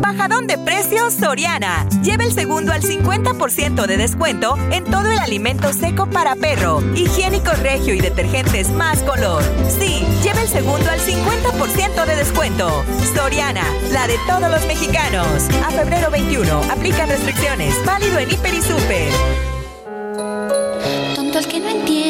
[0.00, 1.86] Bajadón de precios Soriana.
[2.02, 7.50] Lleva el segundo al 50% de descuento en todo el alimento seco para perro, higiénico
[7.62, 9.42] regio y detergentes más color.
[9.68, 12.84] Sí, lleva el segundo al 50% de descuento.
[13.14, 15.48] Soriana, la de todos los mexicanos.
[15.66, 17.74] A febrero 21, aplican restricciones.
[17.84, 19.12] Válido en Hiper y Super.
[21.14, 22.09] Tonto el que no entienda.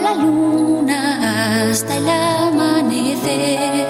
[0.00, 3.88] La luna hasta el amanecer.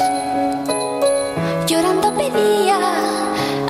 [1.66, 2.78] Llorando pedía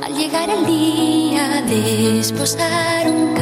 [0.03, 3.35] al llegar el día de esposar un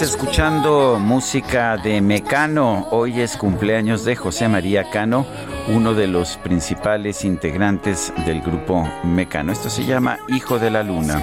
[0.00, 2.88] Escuchando música de Mecano.
[2.90, 5.26] Hoy es cumpleaños de José María Cano,
[5.68, 9.52] uno de los principales integrantes del grupo Mecano.
[9.52, 11.22] Esto se llama Hijo de la Luna.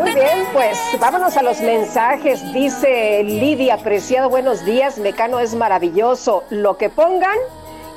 [0.00, 2.52] Muy bien, pues vámonos a los mensajes.
[2.52, 6.42] Dice Lidia Preciado, buenos días, Mecano es maravilloso.
[6.50, 7.36] Lo que pongan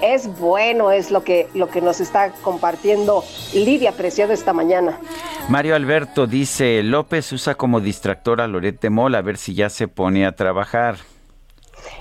[0.03, 3.23] es bueno, es lo que, lo que nos está compartiendo
[3.53, 4.99] Lidia Preciado esta mañana.
[5.47, 9.87] Mario Alberto dice, López usa como distractor a Lorete Mola a ver si ya se
[9.87, 10.97] pone a trabajar.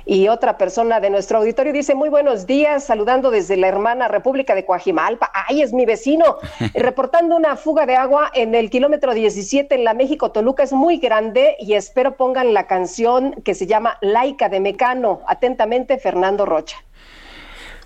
[0.04, 4.54] Y otra persona de nuestro auditorio dice, muy buenos días, saludando desde la hermana República
[4.54, 5.30] de Coajimalpa.
[5.32, 6.38] ¡Ay, es mi vecino!
[6.74, 10.62] Reportando una fuga de agua en el kilómetro 17 en la México-Toluca.
[10.62, 15.20] Es muy grande y espero pongan la canción que se llama Laica de Mecano.
[15.26, 16.78] Atentamente, Fernando Rocha.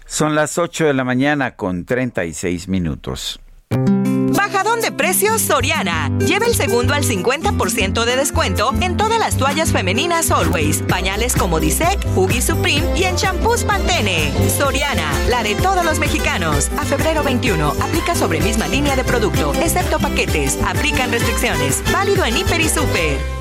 [0.06, 3.40] Son las 8 de la mañana con 36 minutos.
[3.70, 6.10] Bajadón de precios Soriana.
[6.20, 11.58] Lleva el segundo al 50% de descuento en todas las toallas femeninas Always, pañales como
[11.58, 14.32] Disec, Huggy Supreme y en champús Pantene.
[14.56, 16.70] Soriana, la de todos los mexicanos.
[16.78, 20.58] A febrero 21, aplica sobre misma línea de producto, excepto paquetes.
[20.64, 21.82] Aplican restricciones.
[21.92, 23.35] Válido en Hiper y Super.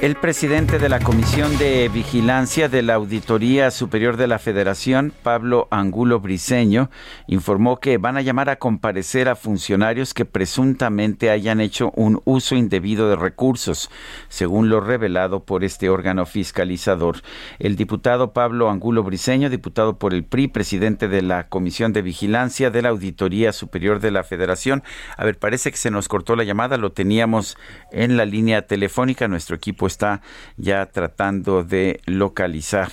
[0.00, 5.68] El presidente de la Comisión de Vigilancia de la Auditoría Superior de la Federación, Pablo
[5.70, 6.88] Angulo Briceño,
[7.26, 12.56] informó que van a llamar a comparecer a funcionarios que presuntamente hayan hecho un uso
[12.56, 13.90] indebido de recursos,
[14.30, 17.16] según lo revelado por este órgano fiscalizador.
[17.58, 22.70] El diputado Pablo Angulo Briceño, diputado por el PRI, presidente de la Comisión de Vigilancia
[22.70, 24.82] de la Auditoría Superior de la Federación.
[25.18, 27.58] A ver, parece que se nos cortó la llamada, lo teníamos
[27.92, 30.22] en la línea telefónica, nuestro equipo está
[30.56, 32.90] ya tratando de localizar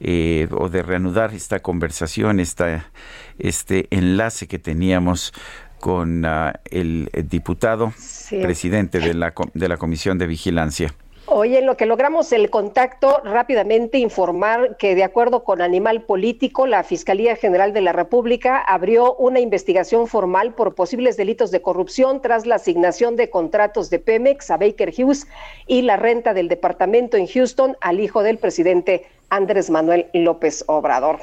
[0.00, 2.90] eh, o de reanudar esta conversación, esta,
[3.38, 5.32] este enlace que teníamos
[5.78, 8.38] con uh, el, el, diputado sí.
[8.40, 10.94] presidente de la, de la Comisión de Vigilancia.
[11.32, 16.66] Hoy en lo que logramos el contacto, rápidamente informar que de acuerdo con Animal Político,
[16.66, 22.20] la Fiscalía General de la República abrió una investigación formal por posibles delitos de corrupción
[22.20, 25.28] tras la asignación de contratos de Pemex a Baker Hughes
[25.68, 31.18] y la renta del departamento en Houston al hijo del presidente Andrés Manuel López Obrador.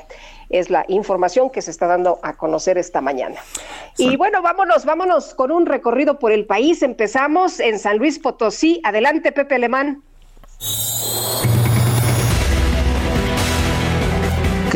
[0.50, 3.40] Es la información que se está dando a conocer esta mañana.
[3.94, 4.10] Sí.
[4.10, 6.82] Y bueno, vámonos, vámonos con un recorrido por el país.
[6.82, 8.80] Empezamos en San Luis Potosí.
[8.84, 10.02] Adelante, Pepe Alemán.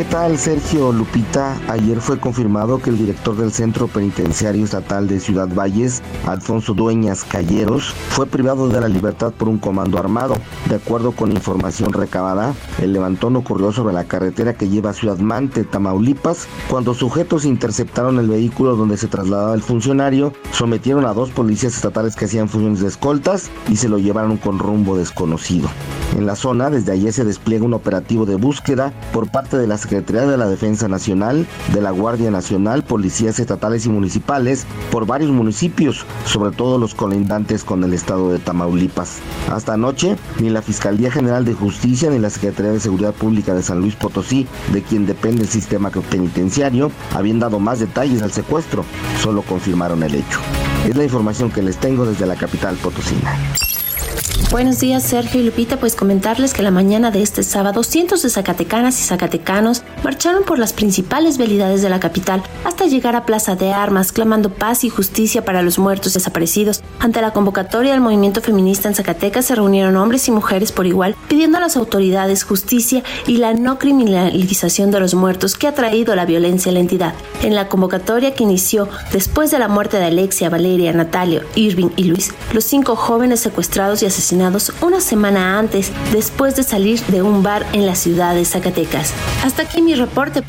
[0.02, 1.62] ¿Qué tal, Sergio Lupita?
[1.68, 7.24] Ayer fue confirmado que el director del Centro Penitenciario Estatal de Ciudad Valles, Alfonso Dueñas
[7.24, 10.38] Calleros, fue privado de la libertad por un comando armado.
[10.68, 15.20] De acuerdo con información recabada, el levantón ocurrió sobre la carretera que lleva a Ciudad
[15.20, 21.30] Mante, Tamaulipas, cuando sujetos interceptaron el vehículo donde se trasladaba el funcionario, sometieron a dos
[21.30, 25.70] policías estatales que hacían funciones de escoltas y se lo llevaron con rumbo desconocido.
[26.18, 29.78] En la zona, desde ayer se despliega un operativo de búsqueda por parte de la
[29.92, 35.32] Secretaría de la Defensa Nacional, de la Guardia Nacional, policías estatales y municipales por varios
[35.32, 39.18] municipios, sobre todo los colindantes con el estado de Tamaulipas.
[39.52, 43.64] Hasta anoche, ni la Fiscalía General de Justicia ni la Secretaría de Seguridad Pública de
[43.64, 48.86] San Luis Potosí, de quien depende el sistema penitenciario, habían dado más detalles al secuestro,
[49.22, 50.40] solo confirmaron el hecho.
[50.88, 53.38] Es la información que les tengo desde la capital potosina.
[54.50, 55.78] Buenos días, Sergio y Lupita.
[55.78, 60.60] Pues comentarles que la mañana de este sábado, cientos de zacatecanas y zacatecanos marcharon por
[60.60, 64.90] las principales vialidades de la capital hasta llegar a Plaza de Armas, clamando paz y
[64.90, 66.82] justicia para los muertos desaparecidos.
[67.00, 71.16] Ante la convocatoria del movimiento feminista en Zacatecas se reunieron hombres y mujeres por igual,
[71.30, 76.16] pidiendo a las autoridades justicia y la no criminalización de los muertos que ha traído
[76.16, 77.14] la violencia a la entidad.
[77.42, 82.04] En la convocatoria que inició después de la muerte de Alexia, Valeria, Natalio, Irving y
[82.04, 84.31] Luis, los cinco jóvenes secuestrados y asesinados
[84.82, 89.14] una semana antes, después de salir de un bar en la ciudad de Zacatecas.
[89.44, 90.44] Hasta aquí mi reporte.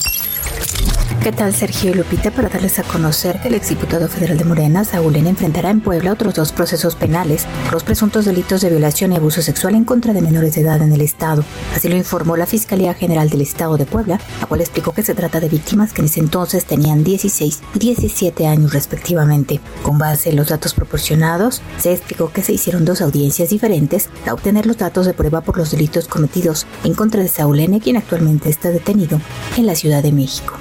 [1.23, 2.33] ¿Qué tal, Sergio y Lupita?
[2.33, 6.35] Para darles a conocer que el exdiputado federal de Morena, Saúl enfrentará en Puebla otros
[6.35, 10.21] dos procesos penales por los presuntos delitos de violación y abuso sexual en contra de
[10.21, 11.45] menores de edad en el Estado.
[11.77, 15.15] Así lo informó la Fiscalía General del Estado de Puebla, la cual explicó que se
[15.15, 19.61] trata de víctimas que en ese entonces tenían 16 y 17 años respectivamente.
[19.85, 24.35] Con base en los datos proporcionados, se explicó que se hicieron dos audiencias diferentes a
[24.35, 28.51] obtener los datos de prueba por los delitos cometidos en contra de Saúl quien actualmente
[28.51, 29.21] está detenido
[29.57, 30.55] en la Ciudad de México.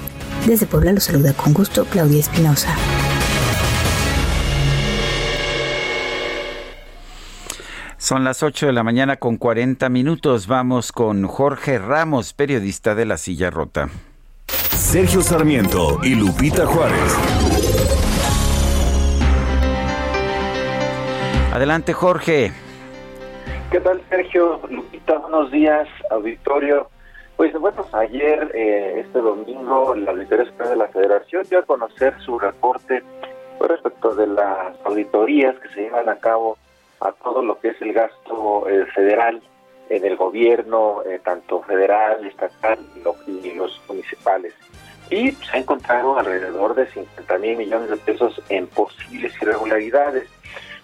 [0.46, 2.76] Desde Puebla los saluda con gusto Claudia Espinosa.
[7.96, 10.48] Son las 8 de la mañana con 40 minutos.
[10.48, 13.88] Vamos con Jorge Ramos, periodista de La Silla Rota.
[14.48, 17.16] Sergio Sarmiento y Lupita Juárez.
[21.52, 22.52] Adelante, Jorge.
[23.70, 24.60] ¿Qué tal, Sergio?
[24.68, 26.90] Lupita, buenos días, auditorio.
[27.36, 32.14] Pues bueno, ayer, eh, este domingo, la Auditoría Superior de la Federación dio a conocer
[32.24, 33.02] su reporte
[33.60, 36.58] respecto de las auditorías que se llevan a cabo
[37.00, 39.42] a todo lo que es el gasto eh, federal
[39.88, 44.54] en el gobierno, eh, tanto federal, estatal y, lo, y, los municipales.
[45.10, 50.28] Y se ha encontrado alrededor de 50 mil millones de pesos en posibles irregularidades.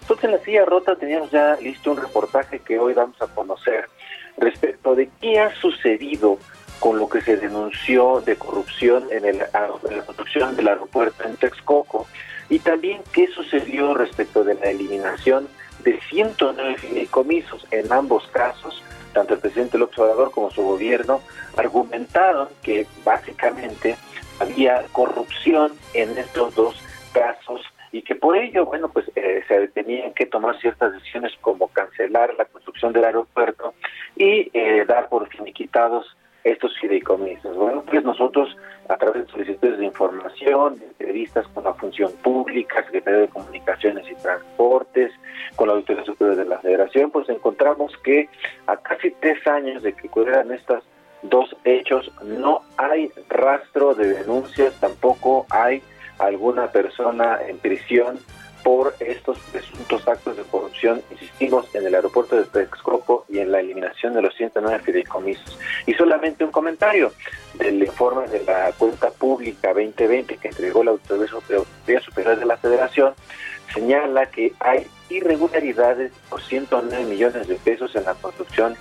[0.01, 3.87] Entonces en la silla rota teníamos ya listo un reportaje que hoy vamos a conocer
[4.37, 6.37] respecto de qué ha sucedido
[6.79, 12.07] con lo que se denunció de corrupción en, el, la construcción del aeropuerto en Texcoco
[12.49, 15.47] y también qué sucedió respecto de la eliminación
[15.83, 17.65] de 109 fideicomisos.
[17.71, 18.81] En ambos casos,
[19.13, 21.21] tanto el presidente López Obrador como su gobierno
[21.57, 23.97] argumentaron que básicamente
[24.39, 26.75] había corrupción en estos dos
[27.11, 27.61] casos
[27.91, 32.33] y que por ello, bueno, pues eh, se tenían que tomar ciertas decisiones como cancelar
[32.35, 33.73] la construcción del aeropuerto
[34.15, 37.55] y eh, dar por finiquitados estos fideicomisos.
[37.57, 38.55] Bueno, pues nosotros
[38.87, 44.09] a través de solicitudes de información, de entrevistas con la función pública, Secretaría de Comunicaciones
[44.09, 45.11] y Transportes,
[45.55, 48.29] con la Auditoría Superior de la Federación, pues encontramos que
[48.67, 50.83] a casi tres años de que ocurrieran estas
[51.21, 55.83] dos hechos, no hay rastro de denuncias, tampoco hay
[56.19, 58.19] alguna persona en prisión
[58.63, 63.61] por estos presuntos actos de corrupción, insistimos, en el aeropuerto de Texcoco y en la
[63.61, 65.57] eliminación de los 109 fideicomisos.
[65.85, 67.13] Y solamente un comentario
[67.55, 71.29] del informe de la cuenta pública 2020 que entregó la Autoridad
[72.01, 73.13] Superior de la Federación,
[73.73, 78.75] señala que hay irregularidades por 109 millones de pesos en la construcción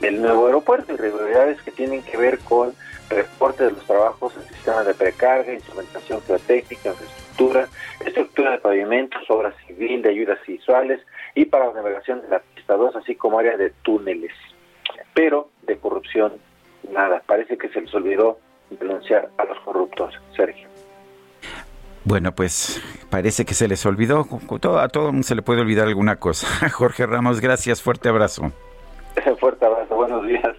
[0.00, 2.74] del nuevo aeropuerto, irregularidades que tienen que ver con
[3.10, 7.68] reporte de los trabajos en sistemas de precarga, instrumentación geotécnica, infraestructura,
[8.04, 11.00] estructura de pavimentos, obras civil, de ayudas visuales
[11.34, 14.32] y para la navegación de la pista 2, así como área de túneles.
[15.14, 16.34] Pero de corrupción,
[16.92, 17.22] nada.
[17.26, 18.38] Parece que se les olvidó
[18.70, 20.68] denunciar a los corruptos, Sergio.
[22.04, 24.26] Bueno, pues parece que se les olvidó.
[24.78, 26.68] A todo mundo se le puede olvidar alguna cosa.
[26.70, 27.82] Jorge Ramos, gracias.
[27.82, 28.52] Fuerte abrazo.
[29.40, 29.94] Fuerte abrazo.
[29.94, 30.56] Buenos días.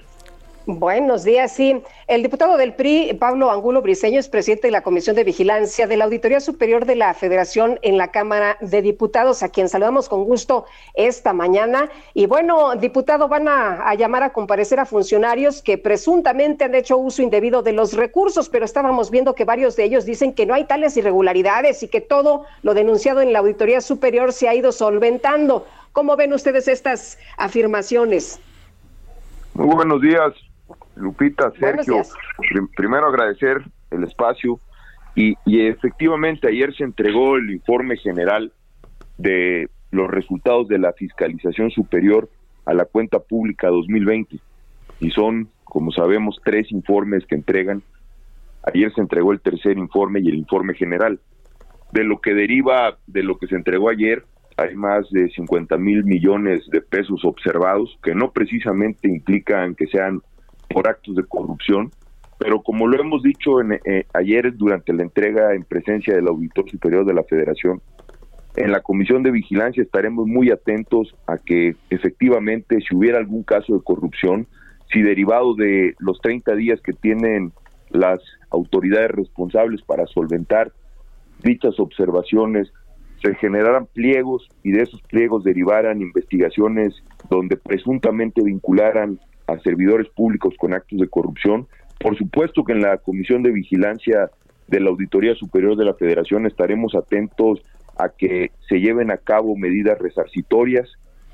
[0.79, 1.83] Buenos días, sí.
[2.07, 5.97] El diputado del PRI, Pablo Angulo Briceño, es presidente de la Comisión de Vigilancia de
[5.97, 10.23] la Auditoría Superior de la Federación en la Cámara de Diputados, a quien saludamos con
[10.23, 11.89] gusto esta mañana.
[12.13, 17.21] Y bueno, diputado, van a, llamar a comparecer a funcionarios que presuntamente han hecho uso
[17.21, 20.63] indebido de los recursos, pero estábamos viendo que varios de ellos dicen que no hay
[20.63, 25.65] tales irregularidades y que todo lo denunciado en la Auditoría Superior se ha ido solventando.
[25.91, 28.39] ¿Cómo ven ustedes estas afirmaciones?
[29.53, 30.50] Muy buenos días.
[30.95, 32.01] Lupita, Sergio,
[32.75, 34.59] primero agradecer el espacio
[35.15, 38.51] y, efectivamente ayer se entregó el informe general
[39.17, 42.29] de los resultados de la fiscalización superior
[42.65, 44.39] a la cuenta pública 2020
[44.99, 47.83] y son, como sabemos, tres informes que entregan.
[48.63, 51.19] Ayer se entregó el tercer informe y el informe general.
[51.91, 54.23] De lo que deriva de lo que se entregó ayer,
[54.55, 60.21] hay más de 50 mil millones de pesos observados que no precisamente implican que sean
[60.73, 61.91] por actos de corrupción,
[62.37, 66.69] pero como lo hemos dicho en, eh, ayer durante la entrega en presencia del Auditor
[66.69, 67.81] Superior de la Federación,
[68.55, 73.73] en la Comisión de Vigilancia estaremos muy atentos a que efectivamente si hubiera algún caso
[73.73, 74.47] de corrupción,
[74.91, 77.53] si derivado de los 30 días que tienen
[77.91, 78.19] las
[78.49, 80.71] autoridades responsables para solventar
[81.43, 82.71] dichas observaciones,
[83.23, 86.93] se generaran pliegos y de esos pliegos derivaran investigaciones
[87.29, 89.19] donde presuntamente vincularan
[89.51, 91.67] a servidores públicos con actos de corrupción.
[91.99, 94.29] Por supuesto que en la Comisión de Vigilancia
[94.67, 97.61] de la Auditoría Superior de la Federación estaremos atentos
[97.97, 100.89] a que se lleven a cabo medidas resarcitorias,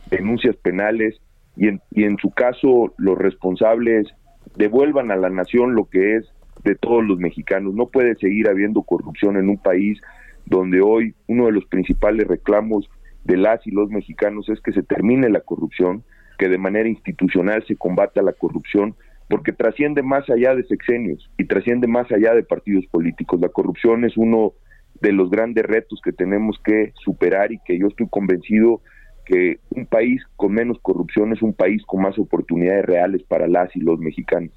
[0.09, 1.21] denuncias penales
[1.55, 4.07] y en, y en su caso los responsables
[4.55, 6.25] devuelvan a la nación lo que es
[6.63, 7.73] de todos los mexicanos.
[7.73, 9.99] No puede seguir habiendo corrupción en un país
[10.45, 12.89] donde hoy uno de los principales reclamos
[13.23, 16.03] de las y los mexicanos es que se termine la corrupción,
[16.37, 18.95] que de manera institucional se combata la corrupción,
[19.29, 23.39] porque trasciende más allá de sexenios y trasciende más allá de partidos políticos.
[23.41, 24.53] La corrupción es uno
[25.01, 28.81] de los grandes retos que tenemos que superar y que yo estoy convencido
[29.27, 33.75] que un país con menos corrupción es un país con más oportunidades reales para las
[33.75, 34.51] y los mexicanos.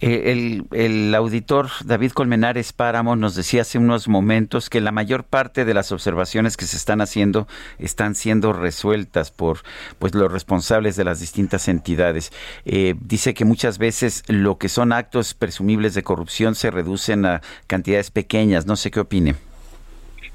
[0.00, 5.64] Eh, el, auditor David Colmenares Páramo nos decía hace unos momentos que la mayor parte
[5.64, 9.58] de las observaciones que se están haciendo están siendo resueltas por
[9.98, 12.30] pues los responsables de las distintas entidades.
[12.64, 17.40] Eh, dice que muchas veces lo que son actos presumibles de corrupción se reducen a
[17.66, 18.66] cantidades pequeñas.
[18.66, 19.34] No sé qué opine.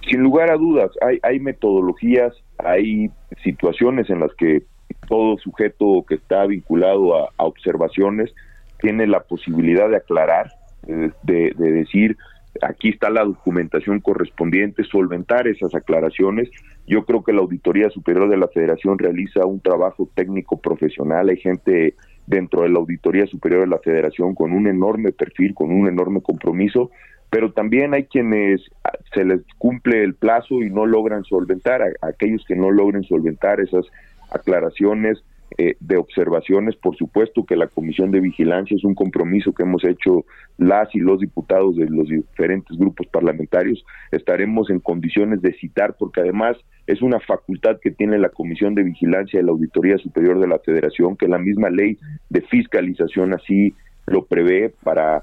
[0.09, 2.33] Sin lugar a dudas, hay, hay metodologías
[2.65, 3.09] hay
[3.43, 4.63] situaciones en las que
[5.07, 8.33] todo sujeto que está vinculado a, observaciones
[8.79, 10.51] tiene la posibilidad de aclarar,
[10.83, 12.17] de, de, decir,
[12.61, 16.49] aquí está la documentación correspondiente, solventar esas aclaraciones.
[16.87, 21.37] Yo creo que la Auditoría Superior de la Federación realiza un trabajo técnico profesional, hay
[21.37, 25.87] gente dentro de la Auditoría Superior de la Federación con un enorme perfil, con un
[25.87, 26.91] enorme compromiso,
[27.31, 32.07] pero también hay quienes ah, se les cumple el plazo y no logran solventar, a,
[32.07, 33.85] aquellos que no logren solventar esas
[34.29, 35.23] aclaraciones
[35.57, 39.83] eh, de observaciones, por supuesto que la Comisión de Vigilancia es un compromiso que hemos
[39.83, 40.25] hecho
[40.57, 46.21] las y los diputados de los diferentes grupos parlamentarios, estaremos en condiciones de citar, porque
[46.21, 50.47] además es una facultad que tiene la Comisión de Vigilancia de la Auditoría Superior de
[50.47, 51.97] la Federación, que la misma ley
[52.29, 53.73] de fiscalización así
[54.05, 55.21] lo prevé para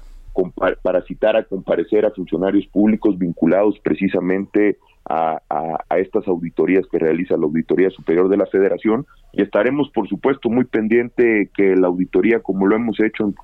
[0.81, 4.77] para citar a comparecer a funcionarios públicos vinculados precisamente
[5.09, 5.41] a,
[5.97, 9.05] estas auditorías que realiza la Auditoría Superior de la Federación.
[9.33, 13.35] Y estaremos, por supuesto, muy pendiente que la auditoría, como lo hemos hecho en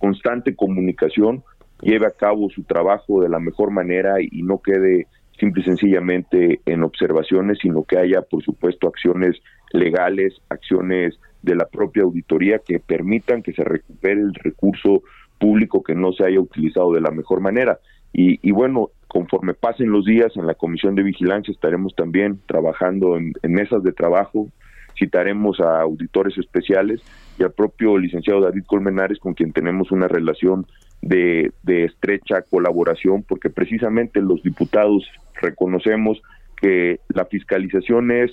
[0.00, 1.44] constante comunicación,
[1.80, 5.06] lleve a cabo su trabajo de la mejor manera y no quede
[5.38, 9.40] simple y sencillamente en observaciones, sino que haya, por supuesto, acciones
[9.72, 15.02] legales, acciones de la propia auditoría que permitan que se recupere el recurso
[15.42, 17.80] público que no se haya utilizado de la mejor manera.
[18.14, 23.32] Y, bueno, conforme pasen los días en la Comisión de Vigilancia estaremos también trabajando en,
[23.42, 24.48] mesas de trabajo,
[24.96, 27.00] citaremos a auditores especiales
[27.38, 30.66] y al propio licenciado David Colmenares con quien tenemos una relación
[31.00, 35.04] de, de estrecha colaboración porque precisamente los diputados
[35.40, 36.20] reconocemos
[36.60, 38.30] que la fiscalización es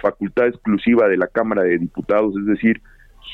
[0.00, 2.82] facultad exclusiva de la Cámara de Diputados, es decir,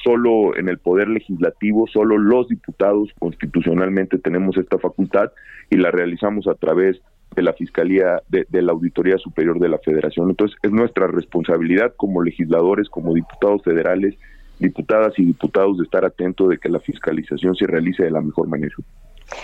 [0.02, 5.32] solo en el Poder Legislativo, solo los diputados constitucionalmente tenemos esta facultad
[5.70, 7.00] y la realizamos a través
[7.34, 10.30] de la Fiscalía, de, la Auditoría Superior de la Federación.
[10.30, 14.14] Entonces, es nuestra responsabilidad como legisladores, como diputados federales,
[14.58, 18.48] diputadas y diputados de estar atentos de que la fiscalización se realice de la mejor
[18.48, 18.74] manera.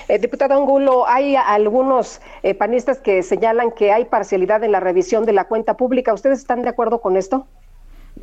[0.08, 5.26] Eh, diputado Angulo, hay algunos eh, panistas que señalan que hay parcialidad en la revisión
[5.26, 6.14] de la cuenta pública.
[6.14, 7.46] ¿Ustedes están de acuerdo con esto?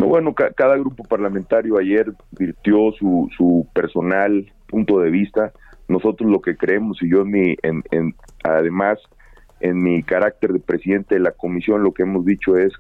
[0.08, 5.52] Bueno, cada grupo parlamentario ayer virtió su, su personal punto de vista.
[5.88, 9.00] Nosotros lo que creemos, y yo en mi, en, en, además,
[9.60, 12.74] en mi carácter de presidente de la comisión, lo que hemos dicho es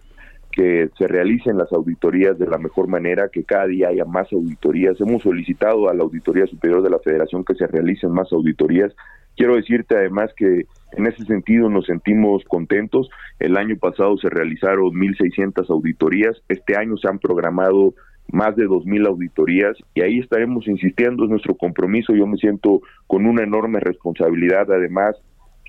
[0.52, 5.00] que se realicen las auditorías de la mejor manera, que cada día haya más auditorías.
[5.00, 8.94] Hemos solicitado a la Auditoría Superior de la Federación que se realicen más auditorías.
[9.36, 13.10] Quiero decirte además que en ese sentido nos sentimos contentos.
[13.40, 17.94] El año pasado se realizaron 1.600 auditorías, este año se han programado
[18.32, 22.14] más de 2.000 auditorías y ahí estaremos insistiendo, es nuestro compromiso.
[22.14, 25.16] Yo me siento con una enorme responsabilidad, además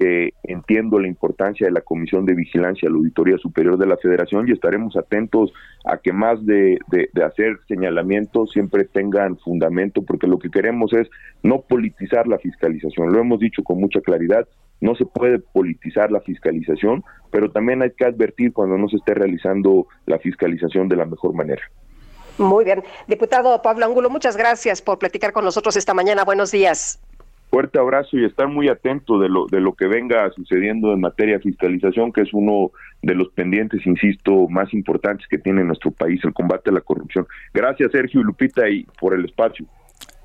[0.03, 3.97] que entiendo la importancia de la Comisión de Vigilancia a la Auditoría Superior de la
[3.97, 5.53] Federación y estaremos atentos
[5.85, 11.09] a que más de, de, hacer señalamientos siempre tengan fundamento, porque lo que queremos es
[11.45, 13.12] no politizar la fiscalización.
[13.12, 14.49] Lo hemos dicho con mucha claridad,
[14.81, 19.15] no se puede politizar la fiscalización, pero también hay que advertir cuando no se esté
[19.15, 21.62] realizando la fiscalización de la mejor manera.
[22.39, 22.83] Muy bien.
[23.07, 26.24] Diputado Pablo Angulo, muchas gracias por platicar con nosotros esta mañana.
[26.24, 26.99] Buenos días
[27.53, 31.35] fuerte abrazo y estar muy atento de lo, de lo que venga sucediendo en materia
[31.35, 32.70] de fiscalización, que es uno
[33.03, 37.27] de los pendientes, insisto, más importantes que tiene nuestro país, el combate a la corrupción.
[37.53, 39.66] Gracias, Sergio y Lupita, y por el espacio.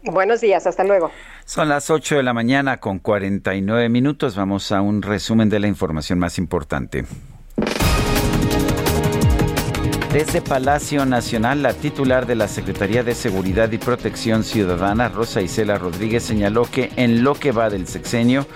[0.04, 1.12] Buenos días, hasta luego.
[1.44, 4.38] Son las 8 de la mañana con 49 minutos.
[4.38, 7.04] Vamos a un resumen de la información más importante.
[10.18, 15.77] Desde Palacio Nacional, la titular de la Secretaría de Seguridad y Protección Ciudadana, Rosa Isela
[15.77, 18.48] Rodríguez, señaló que en lo que va del sexenio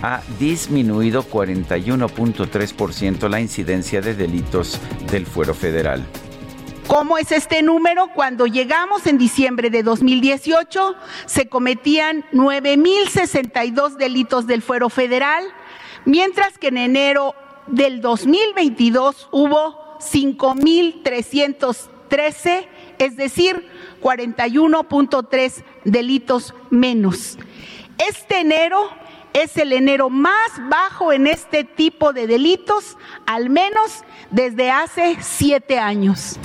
[0.00, 4.80] ha disminuido 41.3% la incidencia de delitos
[5.12, 6.06] del fuero federal.
[6.86, 8.08] ¿Cómo es este número?
[8.14, 10.94] Cuando llegamos en diciembre de 2018,
[11.26, 15.44] se cometían 9.062 delitos del fuero federal,
[16.06, 17.34] mientras que en enero
[17.66, 22.66] del 2022 hubo 5.313,
[22.98, 23.66] es decir,
[24.02, 27.38] 41.3 delitos menos.
[27.98, 28.90] Este enero
[29.32, 32.96] es el enero más bajo en este tipo de delitos,
[33.26, 36.38] al menos desde hace siete años.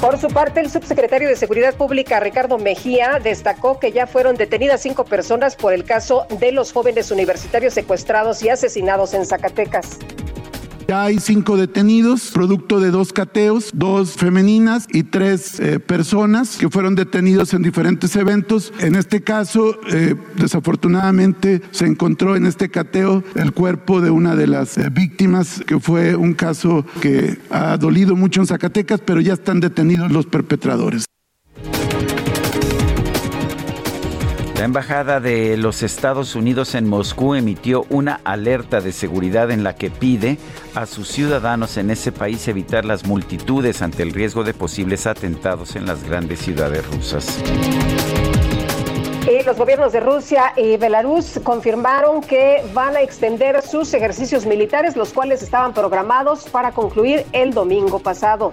[0.00, 4.80] Por su parte, el subsecretario de Seguridad Pública, Ricardo Mejía, destacó que ya fueron detenidas
[4.80, 9.98] cinco personas por el caso de los jóvenes universitarios secuestrados y asesinados en Zacatecas.
[10.90, 16.68] Ya hay cinco detenidos, producto de dos cateos, dos femeninas y tres eh, personas que
[16.68, 18.72] fueron detenidos en diferentes eventos.
[18.80, 24.48] En este caso, eh, desafortunadamente, se encontró en este cateo el cuerpo de una de
[24.48, 29.34] las eh, víctimas, que fue un caso que ha dolido mucho en Zacatecas, pero ya
[29.34, 31.04] están detenidos los perpetradores.
[34.60, 39.74] La Embajada de los Estados Unidos en Moscú emitió una alerta de seguridad en la
[39.74, 40.36] que pide
[40.74, 45.76] a sus ciudadanos en ese país evitar las multitudes ante el riesgo de posibles atentados
[45.76, 47.38] en las grandes ciudades rusas.
[49.26, 54.94] Y los gobiernos de Rusia y Belarus confirmaron que van a extender sus ejercicios militares,
[54.94, 58.52] los cuales estaban programados para concluir el domingo pasado.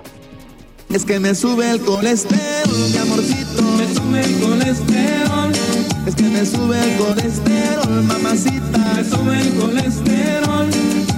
[0.90, 2.40] Es que me sube el colesterol,
[2.94, 5.67] mi amorcito, me sube el colesterol.
[6.08, 10.70] Es que me sube el colesterol, mamacita, me sube el colesterol.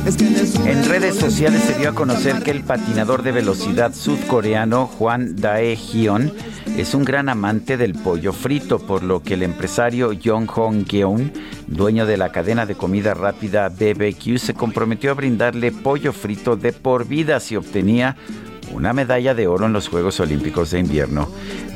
[0.08, 3.32] Es que me sube en redes sociales se dio a conocer que el patinador de
[3.32, 6.34] velocidad sudcoreano Juan Dae-hyun
[6.76, 11.34] es un gran amante del pollo frito, por lo que el empresario Jong Hong-geun,
[11.68, 16.74] dueño de la cadena de comida rápida BBQ, se comprometió a brindarle pollo frito de
[16.74, 18.18] por vida si obtenía
[18.72, 21.30] una medalla de oro en los Juegos Olímpicos de Invierno.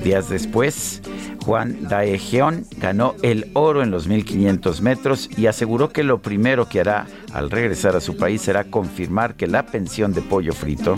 [0.04, 1.02] Días después,
[1.44, 6.80] Juan Daejeón ganó el oro en los 1500 metros y aseguró que lo primero que
[6.80, 10.96] hará al regresar a su país será confirmar que la pensión de pollo frito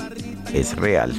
[0.54, 1.14] es real.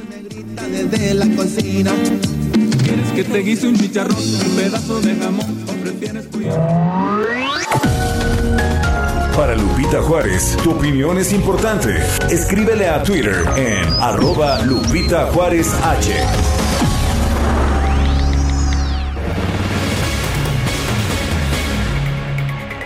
[3.15, 5.57] que te un chicharrón, un pedazo de jamón
[9.37, 11.95] Para Lupita Juárez, tu opinión es importante.
[12.31, 16.11] Escríbele a Twitter en arroba Lupita Juárez H.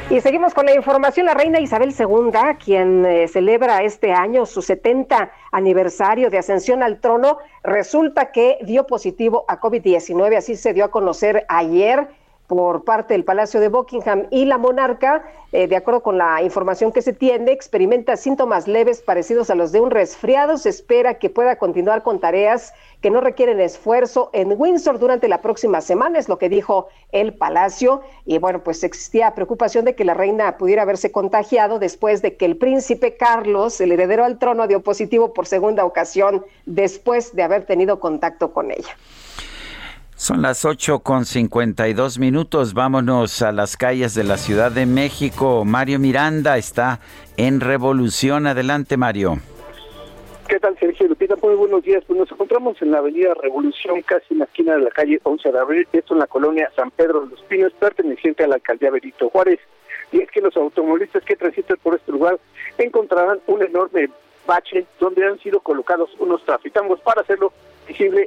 [0.10, 1.26] Y seguimos con la información.
[1.26, 7.00] La reina Isabel II, quien eh, celebra este año su 70 aniversario de ascensión al
[7.00, 10.36] trono, resulta que dio positivo a COVID-19.
[10.36, 12.10] Así se dio a conocer ayer
[12.52, 15.24] por parte del Palacio de Buckingham y la monarca,
[15.54, 19.72] eh, de acuerdo con la información que se tiene, experimenta síntomas leves parecidos a los
[19.72, 20.58] de un resfriado.
[20.58, 25.42] Se espera que pueda continuar con tareas que no requieren esfuerzo en Windsor durante la
[25.42, 28.02] próxima semana, es lo que dijo el Palacio.
[28.26, 32.44] Y bueno, pues existía preocupación de que la reina pudiera haberse contagiado después de que
[32.44, 37.66] el príncipe Carlos, el heredero al trono, dio positivo por segunda ocasión después de haber
[37.66, 38.98] tenido contacto con ella.
[40.22, 42.76] Son las 8 con 52 minutos.
[42.76, 45.66] Vámonos a las calles de la Ciudad de México.
[45.66, 47.00] Mario Miranda está
[47.38, 48.46] en Revolución.
[48.46, 49.40] Adelante, Mario.
[50.48, 51.36] ¿Qué tal, Sergio Lupita?
[51.42, 52.04] Muy buenos días.
[52.06, 55.52] Pues nos encontramos en la avenida Revolución, casi en la esquina de la calle 11
[55.52, 58.92] de abril, esto en la colonia San Pedro de los Pinos, perteneciente a la alcaldía
[58.92, 59.60] Benito Juárez.
[60.12, 62.38] Y es que los automovilistas que transitan por este lugar
[62.78, 64.12] encontrarán un enorme
[64.46, 67.52] bache donde han sido colocados unos traficamos para hacerlo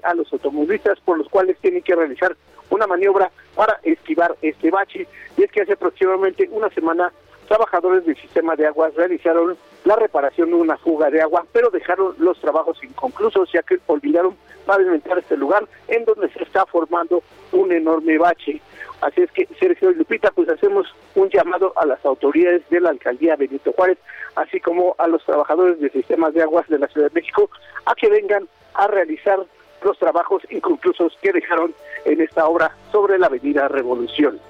[0.02, 2.36] a los automovilistas por los cuales tienen que realizar
[2.70, 5.06] una maniobra para esquivar este bache.
[5.36, 7.12] Y es que hace aproximadamente una semana
[7.48, 12.14] trabajadores del sistema de aguas realizaron la reparación de una fuga de agua, pero dejaron
[12.18, 17.22] los trabajos inconclusos ya que olvidaron pavimentar este lugar en donde se está formando
[17.52, 18.60] un enorme bache.
[19.04, 22.88] Así es que Sergio y Lupita, pues hacemos un llamado a las autoridades de la
[22.88, 23.98] alcaldía Benito Juárez,
[24.34, 27.50] así como a los trabajadores de sistemas de aguas de la Ciudad de México,
[27.84, 29.38] a que vengan a realizar
[29.82, 31.74] los trabajos inconclusos que dejaron
[32.06, 34.40] en esta obra sobre la avenida Revolución.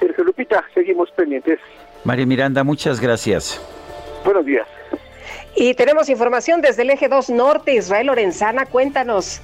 [0.00, 1.60] Sergio Lupita, seguimos pendientes.
[2.04, 3.60] María Miranda, muchas gracias.
[4.24, 4.66] Buenos días.
[5.54, 9.42] Y tenemos información desde el eje 2 Norte, Israel Lorenzana, cuéntanos.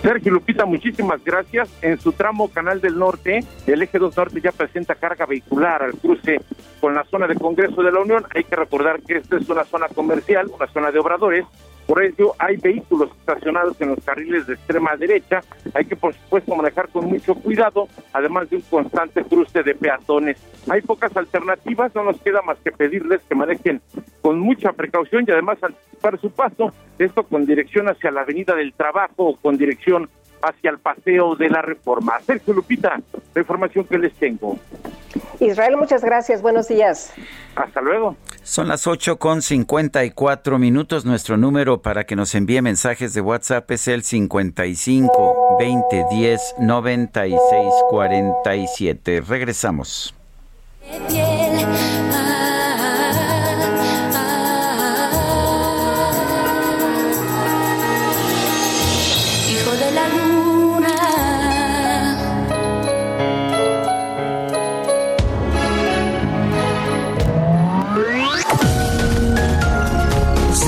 [0.00, 1.68] Sergio Lupita, muchísimas gracias.
[1.82, 5.94] En su tramo Canal del Norte, el eje 2 Norte ya presenta carga vehicular al
[5.94, 6.40] cruce
[6.80, 8.24] con la zona de Congreso de la Unión.
[8.34, 11.44] Hay que recordar que esta es una zona comercial, una zona de obradores,
[11.86, 15.40] por ello, hay vehículos estacionados en los carriles de extrema derecha.
[15.74, 20.38] Hay que, por supuesto, manejar con mucho cuidado, además de un constante cruce de peatones.
[20.70, 23.80] Hay pocas alternativas, no nos queda más que pedirles que manejen
[24.20, 28.72] con mucha precaución y además anticipar su paso, esto con dirección hacia la Avenida del
[28.72, 30.08] Trabajo o con dirección
[30.42, 32.20] hacia el Paseo de la Reforma.
[32.26, 33.00] Sergio Lupita,
[33.34, 34.58] la información que les tengo.
[35.40, 36.42] Israel, muchas gracias.
[36.42, 37.12] Buenos días.
[37.54, 38.16] Hasta luego.
[38.42, 41.04] Son las 8 con 54 minutos.
[41.04, 47.72] Nuestro número para que nos envíe mensajes de WhatsApp es el 55 20 10 96
[47.90, 49.20] 47.
[49.20, 50.14] Regresamos.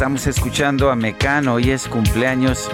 [0.00, 1.54] estamos escuchando a Mecano.
[1.54, 2.70] Hoy es cumpleaños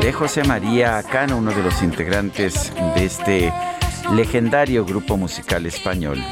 [0.00, 3.52] de José María Cano, uno de los integrantes de este
[4.14, 6.22] legendario grupo musical español.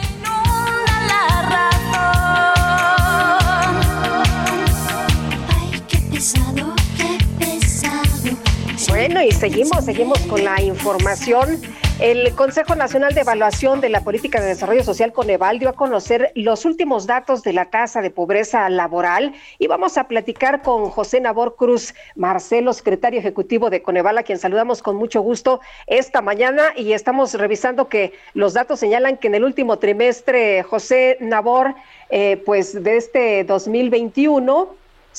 [8.89, 11.61] Bueno, y seguimos, seguimos con la información.
[11.99, 16.31] El Consejo Nacional de Evaluación de la Política de Desarrollo Social Coneval dio a conocer
[16.37, 21.21] los últimos datos de la tasa de pobreza laboral y vamos a platicar con José
[21.21, 26.67] Nabor Cruz Marcelo, secretario ejecutivo de Coneval, a quien saludamos con mucho gusto esta mañana.
[26.77, 31.75] Y estamos revisando que los datos señalan que en el último trimestre, José Nabor,
[32.11, 34.69] eh, pues de este 2021,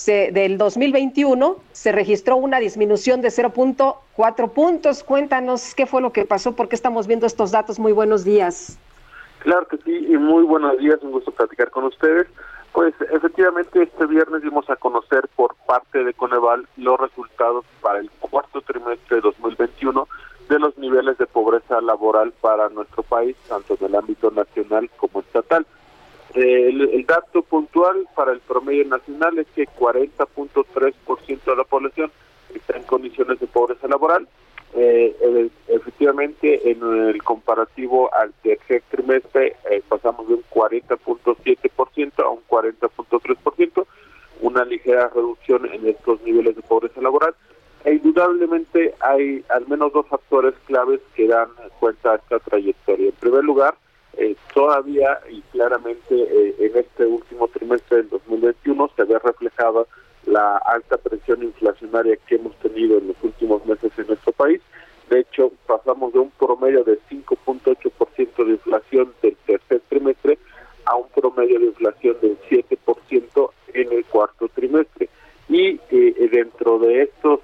[0.05, 5.03] del 2021 se registró una disminución de 0.4 puntos.
[5.03, 7.79] Cuéntanos qué fue lo que pasó, porque estamos viendo estos datos.
[7.79, 8.77] Muy buenos días.
[9.39, 12.27] Claro que sí, y muy buenos días, un gusto platicar con ustedes.
[12.73, 18.09] Pues efectivamente este viernes dimos a conocer por parte de Coneval los resultados para el
[18.19, 20.07] cuarto trimestre de 2021
[20.49, 25.21] de los niveles de pobreza laboral para nuestro país, tanto en el ámbito nacional como
[25.21, 25.65] estatal.
[26.35, 32.11] El, dato puntual para el promedio nacional es que 40.3% de la población
[32.53, 34.27] está en condiciones de pobreza laboral.
[34.75, 42.41] Eh, efectivamente, en el comparativo al tercer trimestre eh, pasamos de un 40.7% a un
[42.47, 43.85] 40.3%,
[44.41, 47.33] una ligera reducción en estos niveles de pobreza laboral.
[47.85, 51.49] E indudablemente hay al menos dos factores claves que dan
[51.79, 53.07] cuenta de esta trayectoria.
[53.07, 53.75] En primer lugar,
[54.17, 59.85] eh, todavía y claramente eh, en este último trimestre del 2021 se ve reflejada
[60.25, 64.61] la alta presión inflacionaria que hemos tenido en los últimos meses en nuestro país.
[65.09, 70.37] De hecho, pasamos de un promedio de 5.8% de inflación del tercer trimestre
[70.85, 75.09] a un promedio de inflación del 7% en el cuarto trimestre.
[75.47, 77.39] Y eh, dentro de estas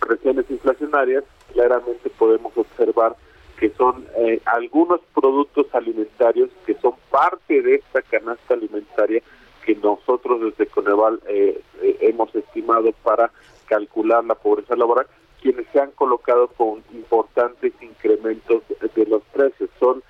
[0.00, 3.16] presiones inflacionarias, claramente podemos observar
[3.58, 9.22] que son eh, algunos productos alimentarios que son parte de esta canasta alimentaria
[9.64, 13.30] que nosotros desde Coneval eh, eh, hemos estimado para
[13.66, 15.06] calcular la pobreza laboral,
[15.42, 18.62] quienes se han colocado con importantes incrementos
[18.94, 19.68] de los precios.
[19.80, 20.02] Son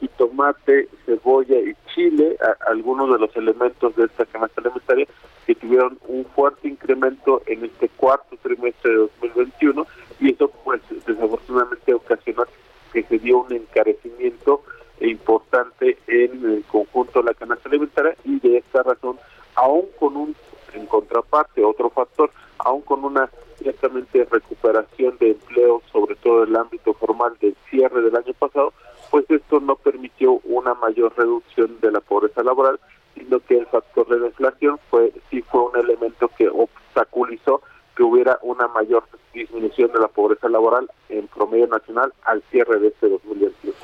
[0.00, 2.36] jitomate, cebolla y chile,
[2.66, 5.06] algunos de los elementos de esta canasta alimentaria
[5.46, 9.86] que tuvieron un fuerte incremento en este cuarto trimestre de 2021
[10.18, 12.44] y eso pues desafortunadamente ocasionó
[12.92, 14.62] que se dio un encarecimiento
[15.00, 19.18] importante en el conjunto de la canasta alimentaria y de esta razón,
[19.54, 20.36] aún con un,
[20.74, 26.56] en contraparte, otro factor, aún con una ciertamente recuperación de empleo, sobre todo en el
[26.56, 28.72] ámbito formal del cierre del año pasado,
[29.10, 32.78] pues esto no permitió una mayor reducción de la pobreza laboral,
[33.14, 37.60] sino que el factor de la inflación fue sí fue un elemento que obstaculizó
[38.00, 39.04] que hubiera una mayor
[39.34, 43.74] disminución de la pobreza laboral en promedio nacional al cierre de este 2021.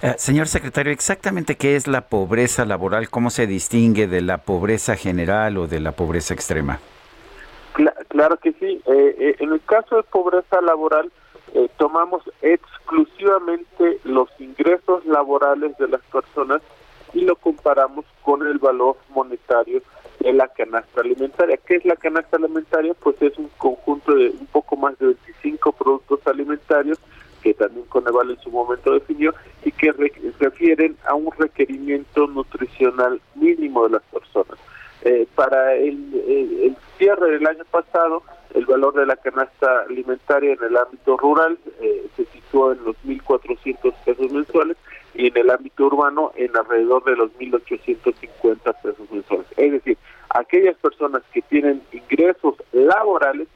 [0.00, 4.96] Eh, señor secretario, exactamente qué es la pobreza laboral, cómo se distingue de la pobreza
[4.96, 6.80] general o de la pobreza extrema.
[8.08, 8.80] claro que sí.
[8.86, 11.12] Eh, eh, en el caso de pobreza laboral,
[11.76, 16.62] tomamos exclusivamente los ingresos laborales de las personas
[17.12, 19.82] y lo comparamos con el valor monetario
[20.26, 21.56] de la canasta alimentaria.
[21.56, 22.94] ¿Qué es la canasta alimentaria?
[22.94, 26.98] Pues es un conjunto de un poco más de 25 productos alimentarios
[27.42, 29.32] que también Coneval en su momento definió
[29.64, 29.92] y que
[30.40, 34.58] refieren a un requerimiento nutricional mínimo de las personas.
[35.02, 38.24] Eh, para el, cierre del año pasado,
[38.54, 42.96] el valor de la canasta alimentaria en el ámbito rural eh, se situó en los
[43.04, 44.76] 1.400 pesos mensuales
[45.18, 49.46] en el ámbito urbano en alrededor de los 1.850 pesos mensuales.
[49.56, 49.98] Es decir,
[50.30, 53.48] aquellas personas que tienen ingresos laborales,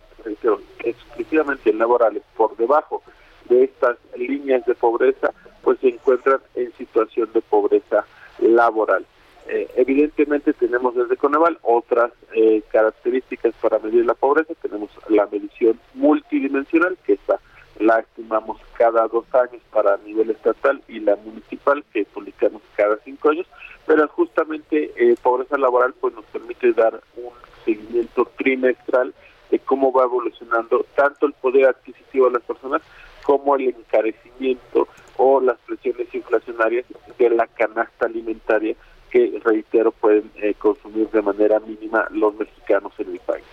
[0.85, 3.03] exclusivamente laborales, por debajo
[3.49, 5.33] de estas líneas de pobreza,
[5.63, 8.05] pues se encuentran en situación de pobreza
[8.39, 9.05] laboral.
[9.49, 14.55] Eh, evidentemente tenemos desde Coneval otras eh, características para medir la pobreza.
[14.63, 17.41] Tenemos la medición multidimensional, que está
[17.81, 23.31] la estimamos cada dos años para nivel estatal y la municipal que publicamos cada cinco
[23.31, 23.47] años,
[23.87, 27.33] pero justamente eh, pobreza laboral pues nos permite dar un
[27.65, 29.15] seguimiento trimestral
[29.51, 32.83] de cómo va evolucionando tanto el poder adquisitivo de las personas
[33.25, 34.87] como el encarecimiento
[35.17, 36.85] o las presiones inflacionarias
[37.19, 38.77] de la canasta alimentaria
[39.11, 43.45] que, reitero, pueden eh, consumir de manera mínima los mexicanos en el país.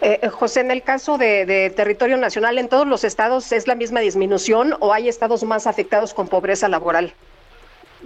[0.00, 3.74] Eh, eh, José, en el caso de, territorio nacional, ¿en todos los estados es la
[3.74, 7.12] misma disminución o hay estados más afectados con pobreza laboral?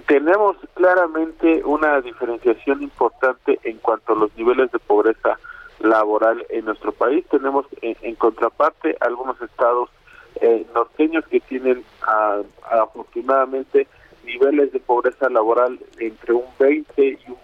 [0.07, 5.39] Tenemos claramente una diferenciación importante en cuanto a los niveles de pobreza
[5.81, 7.25] laboral en nuestro país.
[7.29, 9.91] Tenemos en, contraparte algunos estados
[10.41, 11.85] eh, norteños que tienen
[12.71, 13.89] afortunadamente
[14.25, 17.39] niveles de pobreza laboral entre un 20 y un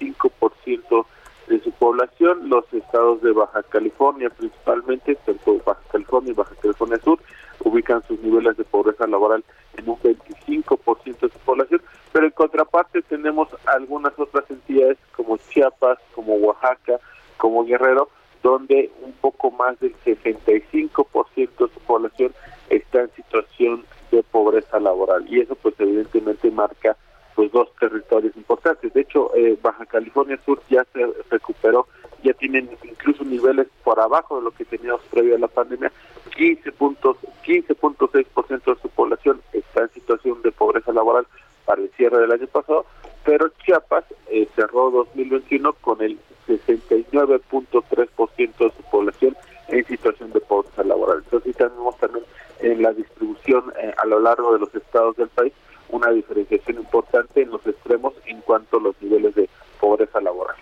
[0.00, 1.06] 25%
[1.48, 2.48] de su población.
[2.48, 7.18] Los estados de Baja California principalmente, tanto Baja California y Baja California Sur,
[7.64, 9.44] ubican sus niveles de pobreza laboral
[9.76, 15.98] en un 25% de su población, pero en contraparte tenemos algunas otras entidades como Chiapas,
[16.14, 16.98] como Oaxaca,
[17.36, 18.08] como Guerrero,
[18.42, 22.32] donde un poco más del 65% de su población
[22.70, 26.96] está en situación de pobreza laboral y eso pues evidentemente marca
[27.38, 28.92] pues dos territorios importantes.
[28.92, 31.86] De hecho, eh, Baja California Sur ya se recuperó,
[32.24, 35.92] ya tienen incluso niveles por abajo de lo que teníamos previo a la pandemia.
[36.36, 37.16] 15 puntos,
[37.46, 41.28] 15.6% de su población está en situación de pobreza laboral
[41.64, 42.86] para el cierre del año pasado,
[43.24, 49.36] pero Chiapas eh, cerró 2021 con el 69.3% de su población
[49.68, 51.22] en situación de pobreza laboral.
[51.22, 52.24] Entonces tenemos también
[52.62, 55.52] en la distribución eh, a lo largo de los estados del país
[55.90, 59.48] una diferenciación importante en los extremos en cuanto a los niveles de
[59.80, 60.56] pobreza laboral.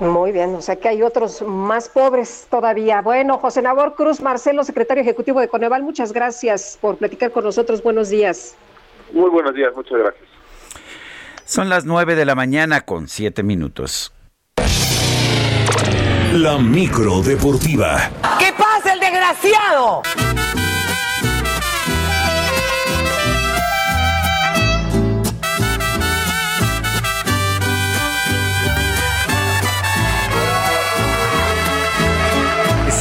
[0.00, 3.02] Muy bien, o sea que hay otros más pobres todavía.
[3.02, 7.82] Bueno, José Nabor Cruz Marcelo, secretario ejecutivo de Coneval, muchas gracias por platicar con nosotros.
[7.82, 8.56] Buenos días.
[9.12, 10.28] Muy buenos días, muchas gracias.
[11.44, 14.12] Son las nueve de la mañana con siete minutos.
[16.32, 18.10] La micro deportiva.
[18.38, 20.02] ¿Qué pasa el desgraciado?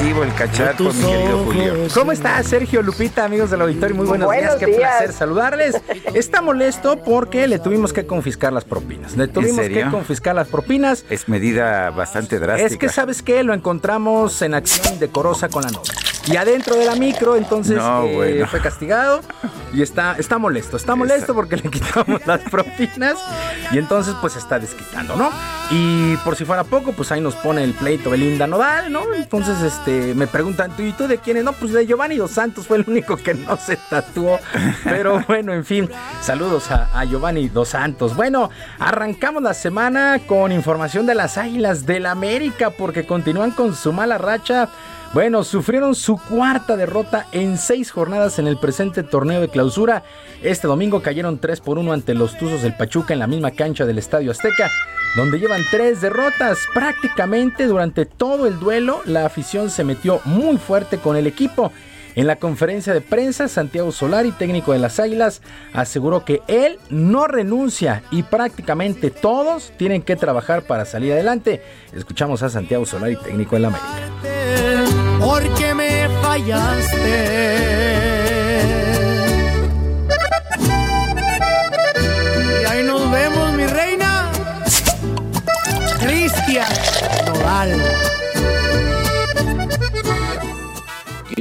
[0.02, 1.74] El cachar con mi querido Julio.
[1.94, 3.96] ¿Cómo está Sergio Lupita, amigos del auditorio?
[3.96, 5.76] Muy buenos, días, qué placer saludarles.
[6.16, 9.16] Está molesto porque le tuvimos que confiscar las propinas.
[9.16, 11.06] Le tuvimos que confiscar las propinas.
[11.10, 12.68] Es medida bastante drástica.
[12.68, 13.44] Es que, ¿sabes qué?
[13.44, 15.94] Lo encontramos en acción decorosa con la novia.
[16.28, 19.22] Y adentro de la micro, entonces eh, fue castigado
[19.74, 20.78] y está, está molesto.
[20.78, 23.18] Está molesto porque le quitamos las propinas
[23.72, 25.32] y entonces pues está desquitando, ¿no?
[25.72, 29.14] Y por si fuera poco, pues ahí nos pone el pleito Belinda Nodal, ¿no?
[29.14, 31.44] Entonces, este, me preguntan, ¿tú y tú de quién es?
[31.44, 34.40] No, pues de Giovanni Dos Santos fue el único que no se tatuó.
[34.84, 35.90] Pero bueno, en fin,
[36.22, 38.16] saludos a, a Giovanni Dos Santos.
[38.16, 38.50] Bueno,
[38.80, 44.18] arrancamos la semana con información de las Águilas del América porque continúan con su mala
[44.18, 44.70] racha
[45.14, 50.04] bueno, sufrieron su cuarta derrota en seis jornadas en el presente torneo de clausura.
[50.42, 53.86] Este domingo cayeron 3 por 1 ante los Tuzos del Pachuca en la misma cancha
[53.86, 54.72] del Estadio Azteca,
[55.18, 56.60] donde llevan tres derrotas.
[56.74, 61.74] Prácticamente durante todo el duelo, la afición se metió muy fuerte con el equipo.
[62.16, 65.42] En la conferencia de prensa, Santiago Solari, técnico de las Águilas,
[65.74, 71.62] aseguró que él no renuncia y prácticamente todos tienen que trabajar para salir adelante.
[71.94, 74.12] Escuchamos a Santiago Solari, técnico de la América
[75.22, 76.98] porque me fallaste.
[82.62, 84.32] Y ahí nos vemos, mi reina.
[86.00, 86.68] Cristian
[87.28, 88.11] Nodal.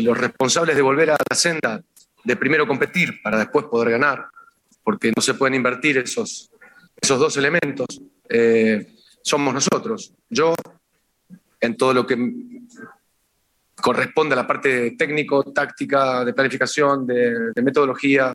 [0.00, 1.82] Y los responsables de volver a la senda,
[2.24, 4.28] de primero competir para después poder ganar,
[4.82, 6.50] porque no se pueden invertir esos,
[6.98, 10.14] esos dos elementos, eh, somos nosotros.
[10.30, 10.54] Yo,
[11.60, 12.16] en todo lo que
[13.76, 18.32] corresponde a la parte técnico, táctica, de planificación, de, metodología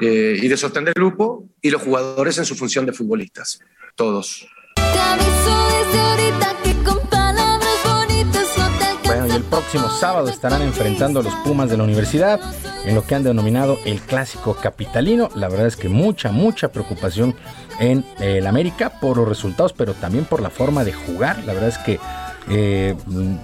[0.00, 3.60] eh, y de sostener el grupo, y los jugadores en su función de futbolistas,
[3.94, 4.48] todos.
[4.76, 5.22] Bueno,
[6.64, 6.72] y
[9.36, 12.40] el próximo sábado estarán enfrentando a los Pumas de la universidad
[12.86, 15.28] en lo que han denominado el clásico capitalino.
[15.34, 17.34] La verdad es que mucha, mucha preocupación
[17.78, 21.44] en eh, el América por los resultados, pero también por la forma de jugar.
[21.44, 22.00] La verdad es que
[22.48, 22.94] eh,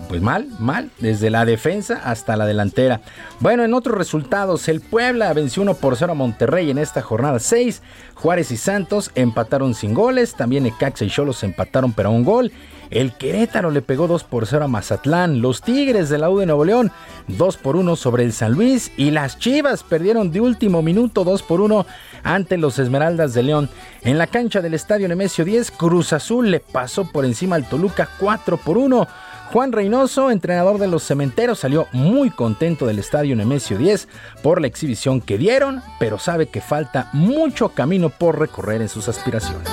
[0.09, 3.03] pues mal, mal, desde la defensa hasta la delantera.
[3.41, 7.39] Bueno, en otros resultados, el Puebla venció 1 por 0 a Monterrey en esta jornada
[7.39, 7.83] 6.
[8.15, 10.37] Juárez y Santos empataron sin goles.
[10.37, 12.51] También Ecaxa y Cholos empataron pero a un gol.
[12.93, 15.41] El Querétaro le pegó 2 por 0 a Mazatlán.
[15.41, 16.93] Los Tigres de la U de Nuevo León
[17.29, 18.93] 2 por 1 sobre el San Luis.
[18.99, 21.87] Y las Chivas perdieron de último minuto 2 por 1
[22.23, 23.71] ante los Esmeraldas de León.
[24.03, 28.09] En la cancha del Estadio Nemesio 10, Cruz Azul le pasó por encima al Toluca
[28.19, 29.09] 4 por 1.
[29.53, 34.09] Juan Reynoso, entrenador de los cementeros, salió muy contento del estadio Nemesio 10
[34.43, 39.09] por la exhibición que dieron, pero sabe que falta mucho camino por recorrer en sus
[39.09, 39.69] aspiraciones.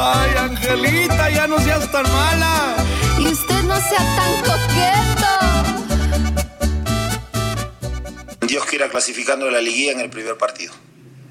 [0.00, 2.76] Ay, Angelita, ya no seas tan mala.
[3.18, 5.26] Y usted no sea tan coqueto.
[8.46, 10.72] Dios quiera clasificando la liguilla en el primer partido.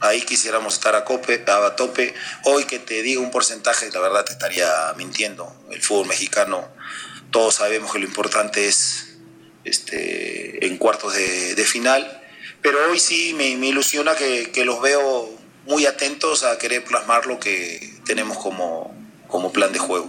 [0.01, 2.13] ahí quisiéramos estar a, cope, a tope.
[2.43, 4.67] Hoy que te diga un porcentaje, la verdad te estaría
[4.97, 5.49] mintiendo.
[5.71, 6.67] El fútbol mexicano,
[7.31, 9.17] todos sabemos que lo importante es
[9.63, 12.21] este, en cuartos de, final,
[12.61, 15.31] pero hoy sí me, ilusiona que, que, los veo
[15.65, 18.91] muy atentos a querer plasmar lo que tenemos como,
[19.27, 20.07] como plan de juego.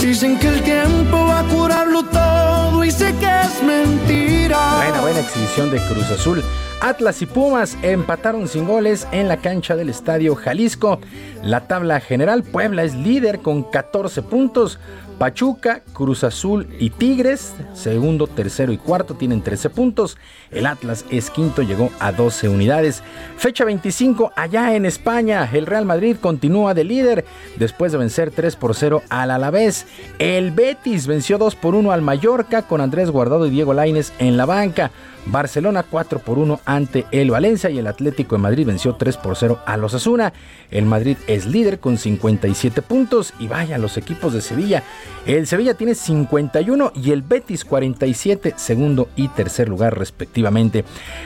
[0.00, 4.76] Dicen que el tiempo va a curarlo todo y sé que es mentira.
[4.76, 6.42] Buena, buena exhibición de Cruz Azul.
[6.80, 11.00] Atlas y Pumas empataron sin goles en la cancha del Estadio Jalisco.
[11.42, 14.78] La tabla general, Puebla es líder con 14 puntos.
[15.20, 20.16] Pachuca, Cruz Azul y Tigres, segundo, tercero y cuarto, tienen 13 puntos.
[20.50, 23.02] El Atlas es quinto, llegó a 12 unidades.
[23.36, 27.26] Fecha 25, allá en España, el Real Madrid continúa de líder
[27.56, 29.86] después de vencer 3 por 0 al Alavés.
[30.18, 34.38] El Betis venció 2 por 1 al Mallorca con Andrés Guardado y Diego Laines en
[34.38, 34.90] la banca.
[35.26, 39.36] Barcelona 4 por 1 ante el Valencia y el Atlético de Madrid venció 3 por
[39.36, 40.32] 0 a los Asuna.
[40.70, 44.82] El Madrid es líder con 57 puntos y vaya los equipos de Sevilla.
[45.26, 50.84] El Sevilla tiene 51 y el Betis 47, segundo y tercer lugar respectivamente.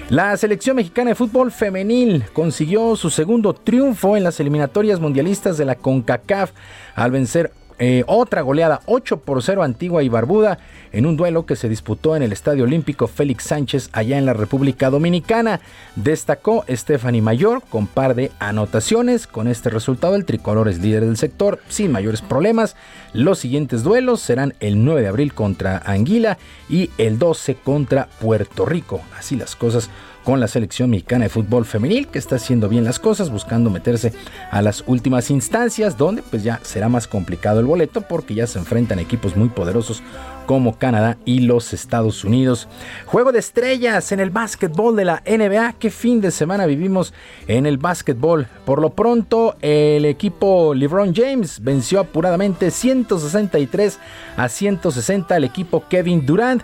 [0.08, 5.64] La selección mexicana de fútbol femenil consiguió su segundo triunfo en las eliminatorias mundialistas de
[5.64, 6.50] la CONCACAF
[6.94, 10.58] al vencer eh, otra goleada 8 por 0 Antigua y Barbuda
[10.92, 14.32] en un duelo que se disputó en el Estadio Olímpico Félix Sánchez allá en la
[14.32, 15.60] República Dominicana.
[15.96, 19.26] Destacó Stephanie Mayor con par de anotaciones.
[19.26, 22.76] Con este resultado el tricolor es líder del sector sin mayores problemas.
[23.12, 26.38] Los siguientes duelos serán el 9 de abril contra Anguila
[26.68, 29.00] y el 12 contra Puerto Rico.
[29.18, 29.90] Así las cosas
[30.24, 34.12] con la selección mexicana de fútbol femenil que está haciendo bien las cosas, buscando meterse
[34.50, 38.58] a las últimas instancias donde pues ya será más complicado el boleto porque ya se
[38.58, 40.02] enfrentan equipos muy poderosos
[40.46, 42.68] como Canadá y los Estados Unidos.
[43.06, 45.74] Juego de estrellas en el básquetbol de la NBA.
[45.78, 47.12] ¿Qué fin de semana vivimos
[47.46, 48.46] en el básquetbol?
[48.64, 53.98] Por lo pronto, el equipo LeBron James venció apuradamente 163
[54.36, 56.62] a 160 al equipo Kevin Durant.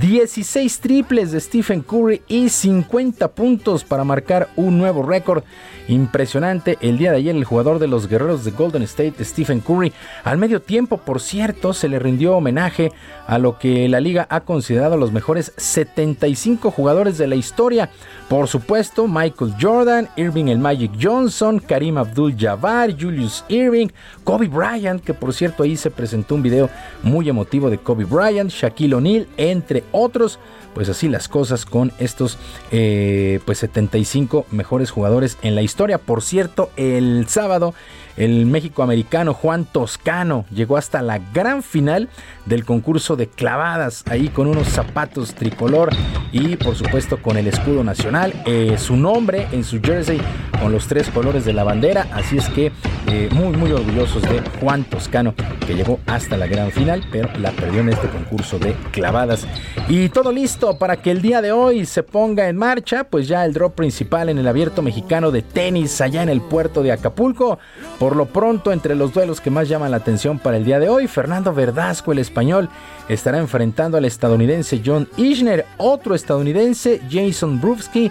[0.00, 5.44] 16 triples de Stephen Curry y 50 puntos para marcar un nuevo récord.
[5.88, 9.92] Impresionante el día de ayer el jugador de los guerreros de Golden State, Stephen Curry.
[10.24, 12.92] Al medio tiempo, por cierto, se le rindió homenaje
[13.26, 17.90] a lo que la liga ha considerado los mejores 75 jugadores de la historia.
[18.28, 23.88] Por supuesto, Michael Jordan, Irving el Magic Johnson, Karim Abdul-Jabbar, Julius Irving,
[24.24, 26.70] Kobe Bryant, que por cierto ahí se presentó un video
[27.02, 30.38] muy emotivo de Kobe Bryant, Shaquille O'Neal, entre otros.
[30.74, 32.38] Pues así las cosas con estos
[32.70, 35.98] eh, pues 75 mejores jugadores en la historia.
[35.98, 37.74] Por cierto, el sábado
[38.16, 42.08] el México americano Juan Toscano llegó hasta la gran final
[42.46, 45.90] del concurso de clavadas, ahí con unos zapatos tricolor
[46.32, 50.20] y por supuesto con el escudo nacional, eh, su nombre en su jersey
[50.60, 52.72] con los tres colores de la bandera, así es que
[53.08, 55.34] eh, muy muy orgullosos de Juan Toscano
[55.66, 59.46] que llegó hasta la gran final, pero la perdió en este concurso de clavadas.
[59.88, 63.44] Y todo listo para que el día de hoy se ponga en marcha, pues ya
[63.44, 67.58] el drop principal en el abierto mexicano de tenis allá en el puerto de Acapulco.
[67.98, 70.88] Por lo pronto, entre los duelos que más llaman la atención para el día de
[70.88, 72.70] hoy, Fernando Verdasco, el español,
[73.08, 78.10] estará enfrentando al estadounidense John Isner, otro estadounidense, Jason Brufsky,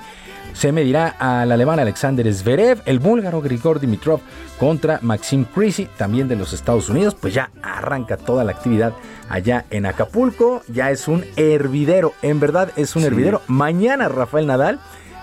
[0.54, 4.20] se medirá al alemán Alexander Zverev, el búlgaro Grigor Dimitrov
[4.60, 8.94] contra Maxim Crisi, también de los Estados Unidos, pues ya arranca toda la actividad
[9.30, 13.42] allá en Acapulco, ya es un hervidero, en verdad es un hervidero.
[13.48, 14.80] Mañana Rafael Nadal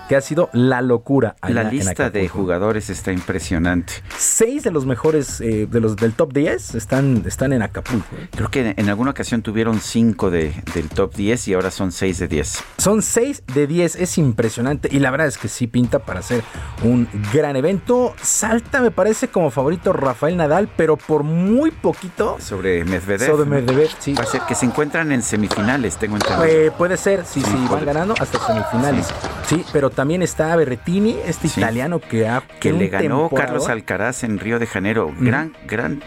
[0.09, 1.35] que ha sido la locura.
[1.47, 3.93] la lista de jugadores está impresionante.
[4.17, 8.07] Seis de los mejores, eh, de los del top 10 están, están en Acapulco.
[8.31, 12.17] Creo que en alguna ocasión tuvieron cinco de, del top 10 y ahora son seis
[12.17, 12.63] de 10.
[12.79, 16.43] Son seis de 10, es impresionante y la verdad es que sí pinta para ser
[16.81, 18.15] un gran evento.
[18.19, 22.37] Salta, me parece, como favorito Rafael Nadal, pero por muy poquito.
[22.39, 23.27] Sobre Medvedev.
[23.27, 24.15] Sobre Medvedev, sí.
[24.15, 26.45] Va a ser que se encuentran en semifinales, tengo entendido.
[26.45, 29.07] Eh, puede ser, sí, sí, van ganando hasta semifinales.
[29.45, 34.39] Sí, pero también está Berrettini, este italiano que ha que le ganó Carlos Alcaraz en
[34.39, 35.13] Río de Janeiro.
[35.19, 36.01] Gran, gran,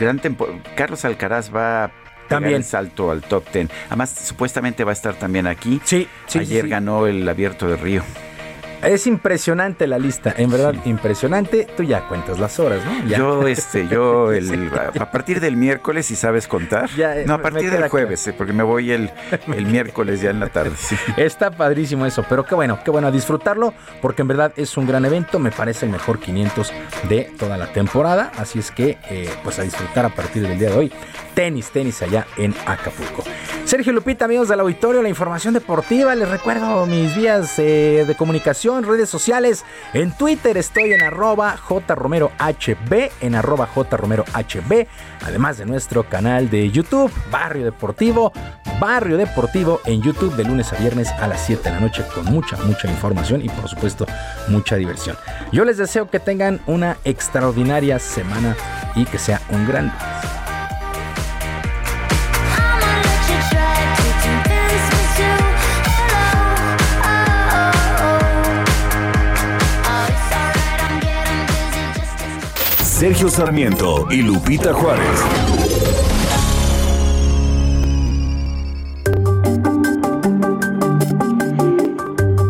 [0.00, 0.20] gran
[0.74, 1.92] Carlos Alcaraz va a
[2.26, 3.70] también el salto al top ten.
[3.86, 5.80] Además, supuestamente va a estar también aquí.
[5.84, 8.02] Sí, sí Ayer ganó el Abierto de Río.
[8.82, 11.68] Es impresionante la lista, en verdad, impresionante.
[11.76, 13.06] Tú ya cuentas las horas, ¿no?
[13.06, 16.90] Yo, este, yo, el, a partir del miércoles, si sabes contar.
[16.98, 19.10] Eh, no, a partir del jueves, eh, porque me voy el,
[19.54, 20.72] el miércoles ya en la tarde.
[21.16, 24.86] Está padrísimo eso, pero qué bueno, qué bueno a disfrutarlo, porque en verdad es un
[24.86, 25.38] gran evento.
[25.38, 26.72] Me parece el mejor 500
[27.08, 28.32] de toda la temporada.
[28.36, 30.92] Así es que, eh, pues a disfrutar a partir del día de hoy.
[31.34, 33.22] Tenis, tenis allá en Acapulco.
[33.64, 36.14] Sergio Lupita, amigos del auditorio, la información deportiva.
[36.16, 39.64] Les recuerdo mis vías de comunicación información, redes sociales.
[39.92, 42.30] En Twitter estoy en arroba jromerohb,
[43.20, 44.86] en arroba jromerohb,
[45.24, 48.32] además de nuestro canal de YouTube, Barrio Deportivo,
[48.80, 52.24] Barrio Deportivo en YouTube de lunes a viernes a las 7 de la noche con
[52.26, 54.06] mucha, mucha información y por supuesto
[54.48, 55.16] mucha diversión.
[55.52, 58.56] Yo les deseo que tengan una extraordinaria semana
[58.94, 59.92] y que sea un gran.
[73.02, 75.24] Sergio Sarmiento y Lupita Juárez.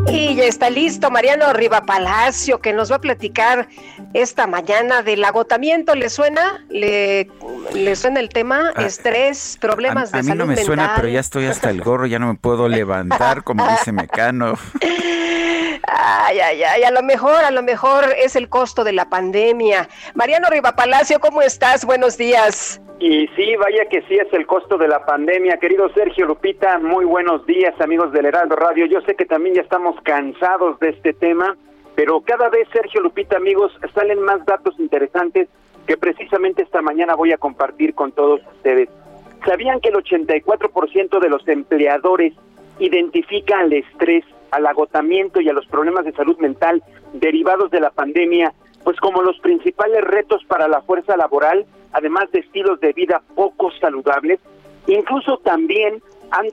[0.09, 3.67] Y ya está listo Mariano Riva Palacio que nos va a platicar
[4.13, 5.95] esta mañana del agotamiento.
[5.95, 6.63] ¿Le suena?
[6.69, 7.31] ¿Le,
[7.73, 8.73] le suena el tema?
[8.77, 11.81] Ah, Estrés, problemas de salud A mí no me suena, pero ya estoy hasta el
[11.81, 14.59] gorro, ya no me puedo levantar, como dice Mecano.
[15.89, 19.89] Ay, ay, ay, a lo mejor, a lo mejor es el costo de la pandemia.
[20.15, 21.85] Mariano Riva Palacio, ¿cómo estás?
[21.85, 22.81] Buenos días.
[23.01, 25.57] Y sí, vaya que sí es el costo de la pandemia.
[25.57, 28.87] Querido Sergio Lupita, muy buenos días, amigos del Heraldo Radio.
[28.87, 31.57] Yo sé que también ya estamos cansados de este tema,
[31.97, 35.49] pero cada vez, Sergio Lupita, amigos, salen más datos interesantes
[35.87, 38.89] que precisamente esta mañana voy a compartir con todos ustedes.
[39.45, 42.35] ¿Sabían que el 84% de los empleadores
[42.79, 46.83] identifican el estrés al agotamiento y a los problemas de salud mental
[47.15, 48.53] derivados de la pandemia,
[48.85, 53.71] pues como los principales retos para la fuerza laboral, además de estilos de vida poco
[53.81, 54.39] saludables,
[54.87, 56.47] incluso también han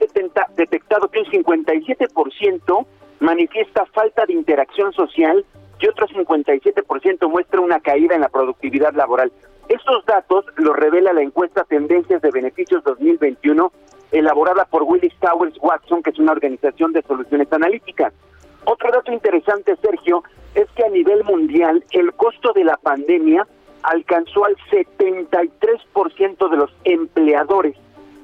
[0.56, 2.86] detectado que un 57%
[3.20, 5.44] manifiesta falta de interacción social
[5.78, 9.32] y otro 57% muestra una caída en la productividad laboral.
[9.68, 13.72] Estos datos los revela la encuesta Tendencias de Beneficios 2021
[14.12, 18.12] elaborada por Willis Towers Watson, que es una organización de soluciones analíticas.
[18.64, 20.22] Otro dato interesante, Sergio,
[20.54, 23.46] es que a nivel mundial el costo de la pandemia
[23.82, 27.76] alcanzó al 73% de los empleadores,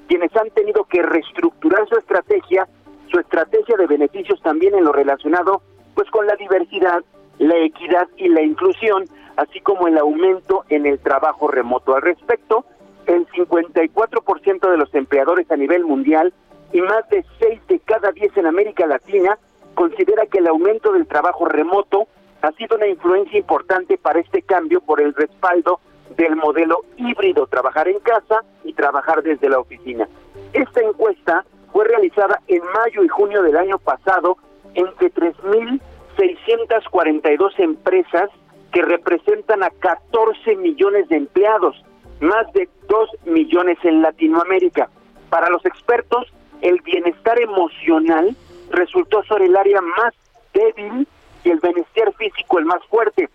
[0.09, 2.69] quienes han tenido que reestructurar su estrategia,
[3.11, 5.63] su estrategia de beneficios también en lo relacionado
[5.95, 7.03] pues con la diversidad,
[7.39, 9.05] la equidad y la inclusión,
[9.37, 11.95] así como el aumento en el trabajo remoto.
[11.95, 12.67] Al respecto,
[13.07, 16.33] el 54% de los empleadores a nivel mundial
[16.73, 19.39] y más de 6 de cada 10 en América Latina
[19.75, 22.09] considera que el aumento del trabajo remoto
[22.43, 25.81] ha sido una influencia importante para este cambio por el respaldo
[26.17, 30.09] del modelo híbrido, trabajar en casa y trabajar desde la oficina.
[30.53, 34.37] Esta encuesta fue realizada en mayo y junio del año pasado
[34.75, 38.31] entre 3.642 empresas
[38.73, 41.83] que representan a 14 millones de empleados
[42.21, 44.89] más de 2 millones en Latinoamérica.
[45.31, 46.33] Para los expertos,
[46.63, 48.37] el bienestar emocional
[48.71, 50.15] resultó ser el área más
[50.55, 51.07] débil
[51.45, 53.29] y el bienestar físico el más fuerte.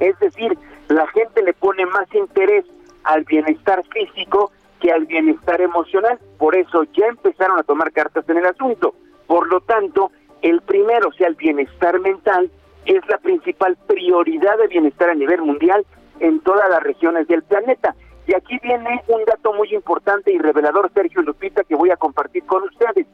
[0.00, 0.56] Es decir,
[0.88, 2.64] la gente le pone más interés
[3.04, 6.18] al bienestar físico que al bienestar emocional.
[6.38, 8.94] Por eso ya empezaron a tomar cartas en el asunto.
[9.26, 10.10] Por lo tanto,
[10.42, 12.50] el primero, o sea, el bienestar mental,
[12.86, 15.84] es la principal prioridad de bienestar a nivel mundial
[16.20, 17.94] en todas las regiones del planeta.
[18.28, 22.44] Y aquí viene un dato muy importante y revelador, Sergio Lupita, que voy a compartir
[22.44, 23.06] con ustedes.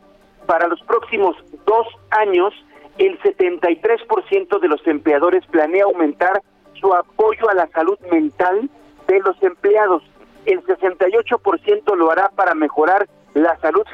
[0.45, 2.53] Para los próximos dos años,
[2.99, 6.43] el 73% de los empleadores planea aumentar
[6.81, 8.69] su apoyo a la salud mental
[9.07, 10.03] de los empleados.
[10.47, 13.87] El 68% lo hará para mejorar la salud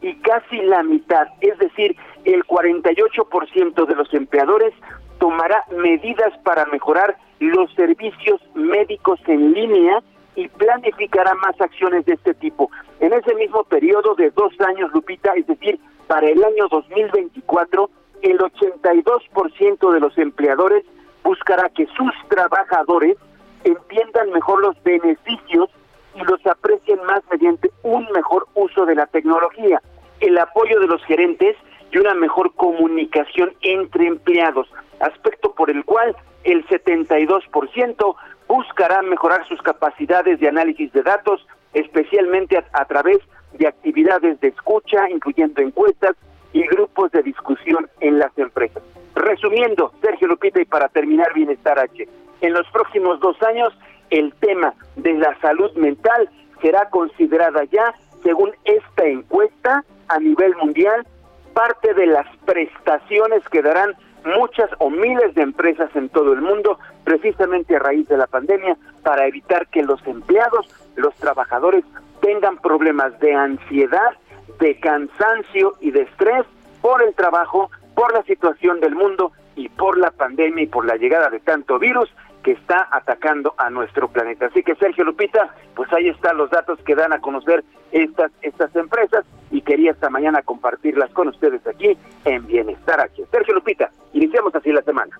[0.00, 1.94] y casi la mitad, es decir,
[2.24, 4.72] el 48% de los empleadores
[5.18, 10.02] tomará medidas para mejorar los servicios médicos en línea
[10.34, 12.70] y planificará más acciones de este tipo.
[13.00, 17.90] En ese mismo periodo de dos años, Lupita, es decir, para el año 2024,
[18.22, 20.84] el 82% de los empleadores
[21.22, 23.16] buscará que sus trabajadores
[23.64, 25.70] entiendan mejor los beneficios
[26.14, 29.80] y los aprecien más mediante un mejor uso de la tecnología,
[30.20, 31.56] el apoyo de los gerentes
[31.90, 34.68] y una mejor comunicación entre empleados,
[35.00, 38.16] aspecto por el cual el 72%
[38.52, 43.18] buscará mejorar sus capacidades de análisis de datos, especialmente a, través
[43.54, 46.16] de actividades de escucha, incluyendo encuestas
[46.52, 48.82] y grupos de discusión en las empresas.
[49.14, 52.06] Resumiendo, Sergio Lupita, y para terminar Bienestar H,
[52.42, 53.72] en los próximos dos años
[54.10, 56.28] el tema de la salud mental
[56.60, 61.06] será considerada ya, según esta encuesta a nivel mundial,
[61.54, 66.78] parte de las prestaciones que darán muchas o miles de empresas en todo el mundo,
[67.04, 70.66] precisamente a raíz de la pandemia, para evitar que los empleados,
[70.96, 71.84] los trabajadores,
[72.20, 74.12] tengan problemas de ansiedad,
[74.60, 76.44] de cansancio y de estrés
[76.80, 80.96] por el trabajo, por la situación del mundo y por la pandemia y por la
[80.96, 82.08] llegada de tanto virus
[82.42, 84.46] que está atacando a nuestro planeta.
[84.46, 88.74] Así que Sergio Lupita, pues ahí están los datos que dan a conocer estas, estas
[88.74, 93.24] empresas y quería esta mañana compartirlas con ustedes aquí en Bienestar H.
[93.30, 95.18] Sergio Lupita, iniciamos así la semana.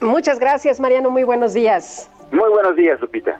[0.00, 1.10] Muchas gracias, Mariano.
[1.10, 2.10] Muy buenos días.
[2.32, 3.38] Muy buenos días, Lupita.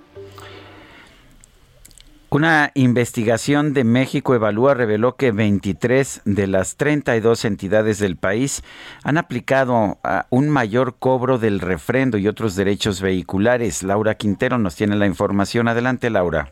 [2.34, 8.64] Una investigación de México Evalúa reveló que 23 de las 32 entidades del país
[9.04, 9.98] han aplicado
[10.30, 13.82] un mayor cobro del refrendo y otros derechos vehiculares.
[13.82, 15.68] Laura Quintero nos tiene la información.
[15.68, 16.48] Adelante, Laura.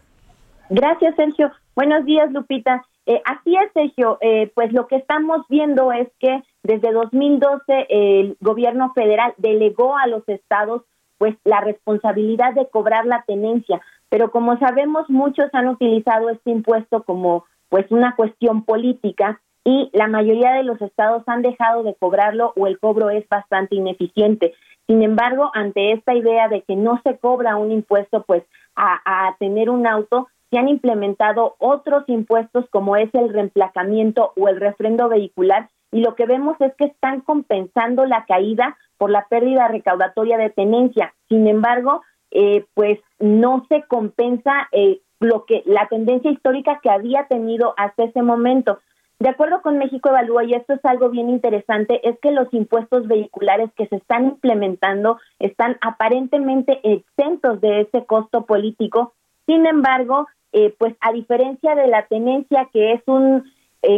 [0.68, 1.50] Gracias, Sergio.
[1.74, 2.84] Buenos días, Lupita.
[3.06, 4.18] Eh, así es, Sergio.
[4.20, 10.06] Eh, pues lo que estamos viendo es que desde 2012 el gobierno federal delegó a
[10.08, 10.82] los estados
[11.16, 13.80] pues la responsabilidad de cobrar la tenencia
[14.10, 20.08] pero como sabemos, muchos han utilizado este impuesto como pues una cuestión política y la
[20.08, 24.52] mayoría de los estados han dejado de cobrarlo o el cobro es bastante ineficiente.
[24.86, 28.42] Sin embargo, ante esta idea de que no se cobra un impuesto pues
[28.74, 34.48] a, a tener un auto, se han implementado otros impuestos como es el reemplacamiento o
[34.48, 39.26] el refrendo vehicular y lo que vemos es que están compensando la caída por la
[39.28, 41.14] pérdida recaudatoria de tenencia.
[41.28, 47.26] Sin embargo, eh, pues no se compensa eh, lo que la tendencia histórica que había
[47.26, 48.78] tenido hasta ese momento.
[49.18, 53.06] De acuerdo con México Evalúa, y esto es algo bien interesante, es que los impuestos
[53.06, 59.12] vehiculares que se están implementando están aparentemente exentos de ese costo político.
[59.44, 63.44] Sin embargo, eh, pues a diferencia de la tenencia, que es un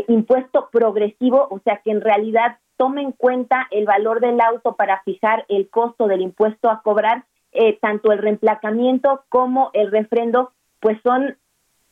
[0.07, 5.03] impuesto progresivo, o sea que en realidad toma en cuenta el valor del auto para
[5.03, 10.99] fijar el costo del impuesto a cobrar, eh, tanto el reemplacamiento como el refrendo, pues
[11.03, 11.37] son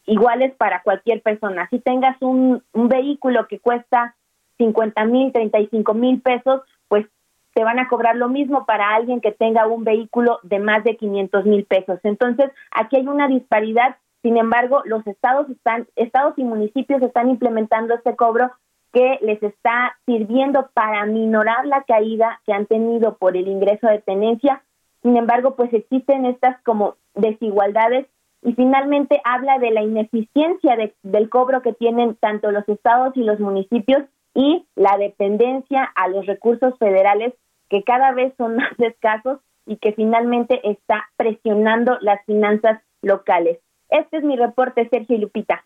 [0.07, 1.69] iguales para cualquier persona.
[1.71, 4.17] Si tengas un, vehículo que cuesta
[4.59, 7.07] 50 mil, 35 mil pesos, pues
[7.55, 10.97] te van a cobrar lo mismo para alguien que tenga un vehículo de más de
[10.97, 12.01] 500 mil pesos.
[12.05, 13.97] Entonces, aquí hay una disparidad.
[14.23, 18.51] Sin embargo, los estados están, estados y municipios están implementando este cobro
[18.93, 24.01] que les está sirviendo para minorar la caída que han tenido por el ingreso de
[24.01, 24.63] tenencia
[25.03, 28.07] sin embargo, pues existen estas como desigualdades
[28.43, 33.39] y finalmente habla de la ineficiencia del cobro que tienen tanto los estados y los
[33.41, 34.05] municipios
[34.35, 37.35] y la dependencia a los recursos federales
[37.69, 43.59] que cada vez son más escasos y que finalmente está presionando las finanzas locales.
[43.89, 45.65] Este es mi reporte, Sergio y Lupita.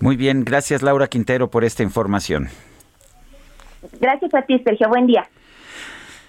[0.00, 2.48] Muy bien, gracias Laura Quintero por esta información.
[4.00, 4.88] Gracias a ti, Sergio.
[4.88, 5.28] Buen día.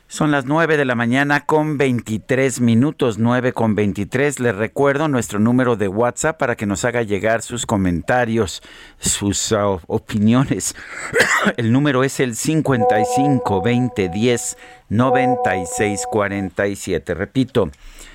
[0.08, 4.40] Son las 9 de la mañana con 23 minutos, 9 con 23.
[4.40, 8.62] Les recuerdo nuestro número de WhatsApp para que nos haga llegar sus comentarios,
[9.00, 10.76] sus uh, opiniones.
[11.58, 14.58] el número es el 55 20 10
[14.90, 17.14] 96 47.
[17.16, 17.72] Repito,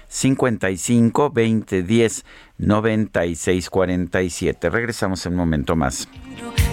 [0.09, 2.25] 55 20 10
[2.59, 4.71] 96 47.
[4.71, 6.09] Regresamos en un momento más.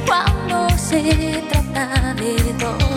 [0.05, 2.96] Cuando se trata de dos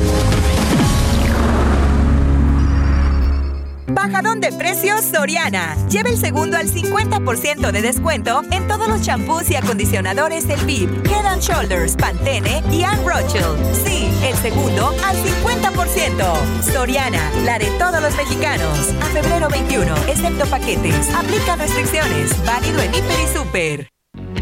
[3.93, 5.75] Bajadón de precios Soriana.
[5.89, 11.05] Lleva el segundo al 50% de descuento en todos los champús y acondicionadores del VIP,
[11.07, 13.57] Head and Shoulders, Pantene y Anne Rothschild.
[13.85, 16.71] Sí, el segundo al 50%.
[16.71, 18.93] Soriana, la de todos los mexicanos.
[19.01, 21.13] A febrero 21, excepto paquetes.
[21.13, 22.31] Aplica restricciones.
[22.45, 24.40] Válido en Hiper y Super.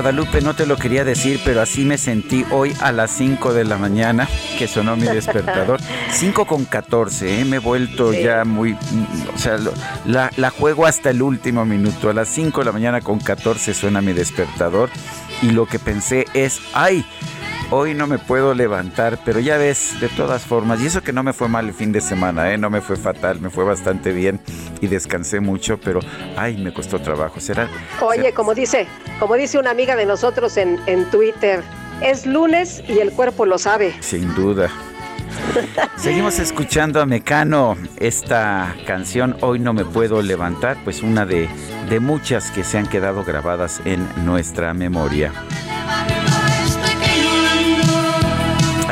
[0.00, 3.64] Guadalupe, no te lo quería decir, pero así me sentí hoy a las 5 de
[3.66, 4.26] la mañana
[4.58, 5.78] que sonó mi despertador.
[6.10, 7.44] 5 con 14, ¿eh?
[7.44, 8.72] me he vuelto ya muy...
[9.34, 9.58] O sea,
[10.06, 12.08] la, la juego hasta el último minuto.
[12.08, 14.88] A las 5 de la mañana con 14 suena mi despertador
[15.42, 17.04] y lo que pensé es, ay,
[17.70, 21.22] hoy no me puedo levantar, pero ya ves, de todas formas, y eso que no
[21.22, 22.58] me fue mal el fin de semana, ¿eh?
[22.58, 24.40] no me fue fatal, me fue bastante bien
[24.80, 26.00] y descansé mucho, pero
[26.36, 27.40] ay, me costó trabajo.
[27.40, 27.68] ¿Será?
[28.00, 28.86] Oye, como dice,
[29.18, 31.62] como dice una amiga de nosotros en, en Twitter,
[32.02, 33.94] es lunes y el cuerpo lo sabe.
[34.00, 34.70] Sin duda.
[35.96, 41.48] Seguimos escuchando a Mecano, esta canción Hoy no me puedo levantar, pues una de,
[41.88, 45.32] de muchas que se han quedado grabadas en nuestra memoria.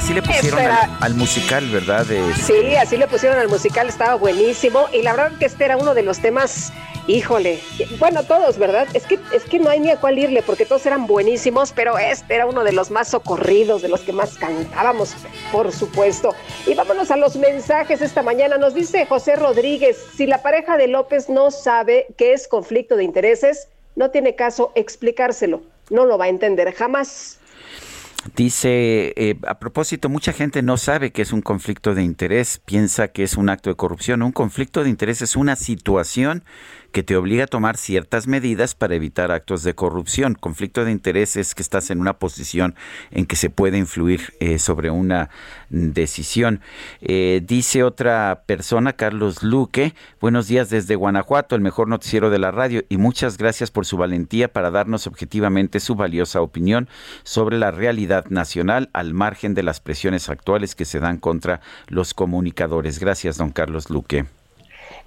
[0.08, 0.60] Así le pusieron
[1.00, 2.06] al, musical, ¿verdad?
[2.34, 4.86] Sí, así le pusieron al musical, estaba buenísimo.
[4.90, 6.72] Y la verdad que este era uno de los temas,
[7.06, 7.60] híjole,
[7.98, 8.88] bueno, todos, ¿verdad?
[8.94, 11.98] Es que, es que no hay ni a cuál irle, porque todos eran buenísimos, pero
[11.98, 15.14] este era uno de los más socorridos, de los que más cantábamos,
[15.52, 16.34] por supuesto.
[16.66, 18.56] Y vámonos a los mensajes esta mañana.
[18.56, 23.04] Nos dice José Rodríguez, si la pareja de López no sabe qué es conflicto de
[23.04, 25.60] intereses, no tiene caso explicárselo.
[25.90, 27.37] No lo va a entender jamás.
[28.34, 33.08] Dice, eh, a propósito, mucha gente no sabe que es un conflicto de interés, piensa
[33.08, 34.22] que es un acto de corrupción.
[34.22, 36.44] Un conflicto de interés es una situación
[36.98, 40.34] que te obliga a tomar ciertas medidas para evitar actos de corrupción.
[40.34, 42.74] Conflicto de interés es que estás en una posición
[43.12, 45.30] en que se puede influir eh, sobre una
[45.68, 46.60] decisión.
[47.00, 52.50] Eh, dice otra persona, Carlos Luque, buenos días desde Guanajuato, el mejor noticiero de la
[52.50, 56.88] radio, y muchas gracias por su valentía para darnos objetivamente su valiosa opinión
[57.22, 62.12] sobre la realidad nacional al margen de las presiones actuales que se dan contra los
[62.12, 62.98] comunicadores.
[62.98, 64.26] Gracias, don Carlos Luque.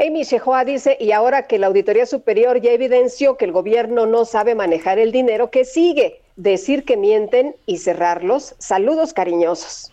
[0.04, 4.26] Amy Shehoa dice, y ahora que la Auditoría Superior ya evidenció que el gobierno no
[4.26, 6.22] sabe manejar el dinero, ¿qué sigue?
[6.36, 8.56] Decir que mienten y cerrarlos.
[8.58, 9.92] Saludos cariñosos.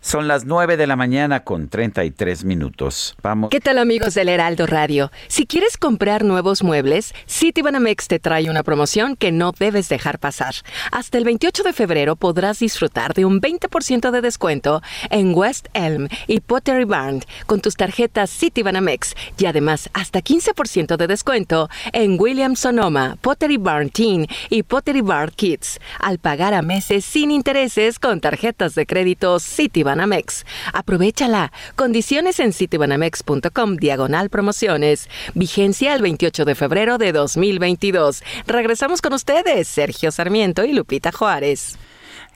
[0.00, 3.16] Son las 9 de la mañana con 33 minutos.
[3.20, 3.50] Vamos.
[3.50, 5.10] ¿Qué tal amigos del Heraldo Radio?
[5.26, 10.54] Si quieres comprar nuevos muebles, Citibanamex te trae una promoción que no debes dejar pasar.
[10.92, 16.08] Hasta el 28 de febrero podrás disfrutar de un 20% de descuento en West Elm
[16.28, 22.60] y Pottery Barn con tus tarjetas Citibanamex y además hasta 15% de descuento en Williams
[22.60, 28.20] Sonoma, Pottery Barn Teen y Pottery Barn Kids al pagar a meses sin intereses con
[28.20, 29.87] tarjetas de crédito Citibanamex.
[29.88, 30.44] Citibanamex.
[30.72, 31.52] Aprovechala.
[31.76, 35.08] Condiciones en citibanamex.com diagonal promociones.
[35.34, 38.22] Vigencia el 28 de febrero de 2022.
[38.46, 41.78] Regresamos con ustedes, Sergio Sarmiento y Lupita Juárez.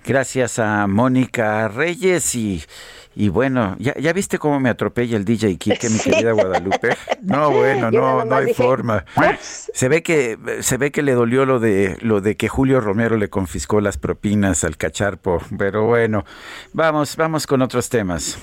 [0.04, 2.62] Gracias a Mónica Reyes y
[3.14, 6.96] y bueno, ¿ya, ¿ya viste cómo me atropella el DJ Kike, mi querida Guadalupe?
[7.22, 9.04] No, bueno, no, no hay forma.
[9.40, 13.16] Se ve que se ve que le dolió lo de lo de que Julio Romero
[13.16, 16.24] le confiscó las propinas al cacharpo, pero bueno,
[16.72, 18.38] vamos, vamos con otros temas.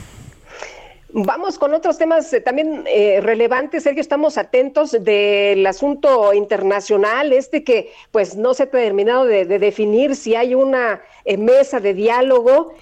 [1.11, 3.99] Vamos con otros temas eh, también eh, relevantes, Sergio.
[3.99, 10.35] Estamos atentos del asunto internacional, este que pues no se ha terminado de, definir si
[10.35, 11.01] hay una
[11.37, 12.73] mesa de diálogo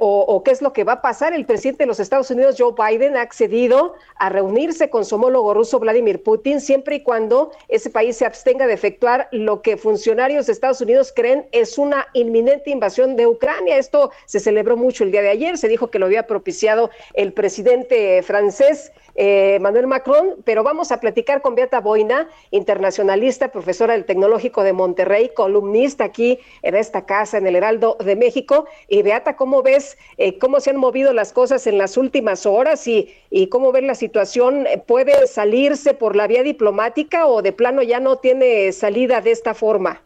[0.00, 1.32] o, qué es lo que va a pasar.
[1.32, 5.54] El presidente de los Estados Unidos, Joe Biden, ha accedido a reunirse con su homólogo
[5.54, 10.46] ruso, Vladimir Putin, siempre y cuando ese país se abstenga de efectuar lo que funcionarios
[10.46, 13.76] de Estados Unidos creen es una inminente invasión de Ucrania.
[13.76, 15.58] Esto se celebró mucho el día de ayer.
[15.58, 21.00] Se dijo que lo había propiciado el presidente francés eh, Manuel Macron, pero vamos a
[21.00, 27.38] platicar con Beata Boina, internacionalista, profesora del Tecnológico de Monterrey, columnista aquí en esta casa,
[27.38, 28.66] en el Heraldo de México.
[28.88, 32.86] Y Beata, ¿cómo ves eh, cómo se han movido las cosas en las últimas horas
[32.86, 34.66] y, y cómo ves la situación?
[34.86, 39.54] ¿Puede salirse por la vía diplomática o de plano ya no tiene salida de esta
[39.54, 40.00] forma?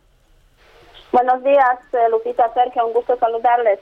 [1.12, 3.78] Buenos días, eh, Lupita, Sergio, un gusto saludarles.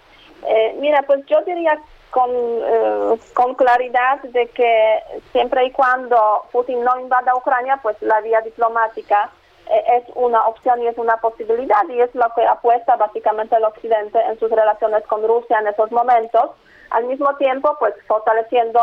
[0.78, 1.80] mira, pues yo diría
[2.12, 4.98] con, eh, con claridad de que
[5.32, 10.82] siempre y cuando Putin no invada Ucrania, pues la vía diplomática eh, es una opción
[10.82, 15.06] y es una posibilidad y es lo que apuesta básicamente el Occidente en sus relaciones
[15.06, 16.50] con Rusia en esos momentos,
[16.90, 18.80] al mismo tiempo pues fortaleciendo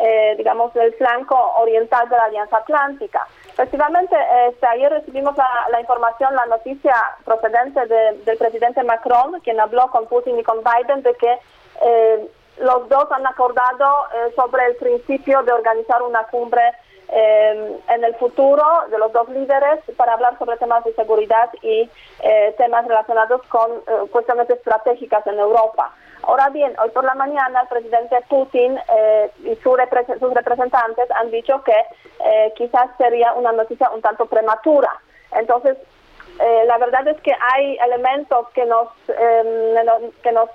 [0.00, 3.26] eh, digamos el flanco oriental de la Alianza Atlántica.
[3.52, 4.16] Efectivamente,
[4.48, 6.94] este, ayer recibimos la, información, la noticia
[7.24, 11.38] procedente del presidente Macron, quien habló con Putin y con Biden de que
[12.60, 16.62] los dos han acordado eh, sobre el principio de organizar una cumbre
[17.12, 21.90] eh, en el futuro de los dos líderes para hablar sobre temas de seguridad y
[22.20, 23.70] eh, temas relacionados con
[24.10, 25.92] cuestiones estratégicas en Europa.
[26.22, 28.78] Ahora bien, hoy por la mañana el presidente Putin
[29.44, 34.90] y sus representantes han dicho que quizás sería una noticia un tanto prematura.
[35.32, 35.78] Entonces,
[36.40, 40.48] Eh, la verdad es que hay elementos que nos, em, que nos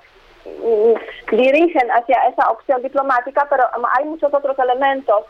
[0.44, 3.64] mm, dirigen hacia esa opción diplomática, pero
[3.96, 5.24] hay muchos otros elementos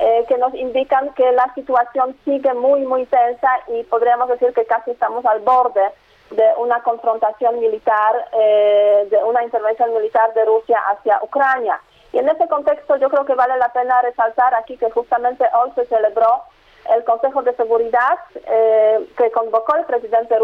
[0.00, 4.64] eh, que nos indican que la situación sigue muy, muy tensa y podríamos decir que
[4.64, 5.82] casi estamos al borde
[6.30, 11.78] de una confrontación militar, eh, de una intervención militar de Rusia hacia Ucrania.
[12.12, 15.70] Y en ese contexto yo creo que vale la pena resaltar aquí que justamente hoy
[15.74, 16.42] se celebró
[16.94, 20.34] el Consejo de Seguridad eh, que convocó el presidente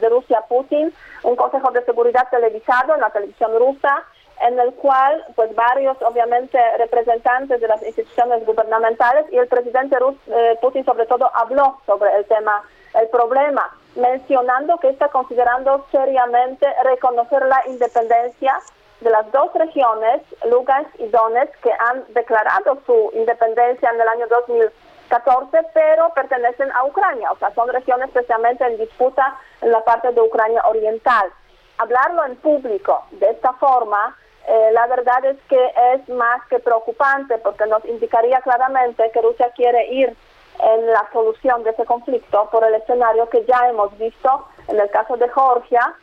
[0.00, 0.92] de Rusia, Putin,
[1.22, 4.04] un Consejo de Seguridad televisado en la televisión rusa,
[4.42, 10.16] en el cual pues varios obviamente representantes de las instituciones gubernamentales y el presidente Rus,
[10.26, 12.62] eh, Putin sobre todo habló sobre el tema,
[12.94, 18.60] el problema, mencionando que está considerando seriamente reconocer la independencia
[19.00, 24.26] de las dos regiones, Lugansk y Donetsk, que han declarado su independencia en el año
[24.28, 30.12] 2014, pero pertenecen a Ucrania, o sea, son regiones especialmente en disputa en la parte
[30.12, 31.30] de Ucrania oriental.
[31.78, 34.16] Hablarlo en público de esta forma
[34.48, 39.50] eh, la verdad es que es más que preocupante porque nos indicaría claramente que Rusia
[39.56, 40.16] quiere ir
[40.60, 44.88] en la solución de ese conflicto por el escenario que ya hemos visto en el
[44.90, 45.94] caso de Georgia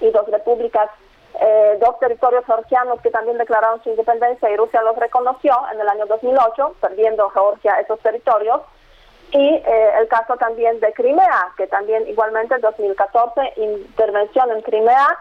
[0.00, 0.90] y dos repúblicas,
[1.40, 5.88] eh, dos territorios georgianos que también declararon su independencia y Rusia los reconoció en el
[5.88, 8.60] año 2008, perdiendo Georgia esos territorios.
[9.32, 15.18] Y eh, el caso también de Crimea, que también igualmente en 2014 intervención en Crimea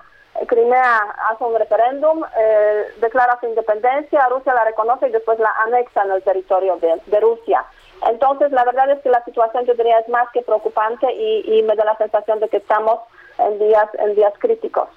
[0.48, 0.98] Crimea
[1.30, 6.12] hace un referéndum, eh, declara su independencia, Rusia la reconoce y después la anexa en
[6.12, 7.66] el territorio de, Rusia.
[8.08, 11.64] Entonces, la verdad es que la situación, yo diría, es más que preocupante y, y
[11.64, 13.00] me da la sensación de que estamos
[13.38, 14.88] en días, en días críticos.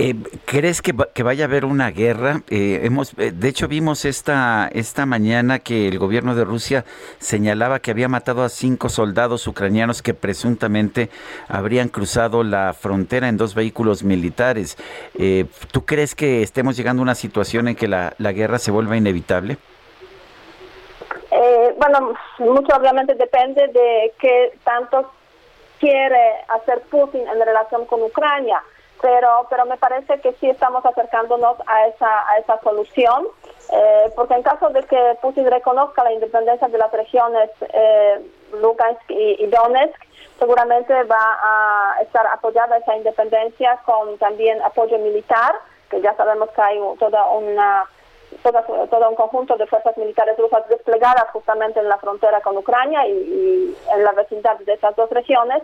[0.00, 0.14] Eh,
[0.44, 2.42] ¿Crees que, vaya a haber una guerra?
[2.50, 6.84] Eh, hemos, eh, de hecho, vimos esta, esta mañana que el gobierno de Rusia
[7.18, 11.10] señalaba que había matado a cinco soldados ucranianos que presuntamente
[11.48, 14.76] habrían cruzado la frontera en dos vehículos militares.
[15.72, 18.96] ¿Tú crees que estemos llegando a una situación en que la, la guerra se vuelva
[18.96, 19.58] inevitable?
[21.76, 25.12] bueno, mucho obviamente depende de qué tanto
[25.78, 28.62] quiere hacer Putin en relación con Ucrania
[29.00, 33.26] pero pero me parece que sí estamos acercándonos a esa a esa solución
[33.72, 38.20] eh, porque en caso de que Putin reconozca la independencia de las regiones eh,
[38.60, 40.02] Lugansk y, Donetsk
[40.38, 45.54] seguramente va a estar apoyada esa independencia con también apoyo militar
[45.90, 47.84] que ya sabemos que hay toda una
[48.42, 53.74] todo un conjunto de fuerzas militares rusas desplegadas justamente en la frontera con Ucrania y
[53.94, 55.62] en la vecindad de esas dos regiones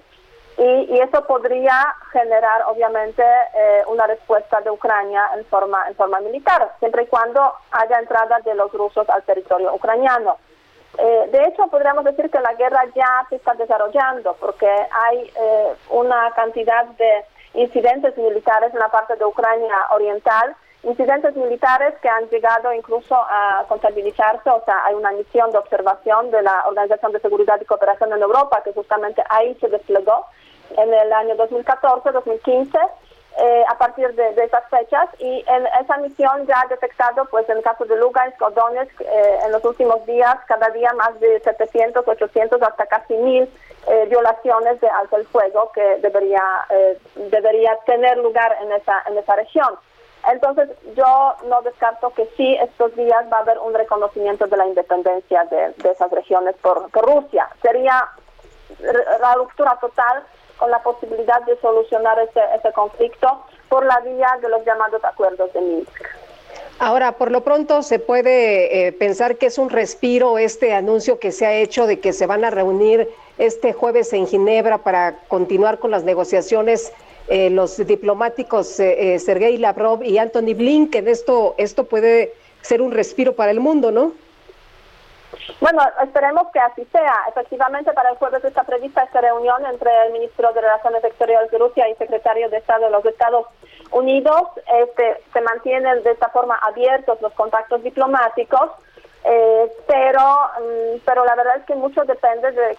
[0.56, 6.74] y, eso podría generar obviamente eh, una respuesta de Ucrania en forma en forma militar
[6.78, 10.36] siempre y cuando haya entrada de los rusos al territorio ucraniano.
[10.96, 15.74] Eh, de hecho podríamos decir que la guerra ya se está desarrollando porque hay eh,
[15.90, 17.24] una cantidad de
[17.54, 20.54] incidentes militares en la parte de Ucrania oriental
[20.84, 26.30] incidentes militares que han llegado incluso a contabilizarse, o sea, hay una misión de observación
[26.30, 30.26] de la Organización de Seguridad y Cooperación en Europa que justamente ahí se desplegó
[30.76, 32.78] en el año 2014, 2015,
[33.36, 37.56] eh, a partir de, esas fechas y en esa misión ya ha detectado, pues en
[37.56, 41.40] el caso de Lugansk o Donetsk, eh, en los últimos días, cada día más de
[41.40, 43.42] 700, 800, hasta casi 1000
[43.88, 46.42] eh, violaciones de alto el fuego que debería,
[47.16, 49.74] debería tener lugar en esa, en esa región.
[50.32, 54.66] Entonces, yo no descarto que sí, estos días va a haber un reconocimiento de la
[54.66, 57.48] independencia de, esas regiones por, Rusia.
[57.60, 58.08] Sería
[59.20, 60.22] la ruptura total
[60.58, 65.52] con la posibilidad de solucionar ese, ese conflicto por la vía de los llamados acuerdos
[65.52, 66.04] de Minsk.
[66.78, 71.30] Ahora, por lo pronto se puede eh, pensar que es un respiro este anuncio que
[71.30, 75.78] se ha hecho de que se van a reunir este jueves en Ginebra para continuar
[75.78, 76.92] con las negociaciones
[77.28, 81.08] eh, los diplomáticos eh, Sergei Lavrov y Anthony Blinken.
[81.08, 84.12] Esto, esto puede ser un respiro para el mundo, ¿no?
[85.60, 87.14] Bueno, esperemos que así sea.
[87.28, 91.58] Efectivamente, para el jueves está prevista esta reunión entre el ministro de Relaciones Exteriores de
[91.58, 93.46] Rusia y secretario de Estado de los Estados
[93.90, 94.42] Unidos.
[94.82, 98.70] Este, se mantienen de esta forma abiertos los contactos diplomáticos,
[99.24, 100.20] eh, pero,
[100.60, 102.76] mm, pero la verdad es que mucho depende de,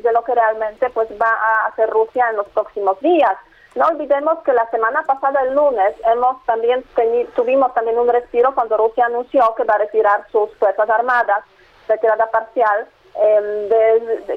[0.00, 3.36] de lo que realmente pues va a hacer Rusia en los próximos días.
[3.74, 6.84] No olvidemos que la semana pasada, el lunes, hemos también
[7.36, 11.44] tuvimos también un respiro cuando Rusia anunció que va a retirar sus fuerzas armadas
[11.86, 13.68] retirada parcial em,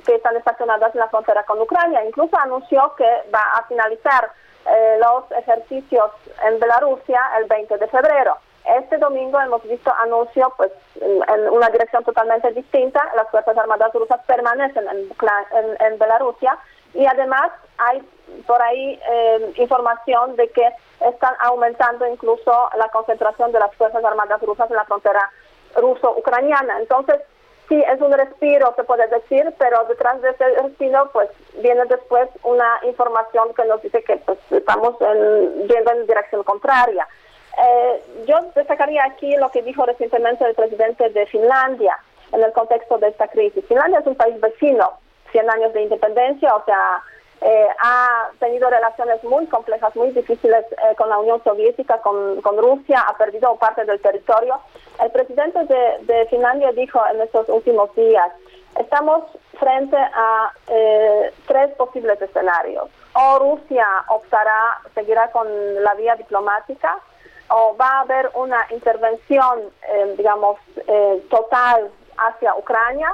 [0.03, 2.03] que están estacionadas en la frontera con Ucrania.
[2.05, 4.31] Incluso anunció que va a finalizar
[4.65, 6.11] eh, los ejercicios
[6.45, 8.37] en Bielorrusia el 20 de febrero.
[8.63, 13.01] Este domingo hemos visto anuncio pues, en, una dirección totalmente distinta.
[13.15, 16.57] Las Fuerzas Armadas rusas permanecen en, en, en Bielorrusia
[16.93, 18.01] y además hay
[18.47, 20.67] por ahí eh, información de que
[21.07, 25.29] están aumentando incluso la concentración de las Fuerzas Armadas rusas en la frontera
[25.75, 26.79] ruso-ucraniana.
[26.79, 27.21] Entonces,
[27.67, 31.29] sí, es un respiro, se puede decir, pero detrás de ese respiro, pues
[31.61, 37.07] viene después una información que nos dice que pues, estamos en, yendo en dirección contraria.
[37.57, 41.97] Eh, yo destacaría aquí lo que dijo recientemente el presidente de Finlandia
[42.31, 43.65] en el contexto de esta crisis.
[43.67, 44.99] Finlandia es un país vecino,
[45.31, 47.03] 100 años de independencia, o sea,
[47.43, 53.03] eh, ha tenido relaciones muy complejas, muy difíciles eh, con la Unión Soviética, con, Rusia,
[53.07, 54.59] ha perdido parte del territorio.
[55.01, 58.31] El presidente de, Finlandia dijo en estos últimos días,
[58.79, 59.23] estamos
[59.59, 62.89] frente a eh, tres posibles escenarios.
[63.13, 65.47] O Rusia optará, seguirá con
[65.83, 66.99] la vía diplomática,
[67.49, 69.63] o va a haber una intervención,
[70.15, 70.57] digamos,
[71.29, 73.13] total hacia Ucrania,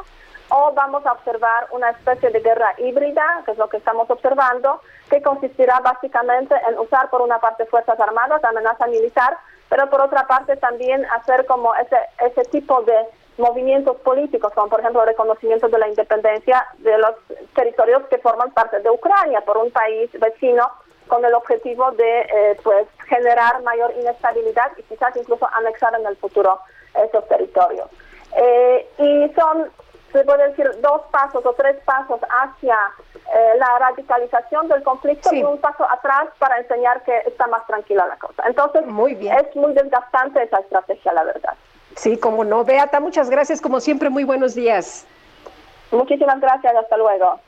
[0.50, 4.82] o vamos a observar una especie de guerra híbrida, que es lo que estamos observando,
[5.09, 9.38] que consistirá básicamente en usar por una parte Fuerzas Armadas, amenaza militar,
[9.69, 12.95] pero por otra parte también hacer como ese, ese tipo de
[13.38, 17.11] movimientos políticos, como por ejemplo el reconocimiento de la independencia de los
[17.53, 20.67] territorios que forman parte de Ucrania por un país vecino
[21.08, 26.17] con el objetivo de eh, pues generar mayor inestabilidad y quizás incluso anexar en el
[26.17, 26.59] futuro
[26.95, 27.90] esos territorios.
[28.35, 29.69] Eh, y son
[30.11, 32.77] se puede decir, dos pasos o tres pasos hacia
[33.16, 38.06] eh, la radicalización del conflicto y un paso atrás para enseñar que está más tranquila
[38.08, 38.44] la cosa.
[38.48, 39.36] Entonces, muy bien.
[39.38, 41.53] es muy desgastante esa estrategia, la verdad.
[41.95, 42.64] Sí, como no.
[42.64, 43.60] Beata, muchas gracias.
[43.60, 45.06] Como siempre, muy buenos días.
[45.92, 46.76] Muchísimas gracias.
[46.76, 47.40] Hasta luego.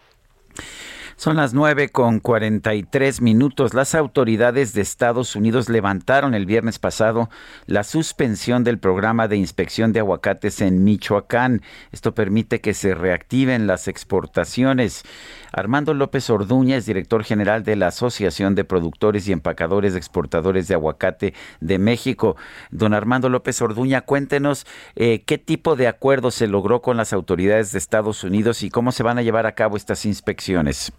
[1.19, 3.73] Son las 9 con 43 minutos.
[3.73, 7.29] Las autoridades de Estados Unidos levantaron el viernes pasado
[7.65, 11.61] la suspensión del programa de inspección de aguacates en Michoacán.
[11.91, 15.03] Esto permite que se reactiven las exportaciones.
[15.51, 20.69] Armando López Orduña es director general de la Asociación de Productores y Empacadores de Exportadores
[20.69, 22.37] de Aguacate de México.
[22.71, 24.65] Don Armando López Orduña, cuéntenos
[24.95, 28.93] eh, qué tipo de acuerdo se logró con las autoridades de Estados Unidos y cómo
[28.93, 30.93] se van a llevar a cabo estas inspecciones.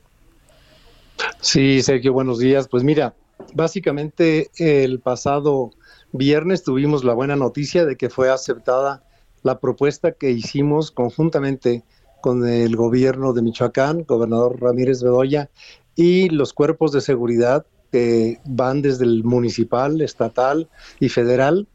[1.40, 2.68] Sí, Sergio, buenos días.
[2.68, 3.14] Pues mira,
[3.54, 5.70] básicamente el pasado
[6.12, 9.02] viernes tuvimos la buena noticia de que fue aceptada
[9.42, 11.82] la propuesta que hicimos conjuntamente
[12.20, 15.50] con el gobierno de Michoacán, gobernador Ramírez Bedoya,
[15.96, 20.68] y los cuerpos de seguridad que van desde el municipal, estatal
[21.00, 21.66] y federal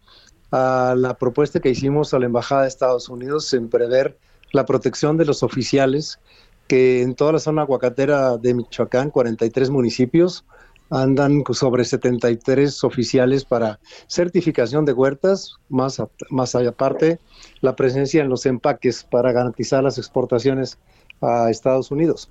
[0.51, 4.17] a la propuesta que hicimos a la Embajada de Estados Unidos en prever
[4.51, 6.19] la protección de los oficiales
[6.67, 10.45] que en toda la zona aguacatera de Michoacán, 43 municipios,
[10.89, 17.19] andan sobre 73 oficiales para certificación de huertas, más, más aparte
[17.61, 20.77] la presencia en los empaques para garantizar las exportaciones
[21.21, 22.29] a Estados Unidos.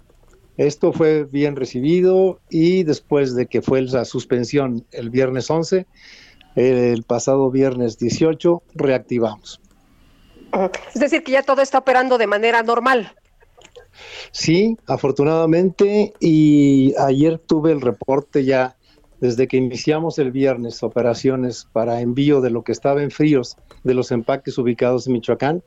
[0.57, 5.87] Esto fue bien recibido y después de que fue la suspensión el viernes 11,
[6.55, 9.61] el pasado viernes 18 reactivamos.
[10.95, 13.13] Es decir, que ya todo está operando de manera normal.
[14.33, 18.77] Sí, afortunadamente, y ayer tuve el reporte ya
[19.21, 23.95] desde que iniciamos el viernes operaciones para envío de lo que estaba en fríos de
[23.95, 25.63] los empaques ubicados en Michoacán.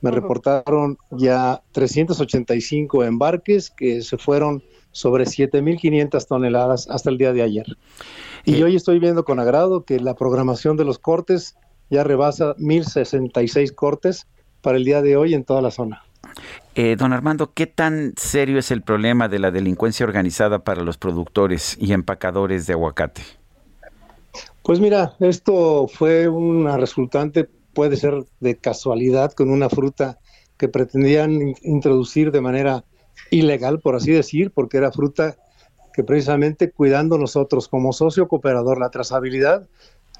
[0.00, 7.42] Me reportaron ya 385 embarques que se fueron sobre 7.500 toneladas hasta el día de
[7.42, 7.66] ayer.
[8.44, 8.64] Y eh.
[8.64, 11.56] hoy estoy viendo con agrado que la programación de los cortes
[11.90, 14.26] ya rebasa 1.066 cortes
[14.60, 16.02] para el día de hoy en toda la zona.
[16.74, 20.96] Eh, don Armando, ¿qué tan serio es el problema de la delincuencia organizada para los
[20.96, 23.22] productores y empacadores de aguacate?
[24.62, 30.18] Pues mira, esto fue una resultante, puede ser de casualidad, con una fruta
[30.56, 32.84] que pretendían introducir de manera
[33.30, 35.36] ilegal, por así decir, porque era fruta
[35.92, 39.66] que precisamente cuidando nosotros como socio cooperador la trazabilidad,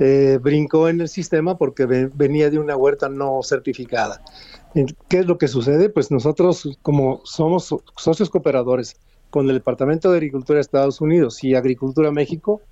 [0.05, 4.21] eh, brincó en el sistema porque venía de una huerta no certificada.
[5.09, 5.91] ¿Qué es lo que sucede?
[5.91, 8.97] Pues nosotros, como somos socios cooperadores
[9.31, 12.63] con el Departamento de Agricultura de Estados Unidos y Agricultura México,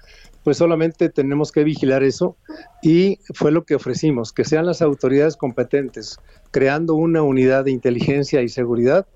[0.42, 2.36] pues solamente tenemos que vigilar eso
[2.83, 6.18] y fue lo que ofrecimos, que sean las autoridades competentes
[6.50, 9.07] creando una unidad de inteligencia y seguridad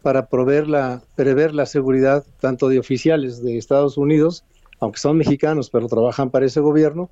[0.00, 4.44] para proveer la, prever la seguridad tanto de oficiales de Estados Unidos,
[4.78, 7.10] aunque son mexicanos pero trabajan para ese gobierno,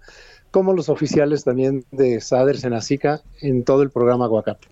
[0.53, 4.69] como los oficiales también de SADER, Senacica en todo el programa Aguacate.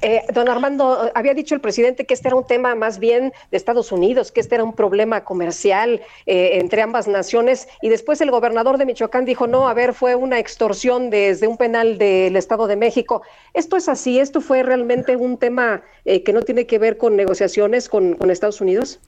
[0.00, 3.56] Eh, don Armando, había dicho el presidente que este era un tema más bien de
[3.56, 8.30] Estados Unidos, que este era un problema comercial eh, entre ambas naciones, y después el
[8.30, 12.66] gobernador de Michoacán dijo, no, a ver, fue una extorsión desde un penal del Estado
[12.66, 13.22] de México.
[13.54, 14.18] ¿Esto es así?
[14.18, 18.60] ¿Esto fue realmente un tema eh, que no tiene que ver con negociaciones con, Estados
[18.60, 19.00] Unidos?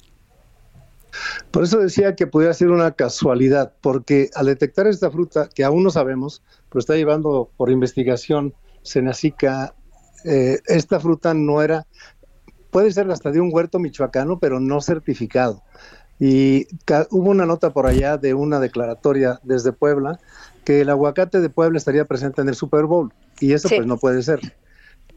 [1.51, 5.83] Por eso decía que podría ser una casualidad, porque al detectar esta fruta, que aún
[5.83, 9.75] no sabemos, pero está llevando por investigación Senacica,
[10.25, 11.87] eh, esta fruta no era,
[12.71, 15.63] puede ser hasta de un huerto michoacano, pero no certificado.
[16.21, 16.67] Y
[17.11, 20.19] hubo una nota por allá de una declaratoria desde Puebla
[20.65, 23.99] que el aguacate de Puebla estaría presente en el Super Bowl y eso pues no
[23.99, 24.41] puede ser.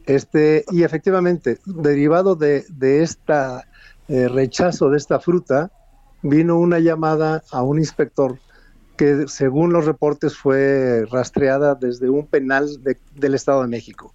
[0.06, 3.66] Este, y efectivamente, derivado de, de esta
[4.08, 5.70] eh, rechazo de esta fruta,
[6.22, 8.38] vino una llamada a un inspector
[8.96, 12.68] que según los reportes fue rastreada desde un penal
[13.14, 14.14] del Estado de México.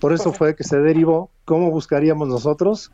[0.00, 2.90] Por eso fue que se derivó cómo buscaríamos nosotros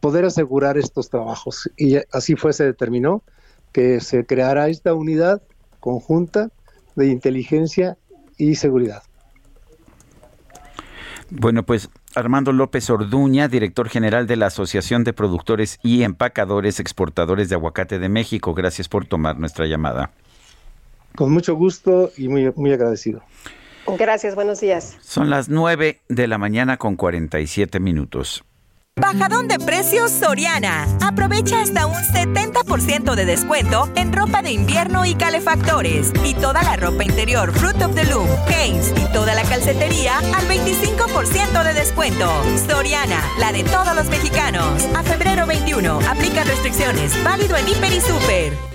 [0.00, 1.70] poder asegurar estos trabajos.
[1.76, 3.22] Y así fue, se determinó
[3.72, 5.42] que se creará esta unidad
[5.80, 6.50] conjunta
[6.96, 7.96] de inteligencia
[8.36, 9.02] y seguridad.
[11.30, 17.48] Bueno, pues Armando López Orduña, director general de la Asociación de Productores y Empacadores Exportadores
[17.48, 18.54] de Aguacate de México.
[18.54, 20.10] Gracias por tomar nuestra llamada.
[21.16, 23.22] Con mucho gusto y muy, muy agradecido.
[23.98, 24.96] Gracias, buenos días.
[25.00, 28.44] Son las 9 de la mañana con 47 minutos.
[29.00, 30.86] Bajadón de precios Soriana.
[31.00, 36.12] Aprovecha hasta un 70% de descuento en ropa de invierno y calefactores.
[36.24, 40.46] Y toda la ropa interior Fruit of the Loom, Hanes y toda la calcetería al
[40.46, 42.30] 25% de descuento.
[42.68, 44.84] Soriana, la de todos los mexicanos.
[44.94, 46.00] A febrero 21.
[46.08, 47.12] Aplica restricciones.
[47.24, 48.70] Válido en Hiper y Super.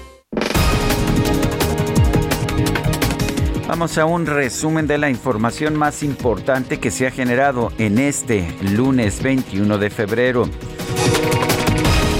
[3.75, 8.47] Vamos a un resumen de la información más importante que se ha generado en este
[8.61, 10.49] lunes 21 de febrero.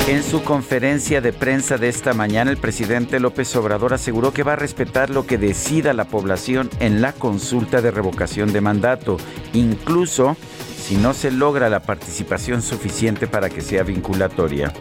[0.09, 4.51] En su conferencia de prensa de esta mañana, el presidente López Obrador aseguró que va
[4.51, 9.15] a respetar lo que decida la población en la consulta de revocación de mandato,
[9.53, 10.35] incluso
[10.77, 14.73] si no se logra la participación suficiente para que sea vinculatoria.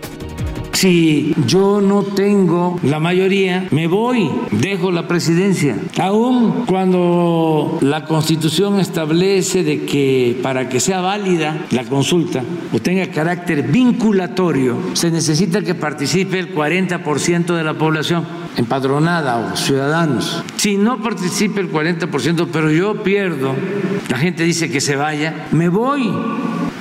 [0.74, 5.76] Si yo no tengo la mayoría, me voy, dejo la presidencia.
[5.98, 13.06] Aún cuando la constitución establece de que para que sea válida la consulta o tenga
[13.06, 20.42] carácter vinculatorio, se necesita que participe el 40% de la población empadronada o ciudadanos.
[20.56, 23.54] Si no participe el 40%, pero yo pierdo,
[24.08, 26.10] la gente dice que se vaya, me voy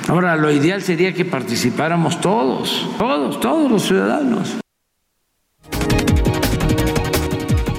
[0.08, 4.58] Ahora, lo ideal sería que participáramos todos, todos, todos los ciudadanos.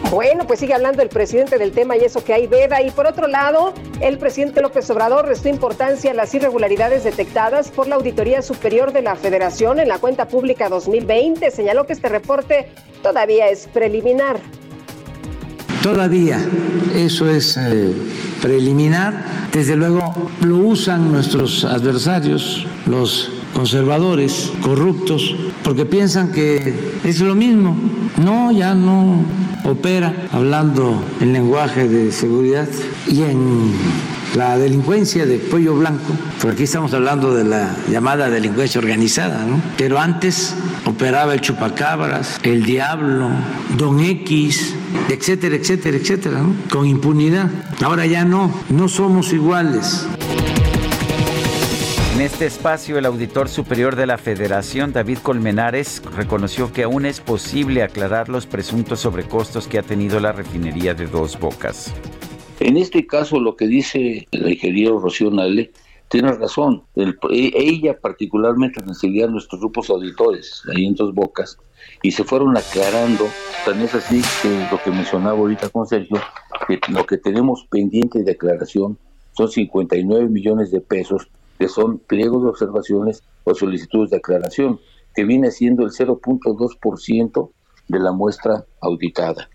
[0.09, 2.81] Bueno, pues sigue hablando el presidente del tema y eso que hay veda.
[2.81, 7.87] Y por otro lado, el presidente López Obrador restó importancia a las irregularidades detectadas por
[7.87, 11.51] la Auditoría Superior de la Federación en la cuenta pública 2020.
[11.51, 12.69] Señaló que este reporte
[13.03, 14.39] todavía es preliminar.
[15.85, 16.43] Todavía
[16.95, 17.93] eso es eh,
[18.41, 19.23] preliminar.
[19.53, 26.73] Desde luego lo usan nuestros adversarios, los conservadores, corruptos, porque piensan que
[27.03, 27.77] es lo mismo.
[28.17, 29.25] No, ya no
[29.63, 32.67] opera hablando en lenguaje de seguridad
[33.07, 33.71] y en
[34.35, 39.61] la delincuencia de cuello blanco, porque aquí estamos hablando de la llamada delincuencia organizada, ¿no?
[39.77, 40.53] Pero antes
[40.85, 43.29] operaba el chupacabras, el diablo,
[43.77, 44.75] Don X,
[45.09, 46.53] etcétera, etcétera, etcétera, ¿no?
[46.69, 47.49] Con impunidad.
[47.81, 50.05] Ahora ya no, no somos iguales.
[52.15, 57.19] En este espacio, el auditor superior de la Federación, David Colmenares, reconoció que aún es
[57.19, 61.93] posible aclarar los presuntos sobrecostos que ha tenido la refinería de Dos Bocas.
[62.59, 65.71] En este caso, lo que dice el ingeniero Rocío Nale
[66.07, 66.83] tiene razón.
[66.95, 67.13] E,
[67.53, 71.57] ella particularmente recibía a nuestros grupos auditores ahí en Dos Bocas
[72.01, 73.25] y se fueron aclarando.
[73.65, 76.17] Tan es así que lo que mencionaba ahorita con Sergio,
[76.89, 78.97] lo que tenemos pendiente de aclaración
[79.33, 81.27] son 59 millones de pesos,
[81.59, 84.79] que son pliegos de observaciones o solicitudes de aclaración,
[85.13, 87.49] que viene siendo el 0.2%
[87.87, 89.49] de la muestra auditada.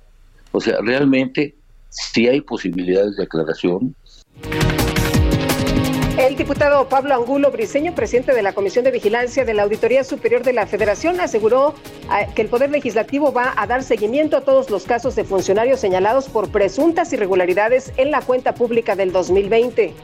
[0.53, 1.55] O sea, realmente
[1.91, 3.95] si hay posibilidades de aclaración.
[6.19, 10.43] El diputado Pablo Angulo Briceño, presidente de la Comisión de Vigilancia de la Auditoría Superior
[10.43, 11.75] de la Federación, aseguró
[12.11, 15.81] ah, que el Poder Legislativo va a dar seguimiento a todos los casos de funcionarios
[15.81, 19.95] señalados por presuntas irregularidades en la cuenta pública del 2020.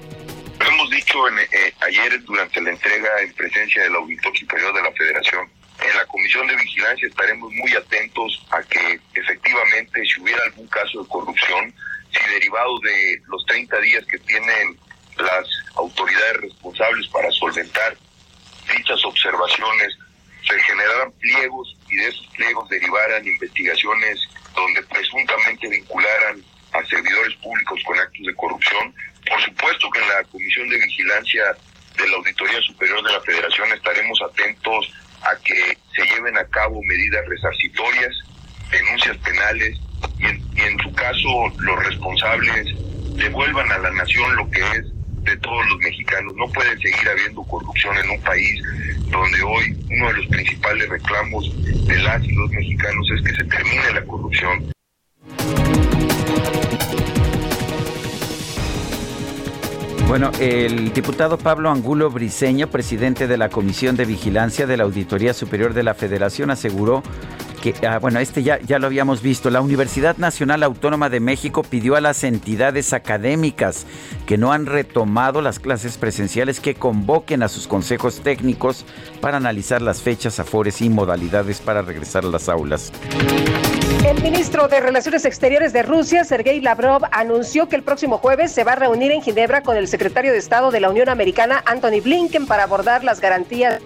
[0.60, 4.92] Lo hemos dicho eh, ayer durante la entrega en presencia del Auditor Superior de la
[4.92, 10.66] Federación en la Comisión de Vigilancia estaremos muy atentos a que efectivamente si hubiera algún
[10.68, 11.74] caso de corrupción,
[12.12, 14.78] si derivado de los 30 días que tienen
[15.18, 17.96] las autoridades responsables para solventar
[18.74, 19.96] dichas observaciones,
[20.46, 24.20] se generaran pliegos y de esos pliegos derivaran investigaciones
[24.55, 28.94] donde presuntamente vincularan a servidores públicos con actos de corrupción.
[29.28, 31.56] Por supuesto que en la Comisión de Vigilancia
[31.96, 36.02] de la Auditoría Superior de la Federación estaremos atentos a que se
[36.76, 38.14] cabo medidas resarcitorias,
[38.70, 39.78] denuncias penales
[40.18, 42.74] y en, y en su caso los responsables
[43.16, 44.84] devuelvan a la nación lo que es
[45.24, 46.34] de todos los mexicanos.
[46.36, 48.62] No puede seguir habiendo corrupción en un país
[49.10, 53.44] donde hoy uno de los principales reclamos de las y los mexicanos es que se
[53.44, 54.75] termine la corrupción.
[60.18, 65.34] Bueno, el diputado Pablo Angulo Briceño, presidente de la Comisión de Vigilancia de la Auditoría
[65.34, 67.02] Superior de la Federación, aseguró
[67.60, 71.62] que, ah, bueno, este ya, ya lo habíamos visto, la Universidad Nacional Autónoma de México
[71.62, 73.84] pidió a las entidades académicas
[74.24, 78.86] que no han retomado las clases presenciales que convoquen a sus consejos técnicos
[79.20, 82.90] para analizar las fechas, afores y modalidades para regresar a las aulas.
[84.05, 88.65] El ministro de Relaciones Exteriores de Rusia, Sergei Lavrov, anunció que el próximo jueves se
[88.65, 92.00] va a reunir en Ginebra con el secretario de Estado de la Unión Americana, Anthony
[92.02, 93.81] Blinken, para abordar las garantías.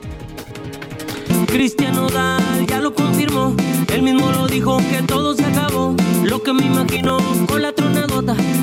[1.46, 3.54] Cristiano Dal ya lo confirmó,
[3.92, 7.72] él mismo lo dijo que todo se acabó, lo que me imagino con la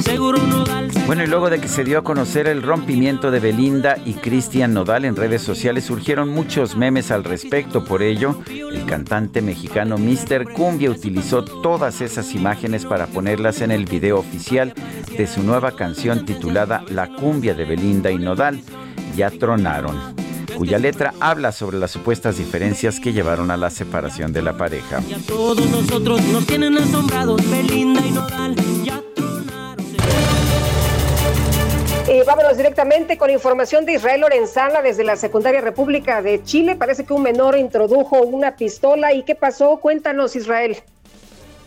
[0.02, 0.92] seguro Nodal.
[1.06, 4.74] Bueno, y luego de que se dio a conocer el rompimiento de Belinda y Cristian
[4.74, 7.84] Nodal en redes sociales, surgieron muchos memes al respecto.
[7.86, 10.52] Por ello, el cantante mexicano Mr.
[10.54, 14.74] Cumbia utilizó todas esas imágenes para ponerlas en el video oficial
[15.18, 18.62] de su nueva canción titulada La cumbia de Belinda y Nodal.
[19.16, 20.16] Ya tronaron
[20.58, 25.02] cuya letra habla sobre las supuestas diferencias que llevaron a la separación de la pareja.
[32.10, 36.78] Eh, vámonos directamente con información de Israel Lorenzana desde la Secundaria República de Chile.
[36.78, 39.14] Parece que un menor introdujo una pistola.
[39.14, 39.78] ¿Y qué pasó?
[39.82, 40.78] Cuéntanos, Israel.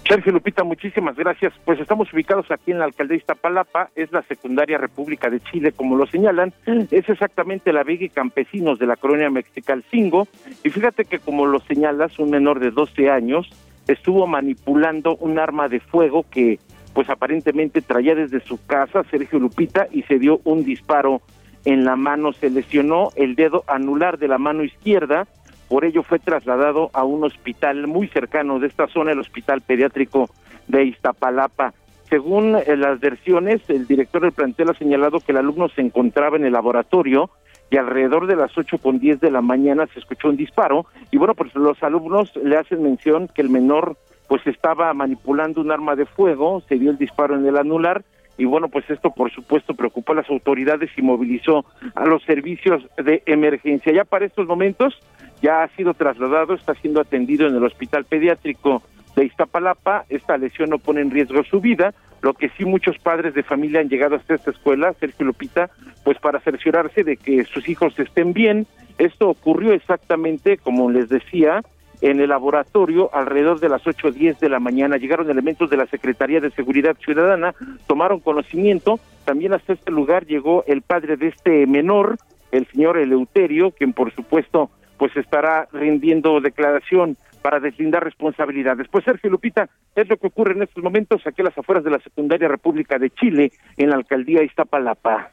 [0.08, 1.52] Sergio Lupita, muchísimas gracias.
[1.66, 5.72] Pues estamos ubicados aquí en la alcaldía de Iztapalapa, es la secundaria República de Chile,
[5.72, 6.54] como lo señalan,
[6.90, 10.26] es exactamente la Vega y Campesinos de la colonia Mexicalcingo.
[10.64, 13.50] Y fíjate que como lo señalas, un menor de 12 años
[13.86, 16.58] estuvo manipulando un arma de fuego que
[16.94, 21.22] pues aparentemente traía desde su casa Sergio Lupita y se dio un disparo
[21.64, 25.26] en la mano, se lesionó el dedo anular de la mano izquierda,
[25.68, 30.28] por ello fue trasladado a un hospital muy cercano de esta zona, el Hospital Pediátrico
[30.66, 31.74] de Iztapalapa.
[32.08, 36.36] Según eh, las versiones, el director del plantel ha señalado que el alumno se encontraba
[36.36, 37.30] en el laboratorio
[37.70, 40.86] y alrededor de las ocho con diez de la mañana se escuchó un disparo.
[41.12, 43.96] Y bueno, pues los alumnos le hacen mención que el menor
[44.30, 48.04] pues estaba manipulando un arma de fuego, se dio el disparo en el anular
[48.38, 51.64] y bueno, pues esto por supuesto preocupó a las autoridades y movilizó
[51.96, 53.92] a los servicios de emergencia.
[53.92, 54.96] Ya para estos momentos
[55.42, 58.84] ya ha sido trasladado, está siendo atendido en el Hospital Pediátrico
[59.16, 60.04] de Iztapalapa.
[60.08, 61.92] Esta lesión no pone en riesgo su vida,
[62.22, 65.70] lo que sí muchos padres de familia han llegado hasta esta escuela, Sergio Lupita,
[66.04, 68.68] pues para cerciorarse de que sus hijos estén bien.
[68.96, 71.62] Esto ocurrió exactamente, como les decía,
[72.00, 74.96] en el laboratorio alrededor de las ocho o diez de la mañana.
[74.96, 77.54] Llegaron elementos de la Secretaría de Seguridad Ciudadana,
[77.86, 79.00] tomaron conocimiento.
[79.24, 82.16] También hasta este lugar llegó el padre de este menor,
[82.52, 88.86] el señor Eleuterio, quien por supuesto pues estará rindiendo declaración para deslindar responsabilidades.
[88.88, 91.90] Pues Sergio Lupita, es lo que ocurre en estos momentos aquí a las afueras de
[91.90, 95.30] la Secundaria República de Chile, en la alcaldía Iztapalapa.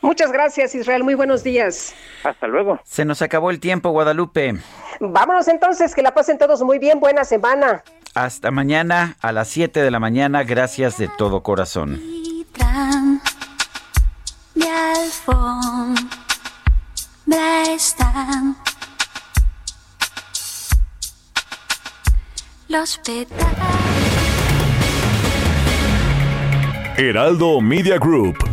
[0.00, 1.04] Muchas gracias, Israel.
[1.04, 1.94] Muy buenos días.
[2.24, 2.80] Hasta luego.
[2.84, 4.54] Se nos acabó el tiempo, Guadalupe.
[5.00, 7.00] Vámonos entonces, que la pasen todos muy bien.
[7.00, 7.82] Buena semana.
[8.14, 10.42] Hasta mañana a las 7 de la mañana.
[10.44, 12.00] Gracias de todo corazón.
[14.54, 16.04] De alfombra
[17.74, 18.56] están
[22.68, 23.00] los.
[26.96, 28.36] Heraldo Media Group